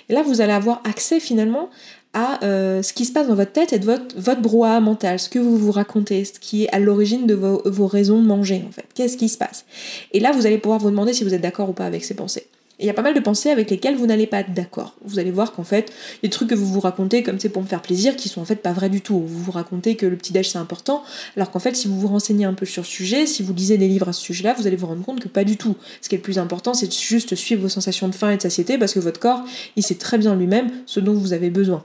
Et 0.08 0.12
là, 0.12 0.22
vous 0.22 0.40
allez 0.40 0.52
avoir 0.52 0.80
accès 0.84 1.18
finalement 1.18 1.68
à 2.14 2.44
euh, 2.44 2.82
ce 2.82 2.92
qui 2.92 3.04
se 3.04 3.12
passe 3.12 3.26
dans 3.26 3.34
votre 3.34 3.52
tête 3.52 3.72
et 3.72 3.78
de 3.78 3.84
votre, 3.84 4.16
votre 4.16 4.40
brouhaha 4.40 4.80
mental, 4.80 5.18
ce 5.18 5.28
que 5.28 5.38
vous 5.38 5.56
vous 5.56 5.72
racontez, 5.72 6.24
ce 6.24 6.38
qui 6.38 6.64
est 6.64 6.68
à 6.74 6.78
l'origine 6.78 7.26
de 7.26 7.34
vos, 7.34 7.62
vos 7.64 7.86
raisons 7.86 8.20
de 8.20 8.26
manger 8.26 8.64
en 8.68 8.70
fait. 8.70 8.86
Qu'est-ce 8.94 9.16
qui 9.16 9.28
se 9.28 9.38
passe? 9.38 9.64
Et 10.12 10.20
là, 10.20 10.30
vous 10.30 10.46
allez 10.46 10.58
pouvoir 10.58 10.78
vous 10.78 10.90
demander 10.90 11.14
si 11.14 11.24
vous 11.24 11.34
êtes 11.34 11.40
d'accord 11.40 11.70
ou 11.70 11.72
pas 11.72 11.86
avec 11.86 12.04
ces 12.04 12.14
pensées 12.14 12.46
il 12.82 12.86
y 12.86 12.90
a 12.90 12.94
pas 12.94 13.02
mal 13.02 13.14
de 13.14 13.20
pensées 13.20 13.50
avec 13.50 13.70
lesquelles 13.70 13.96
vous 13.96 14.06
n'allez 14.06 14.26
pas 14.26 14.40
être 14.40 14.52
d'accord. 14.52 14.96
Vous 15.04 15.18
allez 15.18 15.30
voir 15.30 15.52
qu'en 15.52 15.62
fait, 15.62 15.92
les 16.22 16.30
trucs 16.30 16.48
que 16.50 16.54
vous 16.54 16.66
vous 16.66 16.80
racontez 16.80 17.22
comme 17.22 17.38
c'est 17.38 17.48
pour 17.48 17.62
me 17.62 17.66
faire 17.66 17.80
plaisir, 17.80 18.16
qui 18.16 18.28
sont 18.28 18.40
en 18.40 18.44
fait 18.44 18.56
pas 18.56 18.72
vrais 18.72 18.90
du 18.90 19.00
tout. 19.00 19.20
Vous 19.20 19.38
vous 19.42 19.52
racontez 19.52 19.94
que 19.94 20.04
le 20.04 20.16
petit-déj 20.16 20.50
c'est 20.50 20.58
important, 20.58 21.02
alors 21.36 21.50
qu'en 21.50 21.60
fait, 21.60 21.76
si 21.76 21.88
vous 21.88 21.98
vous 21.98 22.08
renseignez 22.08 22.44
un 22.44 22.54
peu 22.54 22.66
sur 22.66 22.82
le 22.82 22.86
sujet, 22.86 23.26
si 23.26 23.42
vous 23.42 23.54
lisez 23.54 23.78
des 23.78 23.88
livres 23.88 24.08
à 24.08 24.12
ce 24.12 24.20
sujet-là, 24.20 24.54
vous 24.58 24.66
allez 24.66 24.76
vous 24.76 24.86
rendre 24.86 25.04
compte 25.04 25.20
que 25.20 25.28
pas 25.28 25.44
du 25.44 25.56
tout. 25.56 25.76
Ce 26.00 26.08
qui 26.08 26.16
est 26.16 26.18
le 26.18 26.22
plus 26.22 26.38
important, 26.38 26.74
c'est 26.74 26.88
de 26.88 26.92
juste 26.92 27.34
suivre 27.36 27.62
vos 27.62 27.68
sensations 27.68 28.08
de 28.08 28.14
faim 28.14 28.30
et 28.30 28.36
de 28.36 28.42
satiété, 28.42 28.78
parce 28.78 28.92
que 28.92 29.00
votre 29.00 29.20
corps, 29.20 29.44
il 29.76 29.82
sait 29.82 29.94
très 29.94 30.18
bien 30.18 30.34
lui-même 30.34 30.70
ce 30.86 31.00
dont 31.00 31.14
vous 31.14 31.32
avez 31.32 31.50
besoin. 31.50 31.84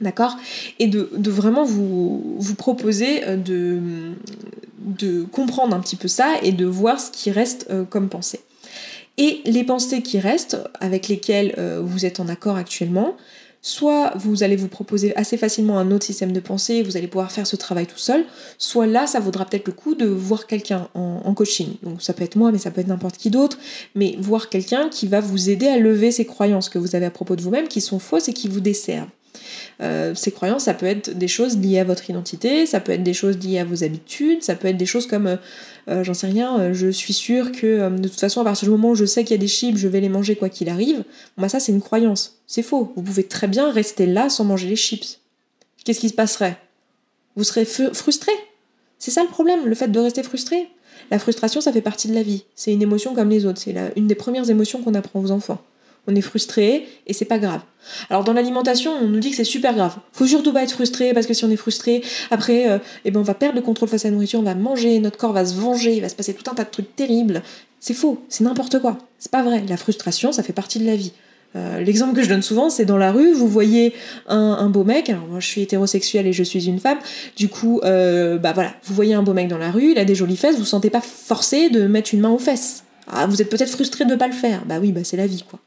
D'accord? 0.00 0.36
Et 0.78 0.86
de, 0.86 1.08
vraiment 1.30 1.64
vous, 1.64 2.36
vous 2.38 2.54
proposer 2.54 3.24
euh, 3.24 3.36
de, 3.36 3.78
de 4.78 5.24
comprendre 5.24 5.74
un 5.76 5.80
petit 5.80 5.96
peu 5.96 6.08
ça 6.08 6.34
et 6.42 6.52
de 6.52 6.64
voir 6.64 7.00
ce 7.00 7.10
qui 7.10 7.30
reste 7.30 7.66
euh, 7.70 7.84
comme 7.84 8.08
pensée. 8.08 8.40
Et 9.22 9.42
les 9.44 9.64
pensées 9.64 10.00
qui 10.00 10.18
restent, 10.18 10.56
avec 10.80 11.08
lesquelles 11.08 11.54
euh, 11.58 11.82
vous 11.84 12.06
êtes 12.06 12.20
en 12.20 12.28
accord 12.28 12.56
actuellement, 12.56 13.18
soit 13.60 14.14
vous 14.16 14.42
allez 14.42 14.56
vous 14.56 14.68
proposer 14.68 15.14
assez 15.14 15.36
facilement 15.36 15.78
un 15.78 15.90
autre 15.90 16.06
système 16.06 16.32
de 16.32 16.40
pensée, 16.40 16.82
vous 16.82 16.96
allez 16.96 17.06
pouvoir 17.06 17.30
faire 17.30 17.46
ce 17.46 17.54
travail 17.54 17.84
tout 17.84 17.98
seul, 17.98 18.24
soit 18.56 18.86
là, 18.86 19.06
ça 19.06 19.20
vaudra 19.20 19.44
peut-être 19.44 19.66
le 19.66 19.74
coup 19.74 19.94
de 19.94 20.06
voir 20.06 20.46
quelqu'un 20.46 20.88
en, 20.94 21.34
coaching. 21.34 21.74
Donc 21.82 22.00
ça 22.00 22.14
peut 22.14 22.24
être 22.24 22.36
moi, 22.36 22.50
mais 22.50 22.56
ça 22.56 22.70
peut 22.70 22.80
être 22.80 22.86
n'importe 22.86 23.18
qui 23.18 23.28
d'autre, 23.28 23.58
mais 23.94 24.16
voir 24.18 24.48
quelqu'un 24.48 24.88
qui 24.88 25.06
va 25.06 25.20
vous 25.20 25.50
aider 25.50 25.66
à 25.66 25.76
lever 25.76 26.12
ces 26.12 26.24
croyances 26.24 26.70
que 26.70 26.78
vous 26.78 26.96
avez 26.96 27.04
à 27.04 27.10
propos 27.10 27.36
de 27.36 27.42
vous-même, 27.42 27.68
qui 27.68 27.82
sont 27.82 27.98
fausses 27.98 28.30
et 28.30 28.32
qui 28.32 28.48
vous 28.48 28.60
desservent. 28.60 29.08
Euh, 29.80 30.14
ces 30.14 30.30
croyances, 30.30 30.64
ça 30.64 30.74
peut 30.74 30.86
être 30.86 31.16
des 31.16 31.28
choses 31.28 31.56
liées 31.58 31.78
à 31.78 31.84
votre 31.84 32.08
identité, 32.10 32.66
ça 32.66 32.80
peut 32.80 32.92
être 32.92 33.02
des 33.02 33.14
choses 33.14 33.38
liées 33.38 33.58
à 33.58 33.64
vos 33.64 33.82
habitudes, 33.82 34.42
ça 34.42 34.54
peut 34.54 34.68
être 34.68 34.76
des 34.76 34.86
choses 34.86 35.06
comme, 35.06 35.26
euh, 35.26 35.36
euh, 35.88 36.04
j'en 36.04 36.12
sais 36.12 36.26
rien, 36.26 36.72
je 36.72 36.88
suis 36.88 37.14
sûre 37.14 37.50
que 37.52 37.88
de 37.88 38.08
toute 38.08 38.20
façon, 38.20 38.42
à 38.42 38.44
partir 38.44 38.66
du 38.66 38.72
moment 38.72 38.90
où 38.90 38.94
je 38.94 39.06
sais 39.06 39.24
qu'il 39.24 39.34
y 39.34 39.38
a 39.38 39.40
des 39.40 39.48
chips, 39.48 39.78
je 39.78 39.88
vais 39.88 40.00
les 40.00 40.08
manger 40.08 40.36
quoi 40.36 40.48
qu'il 40.48 40.68
arrive. 40.68 41.02
bah 41.38 41.48
ça, 41.48 41.60
c'est 41.60 41.72
une 41.72 41.80
croyance. 41.80 42.40
C'est 42.46 42.62
faux. 42.62 42.92
Vous 42.96 43.02
pouvez 43.02 43.24
très 43.24 43.48
bien 43.48 43.70
rester 43.70 44.06
là 44.06 44.28
sans 44.28 44.44
manger 44.44 44.68
les 44.68 44.76
chips. 44.76 45.20
Qu'est-ce 45.84 46.00
qui 46.00 46.10
se 46.10 46.14
passerait? 46.14 46.58
Vous 47.36 47.44
serez 47.44 47.64
frustré. 47.64 48.32
C'est 48.98 49.10
ça 49.10 49.22
le 49.22 49.28
problème, 49.28 49.66
le 49.66 49.74
fait 49.74 49.88
de 49.88 49.98
rester 49.98 50.22
frustré. 50.22 50.68
La 51.10 51.18
frustration, 51.18 51.60
ça 51.60 51.72
fait 51.72 51.80
partie 51.80 52.08
de 52.08 52.14
la 52.14 52.22
vie. 52.22 52.44
C'est 52.54 52.72
une 52.72 52.82
émotion 52.82 53.14
comme 53.14 53.30
les 53.30 53.46
autres. 53.46 53.60
C'est 53.60 53.74
une 53.96 54.06
des 54.06 54.14
premières 54.14 54.50
émotions 54.50 54.82
qu'on 54.82 54.94
apprend 54.94 55.20
aux 55.20 55.30
enfants 55.30 55.62
on 56.06 56.14
est 56.14 56.20
frustré 56.20 56.88
et 57.06 57.12
c'est 57.12 57.24
pas 57.24 57.38
grave. 57.38 57.60
Alors 58.08 58.24
dans 58.24 58.32
l'alimentation, 58.32 58.92
on 58.92 59.08
nous 59.08 59.20
dit 59.20 59.30
que 59.30 59.36
c'est 59.36 59.44
super 59.44 59.74
grave. 59.74 59.96
Faut 60.12 60.26
surtout 60.26 60.52
pas 60.52 60.62
être 60.62 60.72
frustré 60.72 61.12
parce 61.12 61.26
que 61.26 61.34
si 61.34 61.44
on 61.44 61.50
est 61.50 61.56
frustré, 61.56 62.02
après, 62.30 62.70
euh, 62.70 62.78
eh 63.04 63.10
ben 63.10 63.20
on 63.20 63.24
va 63.24 63.34
perdre 63.34 63.56
le 63.56 63.62
contrôle 63.62 63.88
face 63.88 64.04
à 64.04 64.08
la 64.08 64.14
nourriture, 64.14 64.40
on 64.40 64.44
va 64.44 64.54
manger, 64.54 64.98
notre 65.00 65.18
corps 65.18 65.32
va 65.32 65.44
se 65.44 65.54
venger, 65.54 65.94
il 65.94 66.00
va 66.00 66.08
se 66.08 66.14
passer 66.14 66.34
tout 66.34 66.48
un 66.50 66.54
tas 66.54 66.64
de 66.64 66.70
trucs 66.70 66.94
terribles. 66.96 67.42
C'est 67.80 67.94
faux, 67.94 68.22
c'est 68.28 68.44
n'importe 68.44 68.80
quoi. 68.80 68.98
C'est 69.18 69.32
pas 69.32 69.42
vrai. 69.42 69.64
La 69.68 69.76
frustration, 69.76 70.32
ça 70.32 70.42
fait 70.42 70.52
partie 70.52 70.78
de 70.78 70.86
la 70.86 70.96
vie. 70.96 71.12
Euh, 71.56 71.80
l'exemple 71.80 72.14
que 72.14 72.22
je 72.22 72.28
donne 72.28 72.42
souvent, 72.42 72.70
c'est 72.70 72.84
dans 72.84 72.96
la 72.96 73.10
rue, 73.10 73.32
vous 73.32 73.48
voyez 73.48 73.92
un, 74.28 74.68
beau 74.68 74.84
mec, 74.84 75.10
alors 75.10 75.26
moi 75.26 75.40
je 75.40 75.46
suis 75.48 75.62
hétérosexuelle 75.62 76.28
et 76.28 76.32
je 76.32 76.44
suis 76.44 76.68
une 76.68 76.78
femme, 76.78 76.98
du 77.36 77.48
coup, 77.48 77.80
euh, 77.82 78.38
bah 78.38 78.52
voilà, 78.52 78.72
vous 78.84 78.94
voyez 78.94 79.14
un 79.14 79.22
beau 79.24 79.32
mec 79.32 79.48
dans 79.48 79.58
la 79.58 79.72
rue, 79.72 79.90
il 79.90 79.98
a 79.98 80.04
des 80.04 80.14
jolies 80.14 80.36
fesses, 80.36 80.54
vous 80.54 80.60
vous 80.60 80.64
sentez 80.64 80.90
pas 80.90 81.00
forcé 81.00 81.68
de 81.68 81.88
mettre 81.88 82.14
une 82.14 82.20
main 82.20 82.30
aux 82.30 82.38
fesses. 82.38 82.84
Ah, 83.08 83.26
vous 83.26 83.42
êtes 83.42 83.50
peut-être 83.50 83.70
frustré 83.70 84.04
de 84.04 84.10
ne 84.10 84.16
pas 84.16 84.28
le 84.28 84.32
faire. 84.32 84.64
Bah 84.66 84.76
oui, 84.80 84.92
bah 84.92 85.00
c'est 85.02 85.16
la 85.16 85.26
vie, 85.26 85.42
quoi. 85.48 85.58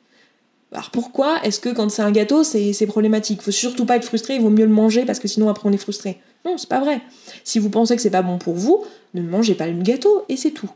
Alors 0.73 0.89
pourquoi 0.89 1.43
est-ce 1.43 1.59
que 1.59 1.69
quand 1.69 1.89
c'est 1.89 2.01
un 2.01 2.11
gâteau, 2.11 2.43
c'est 2.43 2.87
problématique? 2.87 3.41
Faut 3.41 3.51
surtout 3.51 3.85
pas 3.85 3.97
être 3.97 4.05
frustré, 4.05 4.35
il 4.35 4.41
vaut 4.41 4.49
mieux 4.49 4.65
le 4.65 4.71
manger 4.71 5.05
parce 5.05 5.19
que 5.19 5.27
sinon 5.27 5.49
après 5.49 5.69
on 5.69 5.71
est 5.71 5.77
frustré. 5.77 6.19
Non, 6.45 6.57
c'est 6.57 6.69
pas 6.69 6.79
vrai. 6.79 7.01
Si 7.43 7.59
vous 7.59 7.69
pensez 7.69 7.95
que 7.95 8.01
c'est 8.01 8.09
pas 8.09 8.21
bon 8.21 8.37
pour 8.37 8.55
vous, 8.55 8.83
ne 9.13 9.21
mangez 9.21 9.55
pas 9.55 9.67
le 9.67 9.81
gâteau 9.81 10.25
et 10.29 10.37
c'est 10.37 10.51
tout. 10.51 10.69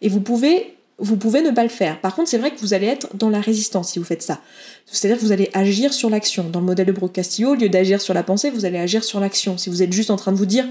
Et 0.00 0.08
vous 0.08 0.20
pouvez 0.20 0.76
vous 0.98 1.16
pouvez 1.16 1.42
ne 1.42 1.50
pas 1.50 1.64
le 1.64 1.68
faire. 1.68 2.00
Par 2.00 2.14
contre, 2.14 2.28
c'est 2.28 2.38
vrai 2.38 2.52
que 2.52 2.60
vous 2.60 2.74
allez 2.74 2.86
être 2.86 3.16
dans 3.16 3.30
la 3.30 3.40
résistance 3.40 3.90
si 3.90 3.98
vous 3.98 4.04
faites 4.04 4.22
ça. 4.22 4.40
C'est-à-dire 4.86 5.18
que 5.18 5.24
vous 5.24 5.32
allez 5.32 5.50
agir 5.52 5.92
sur 5.92 6.10
l'action. 6.10 6.44
Dans 6.48 6.60
le 6.60 6.66
modèle 6.66 6.86
de 6.86 6.92
Brooke 6.92 7.12
Castillo, 7.12 7.50
au 7.50 7.54
lieu 7.54 7.68
d'agir 7.68 8.00
sur 8.00 8.14
la 8.14 8.22
pensée, 8.22 8.50
vous 8.50 8.64
allez 8.64 8.78
agir 8.78 9.02
sur 9.02 9.18
l'action. 9.18 9.58
Si 9.58 9.68
vous 9.68 9.82
êtes 9.82 9.92
juste 9.92 10.10
en 10.10 10.16
train 10.16 10.32
de 10.32 10.36
vous 10.36 10.46
dire 10.46 10.66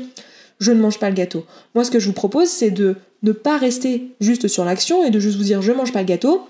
je 0.59 0.71
ne 0.71 0.79
mange 0.79 0.99
pas 0.99 1.09
le 1.09 1.15
gâteau. 1.15 1.45
Moi, 1.73 1.83
ce 1.83 1.91
que 1.91 1.99
je 1.99 2.05
vous 2.05 2.13
propose, 2.13 2.47
c'est 2.47 2.69
de 2.69 2.95
ne 3.23 3.31
pas 3.31 3.57
rester 3.57 4.11
juste 4.21 4.47
sur 4.47 4.63
l'action 4.63 5.03
et 5.03 5.09
de 5.09 5.19
juste 5.19 5.37
vous 5.37 5.43
dire 5.43 5.61
je 5.61 5.71
mange 5.71 5.91
pas 5.91 5.99
le 5.99 6.05
gâteau, 6.05 6.47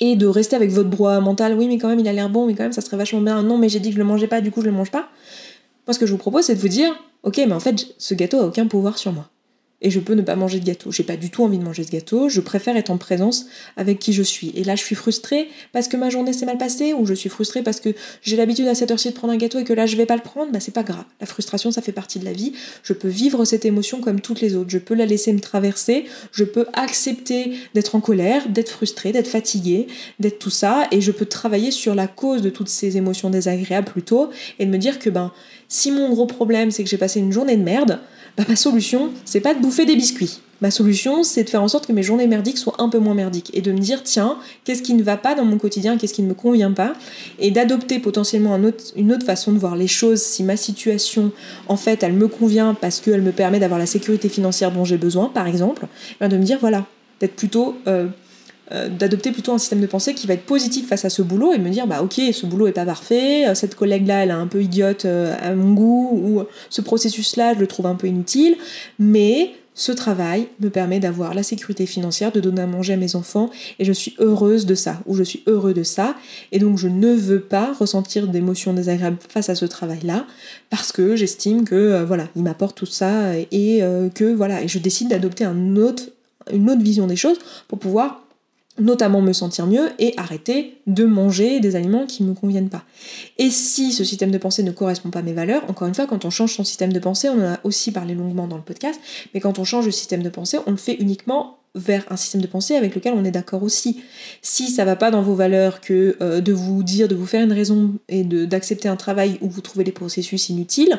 et 0.00 0.16
de 0.16 0.26
rester 0.26 0.56
avec 0.56 0.70
votre 0.70 0.88
brouhaha 0.88 1.20
mental, 1.20 1.54
oui 1.54 1.68
mais 1.68 1.78
quand 1.78 1.88
même 1.88 2.00
il 2.00 2.08
a 2.08 2.12
l'air 2.12 2.28
bon, 2.28 2.46
mais 2.46 2.54
quand 2.54 2.64
même 2.64 2.72
ça 2.72 2.80
serait 2.80 2.96
vachement 2.96 3.20
bien, 3.20 3.42
non 3.42 3.58
mais 3.58 3.68
j'ai 3.68 3.80
dit 3.80 3.90
que 3.90 3.94
je 3.94 3.98
le 3.98 4.04
mangeais 4.04 4.28
pas, 4.28 4.40
du 4.40 4.50
coup 4.50 4.60
je 4.60 4.66
le 4.66 4.72
mange 4.72 4.90
pas. 4.90 5.08
Moi 5.86 5.94
ce 5.94 5.98
que 5.98 6.06
je 6.06 6.12
vous 6.12 6.18
propose 6.18 6.44
c'est 6.44 6.54
de 6.54 6.60
vous 6.60 6.68
dire, 6.68 6.92
ok 7.22 7.36
mais 7.38 7.52
en 7.52 7.60
fait 7.60 7.94
ce 7.98 8.14
gâteau 8.14 8.38
a 8.40 8.46
aucun 8.46 8.66
pouvoir 8.66 8.98
sur 8.98 9.12
moi 9.12 9.28
et 9.80 9.90
je 9.90 10.00
peux 10.00 10.14
ne 10.14 10.22
pas 10.22 10.36
manger 10.36 10.60
de 10.60 10.64
gâteau. 10.64 10.90
J'ai 10.90 11.04
pas 11.04 11.16
du 11.16 11.30
tout 11.30 11.44
envie 11.44 11.58
de 11.58 11.64
manger 11.64 11.84
ce 11.84 11.90
gâteau, 11.90 12.28
je 12.28 12.40
préfère 12.40 12.76
être 12.76 12.90
en 12.90 12.98
présence 12.98 13.46
avec 13.76 13.98
qui 13.98 14.12
je 14.12 14.22
suis. 14.22 14.52
Et 14.54 14.64
là, 14.64 14.74
je 14.74 14.82
suis 14.82 14.94
frustrée 14.94 15.48
parce 15.72 15.88
que 15.88 15.96
ma 15.96 16.10
journée 16.10 16.32
s'est 16.32 16.46
mal 16.46 16.58
passée, 16.58 16.92
ou 16.92 17.06
je 17.06 17.14
suis 17.14 17.28
frustrée 17.28 17.62
parce 17.62 17.80
que 17.80 17.90
j'ai 18.22 18.36
l'habitude 18.36 18.66
à 18.66 18.74
cette 18.74 18.90
heure-ci 18.90 19.08
de 19.10 19.14
prendre 19.14 19.32
un 19.32 19.36
gâteau 19.36 19.58
et 19.58 19.64
que 19.64 19.72
là, 19.72 19.86
je 19.86 19.96
vais 19.96 20.06
pas 20.06 20.16
le 20.16 20.22
prendre, 20.22 20.52
bah 20.52 20.60
c'est 20.60 20.74
pas 20.74 20.82
grave. 20.82 21.04
La 21.20 21.26
frustration, 21.26 21.70
ça 21.70 21.82
fait 21.82 21.92
partie 21.92 22.18
de 22.18 22.24
la 22.24 22.32
vie. 22.32 22.52
Je 22.82 22.92
peux 22.92 23.08
vivre 23.08 23.44
cette 23.44 23.64
émotion 23.64 24.00
comme 24.00 24.20
toutes 24.20 24.40
les 24.40 24.56
autres. 24.56 24.70
Je 24.70 24.78
peux 24.78 24.94
la 24.94 25.06
laisser 25.06 25.32
me 25.32 25.40
traverser, 25.40 26.06
je 26.32 26.44
peux 26.44 26.66
accepter 26.72 27.52
d'être 27.74 27.94
en 27.94 28.00
colère, 28.00 28.48
d'être 28.48 28.70
frustrée, 28.70 29.12
d'être 29.12 29.28
fatiguée, 29.28 29.86
d'être 30.18 30.38
tout 30.38 30.50
ça, 30.50 30.86
et 30.90 31.00
je 31.00 31.12
peux 31.12 31.26
travailler 31.26 31.70
sur 31.70 31.94
la 31.94 32.06
cause 32.06 32.42
de 32.42 32.50
toutes 32.50 32.68
ces 32.68 32.96
émotions 32.96 33.30
désagréables 33.30 33.90
plutôt, 33.90 34.30
et 34.58 34.66
de 34.66 34.70
me 34.70 34.78
dire 34.78 34.98
que 34.98 35.10
ben, 35.10 35.32
si 35.68 35.90
mon 35.92 36.08
gros 36.08 36.26
problème, 36.26 36.70
c'est 36.70 36.82
que 36.82 36.90
j'ai 36.90 36.98
passé 36.98 37.20
une 37.20 37.32
journée 37.32 37.56
de 37.56 37.62
merde, 37.62 38.00
bah, 38.36 38.44
ma 38.48 38.56
solution, 38.56 39.10
c'est 39.24 39.40
pas 39.40 39.54
de 39.54 39.60
bouffer 39.60 39.84
des 39.84 39.96
biscuits. 39.96 40.40
Ma 40.60 40.72
solution, 40.72 41.22
c'est 41.22 41.44
de 41.44 41.50
faire 41.50 41.62
en 41.62 41.68
sorte 41.68 41.86
que 41.86 41.92
mes 41.92 42.02
journées 42.02 42.26
merdiques 42.26 42.58
soient 42.58 42.74
un 42.78 42.88
peu 42.88 42.98
moins 42.98 43.14
merdiques 43.14 43.50
et 43.54 43.60
de 43.60 43.70
me 43.70 43.78
dire, 43.78 44.02
tiens, 44.02 44.38
qu'est-ce 44.64 44.82
qui 44.82 44.94
ne 44.94 45.04
va 45.04 45.16
pas 45.16 45.36
dans 45.36 45.44
mon 45.44 45.56
quotidien, 45.56 45.96
qu'est-ce 45.96 46.14
qui 46.14 46.22
ne 46.22 46.28
me 46.28 46.34
convient 46.34 46.72
pas, 46.72 46.94
et 47.38 47.52
d'adopter 47.52 48.00
potentiellement 48.00 48.58
une 48.96 49.12
autre 49.12 49.24
façon 49.24 49.52
de 49.52 49.58
voir 49.58 49.76
les 49.76 49.86
choses 49.86 50.20
si 50.20 50.42
ma 50.42 50.56
situation, 50.56 51.30
en 51.68 51.76
fait, 51.76 52.02
elle 52.02 52.14
me 52.14 52.26
convient 52.26 52.74
parce 52.74 53.00
qu'elle 53.00 53.22
me 53.22 53.30
permet 53.30 53.60
d'avoir 53.60 53.78
la 53.78 53.86
sécurité 53.86 54.28
financière 54.28 54.72
dont 54.72 54.84
j'ai 54.84 54.98
besoin, 54.98 55.28
par 55.28 55.46
exemple, 55.46 55.86
bah, 56.18 56.26
de 56.26 56.36
me 56.36 56.42
dire, 56.42 56.58
voilà, 56.60 56.86
d'être 57.20 57.36
plutôt 57.36 57.76
euh, 57.86 58.08
euh, 58.70 58.88
d'adopter 58.90 59.32
plutôt 59.32 59.52
un 59.52 59.58
système 59.58 59.80
de 59.80 59.86
pensée 59.86 60.12
qui 60.12 60.26
va 60.26 60.34
être 60.34 60.44
positif 60.44 60.88
face 60.88 61.06
à 61.06 61.10
ce 61.10 61.22
boulot 61.22 61.54
et 61.54 61.58
me 61.58 61.70
dire 61.70 61.86
bah 61.86 62.02
ok 62.02 62.20
ce 62.32 62.44
boulot 62.44 62.66
est 62.66 62.72
pas 62.72 62.84
parfait, 62.84 63.48
euh, 63.48 63.54
cette 63.54 63.74
collègue 63.74 64.06
là 64.06 64.22
elle 64.22 64.28
est 64.28 64.32
un 64.32 64.46
peu 64.46 64.62
idiote 64.62 65.06
euh, 65.06 65.34
à 65.40 65.54
mon 65.54 65.72
goût 65.72 66.10
ou 66.12 66.42
ce 66.68 66.82
processus 66.82 67.36
là 67.36 67.54
je 67.54 67.60
le 67.60 67.66
trouve 67.66 67.86
un 67.86 67.94
peu 67.94 68.08
inutile. 68.08 68.56
Mais 68.98 69.52
ce 69.74 69.90
travail 69.92 70.48
me 70.60 70.68
permet 70.68 71.00
d'avoir 71.00 71.32
la 71.32 71.42
sécurité 71.42 71.86
financière, 71.86 72.30
de 72.30 72.40
donner 72.40 72.60
à 72.60 72.66
manger 72.66 72.92
à 72.92 72.96
mes 72.96 73.14
enfants, 73.16 73.48
et 73.78 73.84
je 73.84 73.92
suis 73.92 74.16
heureuse 74.18 74.66
de 74.66 74.74
ça, 74.74 75.00
ou 75.06 75.14
je 75.14 75.22
suis 75.22 75.44
heureux 75.46 75.72
de 75.72 75.84
ça, 75.84 76.16
et 76.50 76.58
donc 76.58 76.78
je 76.78 76.88
ne 76.88 77.14
veux 77.14 77.38
pas 77.38 77.72
ressentir 77.78 78.26
d'émotions 78.26 78.72
désagréables 78.72 79.18
face 79.28 79.48
à 79.50 79.54
ce 79.54 79.66
travail-là, 79.66 80.26
parce 80.68 80.90
que 80.90 81.14
j'estime 81.14 81.64
que 81.64 82.02
voilà, 82.02 82.26
il 82.34 82.42
m'apporte 82.42 82.76
tout 82.76 82.86
ça, 82.86 83.36
et 83.38 83.84
que 84.16 84.34
voilà, 84.34 84.62
et 84.62 84.68
je 84.68 84.80
décide 84.80 85.10
d'adopter 85.10 85.44
une 85.44 85.78
autre 85.78 86.02
vision 86.82 87.06
des 87.06 87.14
choses 87.14 87.38
pour 87.68 87.78
pouvoir 87.78 88.24
notamment 88.78 89.20
me 89.20 89.32
sentir 89.32 89.66
mieux 89.66 89.90
et 89.98 90.14
arrêter 90.16 90.78
de 90.86 91.04
manger 91.04 91.60
des 91.60 91.76
aliments 91.76 92.06
qui 92.06 92.22
ne 92.22 92.28
me 92.28 92.34
conviennent 92.34 92.70
pas. 92.70 92.84
Et 93.38 93.50
si 93.50 93.92
ce 93.92 94.04
système 94.04 94.30
de 94.30 94.38
pensée 94.38 94.62
ne 94.62 94.70
correspond 94.70 95.10
pas 95.10 95.20
à 95.20 95.22
mes 95.22 95.32
valeurs, 95.32 95.68
encore 95.68 95.88
une 95.88 95.94
fois, 95.94 96.06
quand 96.06 96.24
on 96.24 96.30
change 96.30 96.54
son 96.54 96.64
système 96.64 96.92
de 96.92 96.98
pensée, 96.98 97.28
on 97.28 97.38
en 97.38 97.54
a 97.54 97.60
aussi 97.64 97.92
parlé 97.92 98.14
longuement 98.14 98.46
dans 98.46 98.56
le 98.56 98.62
podcast, 98.62 99.00
mais 99.34 99.40
quand 99.40 99.58
on 99.58 99.64
change 99.64 99.86
le 99.86 99.92
système 99.92 100.22
de 100.22 100.28
pensée, 100.28 100.58
on 100.66 100.70
le 100.70 100.76
fait 100.76 100.94
uniquement 100.94 101.58
vers 101.74 102.04
un 102.10 102.16
système 102.16 102.40
de 102.40 102.46
pensée 102.46 102.74
avec 102.74 102.94
lequel 102.94 103.14
on 103.14 103.24
est 103.24 103.30
d'accord 103.30 103.62
aussi. 103.62 104.02
Si 104.42 104.68
ça 104.68 104.84
va 104.84 104.96
pas 104.96 105.10
dans 105.10 105.22
vos 105.22 105.34
valeurs 105.34 105.80
que 105.80 106.16
euh, 106.20 106.40
de 106.40 106.52
vous 106.52 106.82
dire, 106.82 107.08
de 107.08 107.14
vous 107.14 107.26
faire 107.26 107.44
une 107.44 107.52
raison 107.52 107.94
et 108.08 108.24
d'accepter 108.24 108.88
un 108.88 108.96
travail 108.96 109.38
où 109.40 109.48
vous 109.48 109.60
trouvez 109.60 109.84
les 109.84 109.92
processus 109.92 110.48
inutiles, 110.48 110.98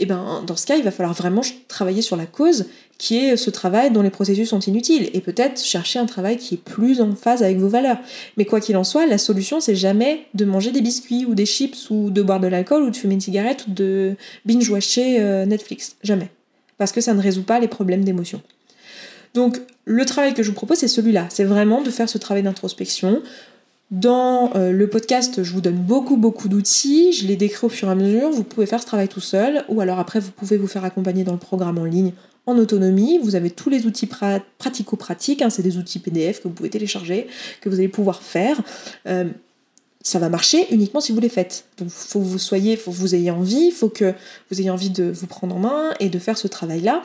et 0.00 0.04
eh 0.04 0.06
ben 0.06 0.44
dans 0.46 0.54
ce 0.54 0.64
cas, 0.64 0.76
il 0.76 0.84
va 0.84 0.92
falloir 0.92 1.12
vraiment 1.12 1.40
travailler 1.66 2.02
sur 2.02 2.14
la 2.14 2.26
cause 2.26 2.66
qui 2.98 3.16
est 3.16 3.36
ce 3.36 3.50
travail 3.50 3.90
dont 3.90 4.02
les 4.02 4.10
processus 4.10 4.50
sont 4.50 4.60
inutiles 4.60 5.10
et 5.12 5.20
peut-être 5.20 5.60
chercher 5.60 5.98
un 5.98 6.06
travail 6.06 6.36
qui 6.36 6.54
est 6.54 6.62
plus 6.62 7.00
en 7.00 7.16
phase 7.16 7.42
avec 7.42 7.58
vos 7.58 7.66
valeurs. 7.66 7.98
Mais 8.36 8.44
quoi 8.44 8.60
qu'il 8.60 8.76
en 8.76 8.84
soit, 8.84 9.06
la 9.06 9.18
solution 9.18 9.58
c'est 9.58 9.74
jamais 9.74 10.26
de 10.34 10.44
manger 10.44 10.70
des 10.70 10.82
biscuits 10.82 11.26
ou 11.26 11.34
des 11.34 11.46
chips 11.46 11.90
ou 11.90 12.10
de 12.10 12.22
boire 12.22 12.38
de 12.38 12.46
l'alcool 12.46 12.84
ou 12.84 12.90
de 12.90 12.96
fumer 12.96 13.14
une 13.14 13.20
cigarette 13.20 13.66
ou 13.66 13.72
de 13.72 14.14
binge-watcher 14.46 15.20
euh, 15.20 15.46
Netflix. 15.46 15.96
Jamais. 16.04 16.30
Parce 16.76 16.92
que 16.92 17.00
ça 17.00 17.12
ne 17.12 17.20
résout 17.20 17.42
pas 17.42 17.58
les 17.58 17.68
problèmes 17.68 18.04
d'émotion. 18.04 18.40
Donc 19.34 19.60
le 19.84 20.04
travail 20.04 20.32
que 20.32 20.44
je 20.44 20.50
vous 20.50 20.54
propose 20.54 20.78
c'est 20.78 20.86
celui-là. 20.86 21.26
C'est 21.28 21.44
vraiment 21.44 21.82
de 21.82 21.90
faire 21.90 22.08
ce 22.08 22.18
travail 22.18 22.44
d'introspection, 22.44 23.20
dans 23.90 24.54
euh, 24.54 24.70
le 24.70 24.88
podcast, 24.88 25.42
je 25.42 25.52
vous 25.52 25.62
donne 25.62 25.76
beaucoup 25.76 26.16
beaucoup 26.16 26.48
d'outils, 26.48 27.12
je 27.12 27.26
les 27.26 27.36
décris 27.36 27.66
au 27.66 27.70
fur 27.70 27.88
et 27.88 27.92
à 27.92 27.94
mesure, 27.94 28.30
vous 28.30 28.44
pouvez 28.44 28.66
faire 28.66 28.80
ce 28.82 28.86
travail 28.86 29.08
tout 29.08 29.20
seul, 29.20 29.64
ou 29.68 29.80
alors 29.80 29.98
après 29.98 30.20
vous 30.20 30.30
pouvez 30.30 30.58
vous 30.58 30.66
faire 30.66 30.84
accompagner 30.84 31.24
dans 31.24 31.32
le 31.32 31.38
programme 31.38 31.78
en 31.78 31.84
ligne 31.84 32.12
en 32.44 32.58
autonomie, 32.58 33.18
vous 33.18 33.34
avez 33.34 33.50
tous 33.50 33.68
les 33.70 33.86
outils 33.86 34.08
pratico-pratiques, 34.58 35.42
hein, 35.42 35.50
c'est 35.50 35.62
des 35.62 35.76
outils 35.76 35.98
PDF 35.98 36.42
que 36.42 36.48
vous 36.48 36.54
pouvez 36.54 36.70
télécharger, 36.70 37.26
que 37.60 37.68
vous 37.68 37.76
allez 37.76 37.88
pouvoir 37.88 38.22
faire. 38.22 38.60
Euh, 39.06 39.24
ça 40.02 40.18
va 40.18 40.30
marcher 40.30 40.66
uniquement 40.70 41.00
si 41.00 41.12
vous 41.12 41.20
les 41.20 41.28
faites. 41.28 41.66
Donc 41.76 41.90
faut 41.90 42.20
que 42.20 42.24
vous 42.24 42.38
soyez, 42.38 42.76
faut 42.76 42.90
que 42.90 42.96
vous 42.96 43.14
ayez 43.14 43.30
envie, 43.30 43.66
il 43.66 43.72
faut 43.72 43.90
que 43.90 44.14
vous 44.50 44.60
ayez 44.60 44.70
envie 44.70 44.88
de 44.88 45.04
vous 45.04 45.26
prendre 45.26 45.56
en 45.56 45.58
main 45.58 45.92
et 46.00 46.08
de 46.08 46.18
faire 46.18 46.38
ce 46.38 46.48
travail-là. 46.48 47.04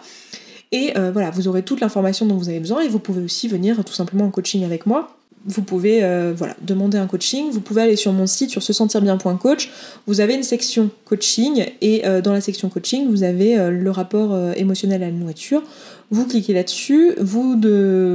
Et 0.72 0.98
euh, 0.98 1.12
voilà, 1.12 1.30
vous 1.30 1.48
aurez 1.48 1.64
toute 1.64 1.82
l'information 1.82 2.26
dont 2.26 2.38
vous 2.38 2.48
avez 2.48 2.60
besoin 2.60 2.82
et 2.82 2.88
vous 2.88 3.00
pouvez 3.00 3.22
aussi 3.22 3.50
venir 3.50 3.84
tout 3.84 3.94
simplement 3.94 4.26
en 4.26 4.32
coaching 4.32 4.64
avec 4.64 4.86
moi 4.86 5.18
vous 5.46 5.62
pouvez 5.62 6.04
euh, 6.04 6.34
demander 6.62 6.98
un 6.98 7.08
coaching. 7.08 7.52
Vous 7.52 7.60
pouvez 7.60 7.82
aller 7.82 7.96
sur 7.96 8.14
mon 8.14 8.28
site 8.28 8.50
sur 8.50 8.64
se 8.64 8.72
sentir 8.72 9.02
bien.coach. 9.02 9.70
Vous 10.08 10.22
avez 10.22 10.36
une 10.36 10.44
section 10.44 10.90
coaching 11.06 11.66
et 11.82 12.06
euh, 12.06 12.22
dans 12.22 12.32
la 12.32 12.42
section 12.42 12.70
coaching, 12.70 13.10
vous 13.10 13.24
avez 13.24 13.58
euh, 13.58 13.70
le 13.70 13.92
rapport 13.92 14.38
émotionnel 14.56 15.04
à 15.04 15.08
la 15.08 15.12
nourriture 15.12 15.64
vous 16.12 16.26
cliquez 16.26 16.54
là-dessus, 16.54 17.14
vous, 17.20 17.60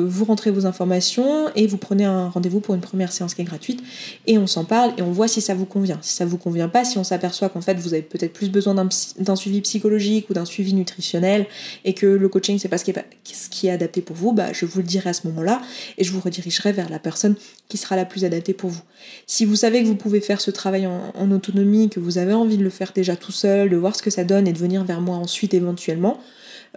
vous 0.07 0.25
rentrez 0.25 0.51
vos 0.51 0.67
informations 0.67 1.49
et 1.57 1.67
vous 1.67 1.79
prenez 1.79 2.05
un 2.05 2.29
rendez-vous 2.29 2.61
pour 2.61 2.75
une 2.75 2.81
première 2.81 3.13
séance 3.13 3.35
qui 3.35 3.43
est 3.43 3.45
gratuite 3.45 3.83
et 4.27 4.39
on 4.39 4.47
s'en 4.47 4.65
parle 4.65 4.93
et 4.99 5.03
on 5.03 5.11
voit 5.11 5.29
si 5.29 5.41
ça 5.41 5.55
vous 5.55 5.65
convient. 5.65 5.99
Si 6.03 6.15
ça 6.15 6.25
vous 6.25 6.39
convient 6.39 6.69
pas, 6.69 6.85
si 6.85 6.99
on 6.99 7.05
s'aperçoit 7.05 7.49
qu'en 7.49 7.61
fait 7.61 7.75
vous 7.79 7.95
avez 7.95 8.03
peut-être 8.03 8.33
plus 8.33 8.51
besoin 8.51 8.75
d'un 8.75 9.37
suivi 9.37 9.61
psychologique 9.63 10.31
ou 10.31 10.35
d'un 10.35 10.45
suivi 10.45 10.75
nutritionnel 10.75 11.47
et 11.85 11.95
que 11.95 12.07
le 12.07 12.29
coaching 12.29 12.59
c'est 12.59 12.69
pas 12.69 12.79
ce 12.79 12.85
qui, 12.85 13.67
est, 13.67 13.71
adapté 13.71 14.01
pour 14.01 14.17
vous, 14.17 14.33
bah, 14.33 14.53
je 14.53 14.65
vous 14.65 14.79
le 14.79 14.87
dirai 14.87 15.11
à 15.11 15.13
ce 15.13 15.27
moment-là 15.29 15.61
et 15.97 16.05
je 16.05 16.13
vous 16.13 16.21
redirigerai 16.21 16.73
vers 16.73 16.89
la 16.89 16.99
personne 16.99 17.35
qui 17.69 17.77
sera 17.77 17.97
la 17.97 18.05
plus 18.05 18.25
adaptée 18.25 18.55
pour 18.55 18.71
vous. 18.71 18.83
Si 19.27 19.45
vous 19.45 19.57
savez 19.57 19.83
que 19.83 19.87
vous 19.87 19.97
pouvez 19.97 20.21
faire 20.21 20.41
ce 20.41 20.51
travail 20.51 20.87
en 20.87 21.31
autonomie, 21.31 21.89
que 21.89 22.01
vous 22.01 22.19
avez 22.19 22.33
envie 22.33 22.57
de 22.57 22.65
le 22.65 22.71
faire 22.71 22.93
déjà 22.95 23.17
tout 23.17 23.33
seul, 23.33 23.71
de 23.71 23.77
voir 23.77 23.97
ce 23.97 24.03
que 24.03 24.11
ça 24.11 24.25
donne 24.25 24.47
et 24.47 24.53
de 24.53 24.59
venir 24.59 24.85
vers 24.85 25.01
moi 25.01 25.17
ensuite 25.17 25.55
éventuellement, 25.55 26.21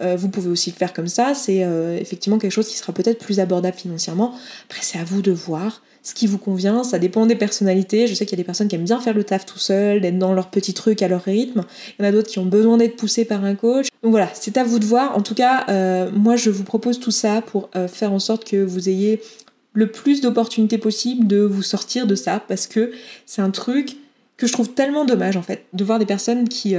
euh, 0.00 0.16
vous 0.16 0.28
pouvez 0.28 0.48
aussi 0.48 0.70
le 0.70 0.76
faire 0.76 0.92
comme 0.92 1.08
ça. 1.08 1.34
C'est 1.34 1.64
euh, 1.64 1.96
effectivement 1.98 2.38
quelque 2.38 2.52
chose 2.52 2.68
qui 2.68 2.76
sera 2.76 2.92
peut-être 2.92 3.18
plus 3.18 3.40
abordable 3.40 3.76
financièrement. 3.76 4.34
Après, 4.68 4.82
c'est 4.82 4.98
à 4.98 5.04
vous 5.04 5.22
de 5.22 5.32
voir 5.32 5.82
ce 6.02 6.14
qui 6.14 6.26
vous 6.26 6.38
convient. 6.38 6.82
Ça 6.82 6.98
dépend 6.98 7.26
des 7.26 7.36
personnalités. 7.36 8.06
Je 8.06 8.14
sais 8.14 8.26
qu'il 8.26 8.36
y 8.36 8.40
a 8.40 8.42
des 8.42 8.46
personnes 8.46 8.68
qui 8.68 8.74
aiment 8.74 8.84
bien 8.84 9.00
faire 9.00 9.14
le 9.14 9.24
taf 9.24 9.46
tout 9.46 9.58
seul, 9.58 10.00
d'être 10.00 10.18
dans 10.18 10.32
leur 10.32 10.50
petit 10.50 10.74
truc 10.74 11.02
à 11.02 11.08
leur 11.08 11.22
rythme. 11.22 11.62
Il 11.98 12.02
y 12.02 12.06
en 12.06 12.08
a 12.08 12.12
d'autres 12.12 12.28
qui 12.28 12.38
ont 12.38 12.46
besoin 12.46 12.76
d'être 12.76 12.96
poussés 12.96 13.24
par 13.24 13.44
un 13.44 13.54
coach. 13.54 13.86
Donc 14.02 14.10
voilà, 14.10 14.28
c'est 14.34 14.56
à 14.56 14.64
vous 14.64 14.78
de 14.78 14.84
voir. 14.84 15.16
En 15.16 15.22
tout 15.22 15.34
cas, 15.34 15.64
euh, 15.68 16.10
moi, 16.12 16.36
je 16.36 16.50
vous 16.50 16.64
propose 16.64 16.98
tout 16.98 17.12
ça 17.12 17.42
pour 17.42 17.70
faire 17.88 18.12
en 18.12 18.18
sorte 18.18 18.44
que 18.44 18.62
vous 18.62 18.88
ayez 18.88 19.20
le 19.74 19.90
plus 19.90 20.20
d'opportunités 20.20 20.78
possible 20.78 21.26
de 21.26 21.40
vous 21.40 21.62
sortir 21.62 22.06
de 22.06 22.14
ça 22.14 22.42
parce 22.46 22.66
que 22.66 22.92
c'est 23.24 23.40
un 23.40 23.50
truc 23.50 23.96
que 24.36 24.46
je 24.46 24.52
trouve 24.52 24.70
tellement 24.70 25.04
dommage 25.04 25.36
en 25.36 25.42
fait 25.42 25.64
de 25.72 25.84
voir 25.84 25.98
des 25.98 26.04
personnes 26.04 26.48
qui 26.48 26.74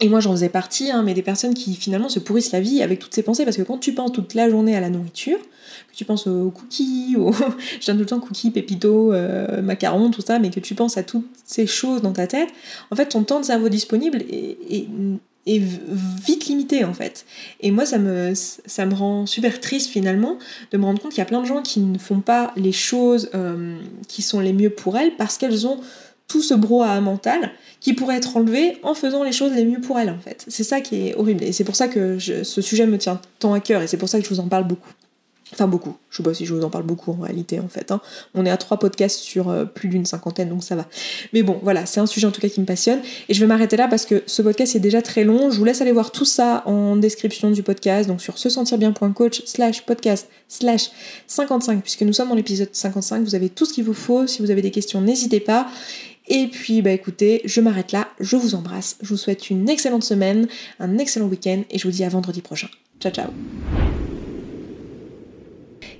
et 0.00 0.08
moi 0.08 0.20
j'en 0.20 0.32
faisais 0.32 0.48
partie, 0.48 0.90
hein, 0.90 1.02
mais 1.02 1.14
des 1.14 1.22
personnes 1.22 1.54
qui 1.54 1.74
finalement 1.74 2.08
se 2.08 2.18
pourrissent 2.18 2.52
la 2.52 2.60
vie 2.60 2.82
avec 2.82 2.98
toutes 2.98 3.14
ces 3.14 3.22
pensées, 3.22 3.44
parce 3.44 3.56
que 3.56 3.62
quand 3.62 3.78
tu 3.78 3.92
penses 3.92 4.12
toute 4.12 4.34
la 4.34 4.50
journée 4.50 4.76
à 4.76 4.80
la 4.80 4.90
nourriture, 4.90 5.38
que 5.38 5.96
tu 5.96 6.04
penses 6.04 6.26
aux 6.26 6.50
cookies, 6.50 7.16
aux... 7.18 7.32
je 7.80 7.86
donne 7.86 7.96
tout 7.96 8.02
le 8.02 8.06
temps 8.06 8.20
cookies, 8.20 8.50
pépito, 8.50 9.12
euh, 9.12 9.62
macarons, 9.62 10.10
tout 10.10 10.20
ça, 10.20 10.38
mais 10.38 10.50
que 10.50 10.60
tu 10.60 10.74
penses 10.74 10.98
à 10.98 11.02
toutes 11.02 11.26
ces 11.44 11.66
choses 11.66 12.02
dans 12.02 12.12
ta 12.12 12.26
tête, 12.26 12.50
en 12.90 12.96
fait 12.96 13.06
ton 13.06 13.22
temps 13.22 13.40
de 13.40 13.44
cerveau 13.44 13.68
disponible 13.68 14.22
est, 14.28 14.88
vite 15.46 16.46
limité 16.46 16.84
en 16.84 16.92
fait. 16.92 17.24
Et 17.60 17.70
moi 17.70 17.86
ça 17.86 17.98
me, 17.98 18.32
ça 18.34 18.84
me 18.84 18.94
rend 18.94 19.26
super 19.26 19.60
triste 19.60 19.88
finalement 19.88 20.38
de 20.72 20.76
me 20.76 20.84
rendre 20.84 21.00
compte 21.00 21.12
qu'il 21.12 21.20
y 21.20 21.22
a 21.22 21.26
plein 21.26 21.40
de 21.40 21.46
gens 21.46 21.62
qui 21.62 21.78
ne 21.78 21.98
font 21.98 22.18
pas 22.18 22.52
les 22.56 22.72
choses 22.72 23.30
euh, 23.36 23.78
qui 24.08 24.22
sont 24.22 24.40
les 24.40 24.52
mieux 24.52 24.70
pour 24.70 24.98
elles 24.98 25.14
parce 25.16 25.38
qu'elles 25.38 25.68
ont 25.68 25.78
tout 26.28 26.42
ce 26.42 26.54
brouhaha 26.54 27.00
mental 27.00 27.52
qui 27.80 27.92
pourrait 27.92 28.16
être 28.16 28.36
enlevé 28.36 28.78
en 28.82 28.94
faisant 28.94 29.22
les 29.22 29.32
choses 29.32 29.52
les 29.52 29.64
mieux 29.64 29.80
pour 29.80 29.98
elle 29.98 30.10
en 30.10 30.18
fait. 30.18 30.44
C'est 30.48 30.64
ça 30.64 30.80
qui 30.80 31.08
est 31.08 31.14
horrible 31.14 31.44
et 31.44 31.52
c'est 31.52 31.64
pour 31.64 31.76
ça 31.76 31.88
que 31.88 32.18
ce 32.18 32.60
sujet 32.60 32.86
me 32.86 32.98
tient 32.98 33.20
tant 33.38 33.52
à 33.52 33.60
cœur 33.60 33.82
et 33.82 33.86
c'est 33.86 33.96
pour 33.96 34.08
ça 34.08 34.18
que 34.18 34.24
je 34.24 34.30
vous 34.30 34.40
en 34.40 34.48
parle 34.48 34.66
beaucoup. 34.66 34.90
Enfin 35.52 35.68
beaucoup, 35.68 35.96
je 36.10 36.16
sais 36.16 36.22
pas 36.24 36.34
si 36.34 36.44
je 36.44 36.52
vous 36.52 36.64
en 36.64 36.70
parle 36.70 36.82
beaucoup 36.82 37.12
en 37.12 37.22
réalité 37.22 37.60
en 37.60 37.68
fait. 37.68 37.92
Hein. 37.92 38.00
On 38.34 38.44
est 38.44 38.50
à 38.50 38.56
trois 38.56 38.80
podcasts 38.80 39.20
sur 39.20 39.48
euh, 39.48 39.64
plus 39.64 39.88
d'une 39.88 40.04
cinquantaine 40.04 40.48
donc 40.48 40.64
ça 40.64 40.74
va. 40.74 40.86
Mais 41.32 41.44
bon 41.44 41.60
voilà, 41.62 41.86
c'est 41.86 42.00
un 42.00 42.06
sujet 42.06 42.26
en 42.26 42.32
tout 42.32 42.40
cas 42.40 42.48
qui 42.48 42.60
me 42.60 42.66
passionne 42.66 42.98
et 43.28 43.34
je 43.34 43.40
vais 43.40 43.46
m'arrêter 43.46 43.76
là 43.76 43.86
parce 43.86 44.06
que 44.06 44.24
ce 44.26 44.42
podcast 44.42 44.74
est 44.74 44.80
déjà 44.80 45.02
très 45.02 45.22
long. 45.22 45.52
Je 45.52 45.58
vous 45.58 45.64
laisse 45.64 45.80
aller 45.80 45.92
voir 45.92 46.10
tout 46.10 46.24
ça 46.24 46.64
en 46.66 46.96
description 46.96 47.52
du 47.52 47.62
podcast, 47.62 48.08
donc 48.08 48.20
sur 48.20 48.38
se 48.38 48.48
sentir 48.48 48.76
bien.coach 48.76 49.42
slash 49.44 49.82
podcast 49.86 50.28
slash 50.48 50.90
55 51.28 51.80
puisque 51.80 52.02
nous 52.02 52.12
sommes 52.12 52.30
dans 52.30 52.34
l'épisode 52.34 52.70
55. 52.72 53.22
Vous 53.22 53.36
avez 53.36 53.48
tout 53.48 53.66
ce 53.66 53.72
qu'il 53.72 53.84
vous 53.84 53.94
faut. 53.94 54.26
Si 54.26 54.42
vous 54.42 54.50
avez 54.50 54.62
des 54.62 54.72
questions, 54.72 55.00
n'hésitez 55.00 55.38
pas. 55.38 55.68
Et 56.28 56.48
puis 56.48 56.82
bah 56.82 56.90
écoutez, 56.90 57.42
je 57.44 57.60
m'arrête 57.60 57.92
là, 57.92 58.08
je 58.20 58.36
vous 58.36 58.54
embrasse, 58.54 58.96
je 59.02 59.08
vous 59.08 59.16
souhaite 59.16 59.50
une 59.50 59.68
excellente 59.68 60.04
semaine, 60.04 60.48
un 60.80 60.98
excellent 60.98 61.26
week-end 61.26 61.62
et 61.70 61.78
je 61.78 61.86
vous 61.86 61.92
dis 61.92 62.04
à 62.04 62.08
vendredi 62.08 62.42
prochain. 62.42 62.68
Ciao 63.00 63.12
ciao 63.12 64.05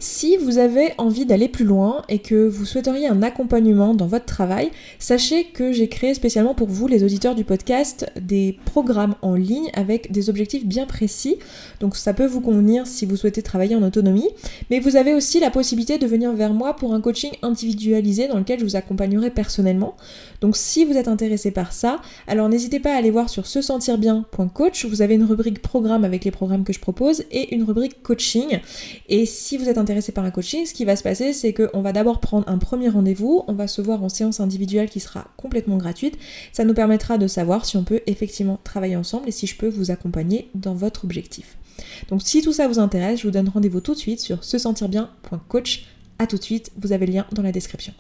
si 0.07 0.37
vous 0.37 0.59
avez 0.59 0.93
envie 0.99 1.27
d'aller 1.27 1.49
plus 1.49 1.65
loin 1.65 2.03
et 2.09 2.21
que 2.21 2.47
vous 2.47 2.65
souhaiteriez 2.65 3.09
un 3.09 3.23
accompagnement 3.23 3.93
dans 3.93 4.07
votre 4.07 4.25
travail, 4.25 4.71
sachez 5.01 5.45
que 5.45 5.73
j'ai 5.73 5.89
créé 5.89 6.15
spécialement 6.15 6.55
pour 6.55 6.69
vous, 6.69 6.87
les 6.87 7.03
auditeurs 7.03 7.35
du 7.35 7.43
podcast, 7.43 8.07
des 8.21 8.57
programmes 8.67 9.17
en 9.21 9.35
ligne 9.35 9.69
avec 9.75 10.13
des 10.13 10.31
objectifs 10.31 10.65
bien 10.65 10.87
précis. 10.87 11.39
Donc 11.81 11.97
ça 11.97 12.15
peut 12.15 12.25
vous 12.25 12.41
convenir 12.41 12.87
si 12.87 13.05
vous 13.05 13.17
souhaitez 13.17 13.43
travailler 13.43 13.75
en 13.75 13.83
autonomie. 13.83 14.29
Mais 14.71 14.79
vous 14.79 14.95
avez 14.95 15.13
aussi 15.13 15.41
la 15.41 15.51
possibilité 15.51 15.99
de 15.99 16.07
venir 16.07 16.33
vers 16.33 16.55
moi 16.55 16.77
pour 16.77 16.95
un 16.95 17.01
coaching 17.01 17.33
individualisé 17.43 18.29
dans 18.29 18.39
lequel 18.39 18.61
je 18.61 18.65
vous 18.65 18.77
accompagnerai 18.77 19.31
personnellement. 19.31 19.97
Donc 20.41 20.57
si 20.57 20.85
vous 20.85 20.97
êtes 20.97 21.09
intéressé 21.09 21.51
par 21.51 21.73
ça, 21.73 22.01
alors 22.29 22.49
n'hésitez 22.49 22.79
pas 22.79 22.95
à 22.95 22.97
aller 22.97 23.11
voir 23.11 23.29
sur 23.29 23.47
se 23.47 23.61
sentir 23.61 23.99
bien.coach. 23.99 24.87
Vous 24.87 25.03
avez 25.03 25.17
une 25.17 25.25
rubrique 25.25 25.61
programme 25.61 26.05
avec 26.05 26.25
les 26.25 26.31
programmes 26.31 26.63
que 26.63 26.73
je 26.73 26.81
propose 26.81 27.25
et 27.33 27.55
une 27.55 27.65
rubrique 27.65 28.03
coaching. 28.05 28.61
Et 29.09 29.27
si 29.27 29.57
vous 29.57 29.69
êtes 29.69 29.79
par 30.15 30.25
un 30.25 30.31
coaching, 30.31 30.67
ce 30.67 30.75
qui 30.75 30.85
va 30.85 30.97
se 30.97 31.03
passer, 31.03 31.33
c'est 31.33 31.53
qu'on 31.53 31.81
va 31.83 31.93
d'abord 31.93 32.21
prendre 32.21 32.49
un 32.49 32.59
premier 32.59 32.89
rendez-vous, 32.89 33.45
on 33.49 33.53
va 33.53 33.67
se 33.67 33.83
voir 33.83 34.03
en 34.03 34.09
séance 34.09 34.41
individuelle 34.41 34.89
qui 34.89 35.01
sera 35.01 35.29
complètement 35.37 35.77
gratuite. 35.77 36.19
Ça 36.53 36.65
nous 36.65 36.75
permettra 36.75 37.19
de 37.19 37.27
savoir 37.27 37.65
si 37.65 37.77
on 37.77 37.85
peut 37.85 38.01
effectivement 38.07 38.59
travailler 38.65 38.97
ensemble 38.97 39.29
et 39.29 39.33
si 39.33 39.47
je 39.47 39.57
peux 39.57 39.69
vous 39.69 39.91
accompagner 39.91 40.49
dans 40.55 40.75
votre 40.75 41.05
objectif. 41.05 41.57
Donc 42.09 42.23
si 42.23 42.43
tout 42.43 42.53
ça 42.53 42.69
vous 42.69 42.79
intéresse, 42.79 43.21
je 43.21 43.27
vous 43.27 43.33
donne 43.33 43.49
rendez-vous 43.49 43.81
tout 43.81 43.95
de 43.95 43.99
suite 43.99 44.21
sur 44.21 44.45
se 44.45 44.59
sentir 44.59 44.89
bien.coach. 44.89 45.87
A 46.19 46.27
tout 46.27 46.39
de 46.39 46.43
suite, 46.43 46.73
vous 46.81 46.93
avez 46.93 47.07
le 47.07 47.13
lien 47.13 47.27
dans 47.33 47.43
la 47.43 47.53
description. 47.53 47.93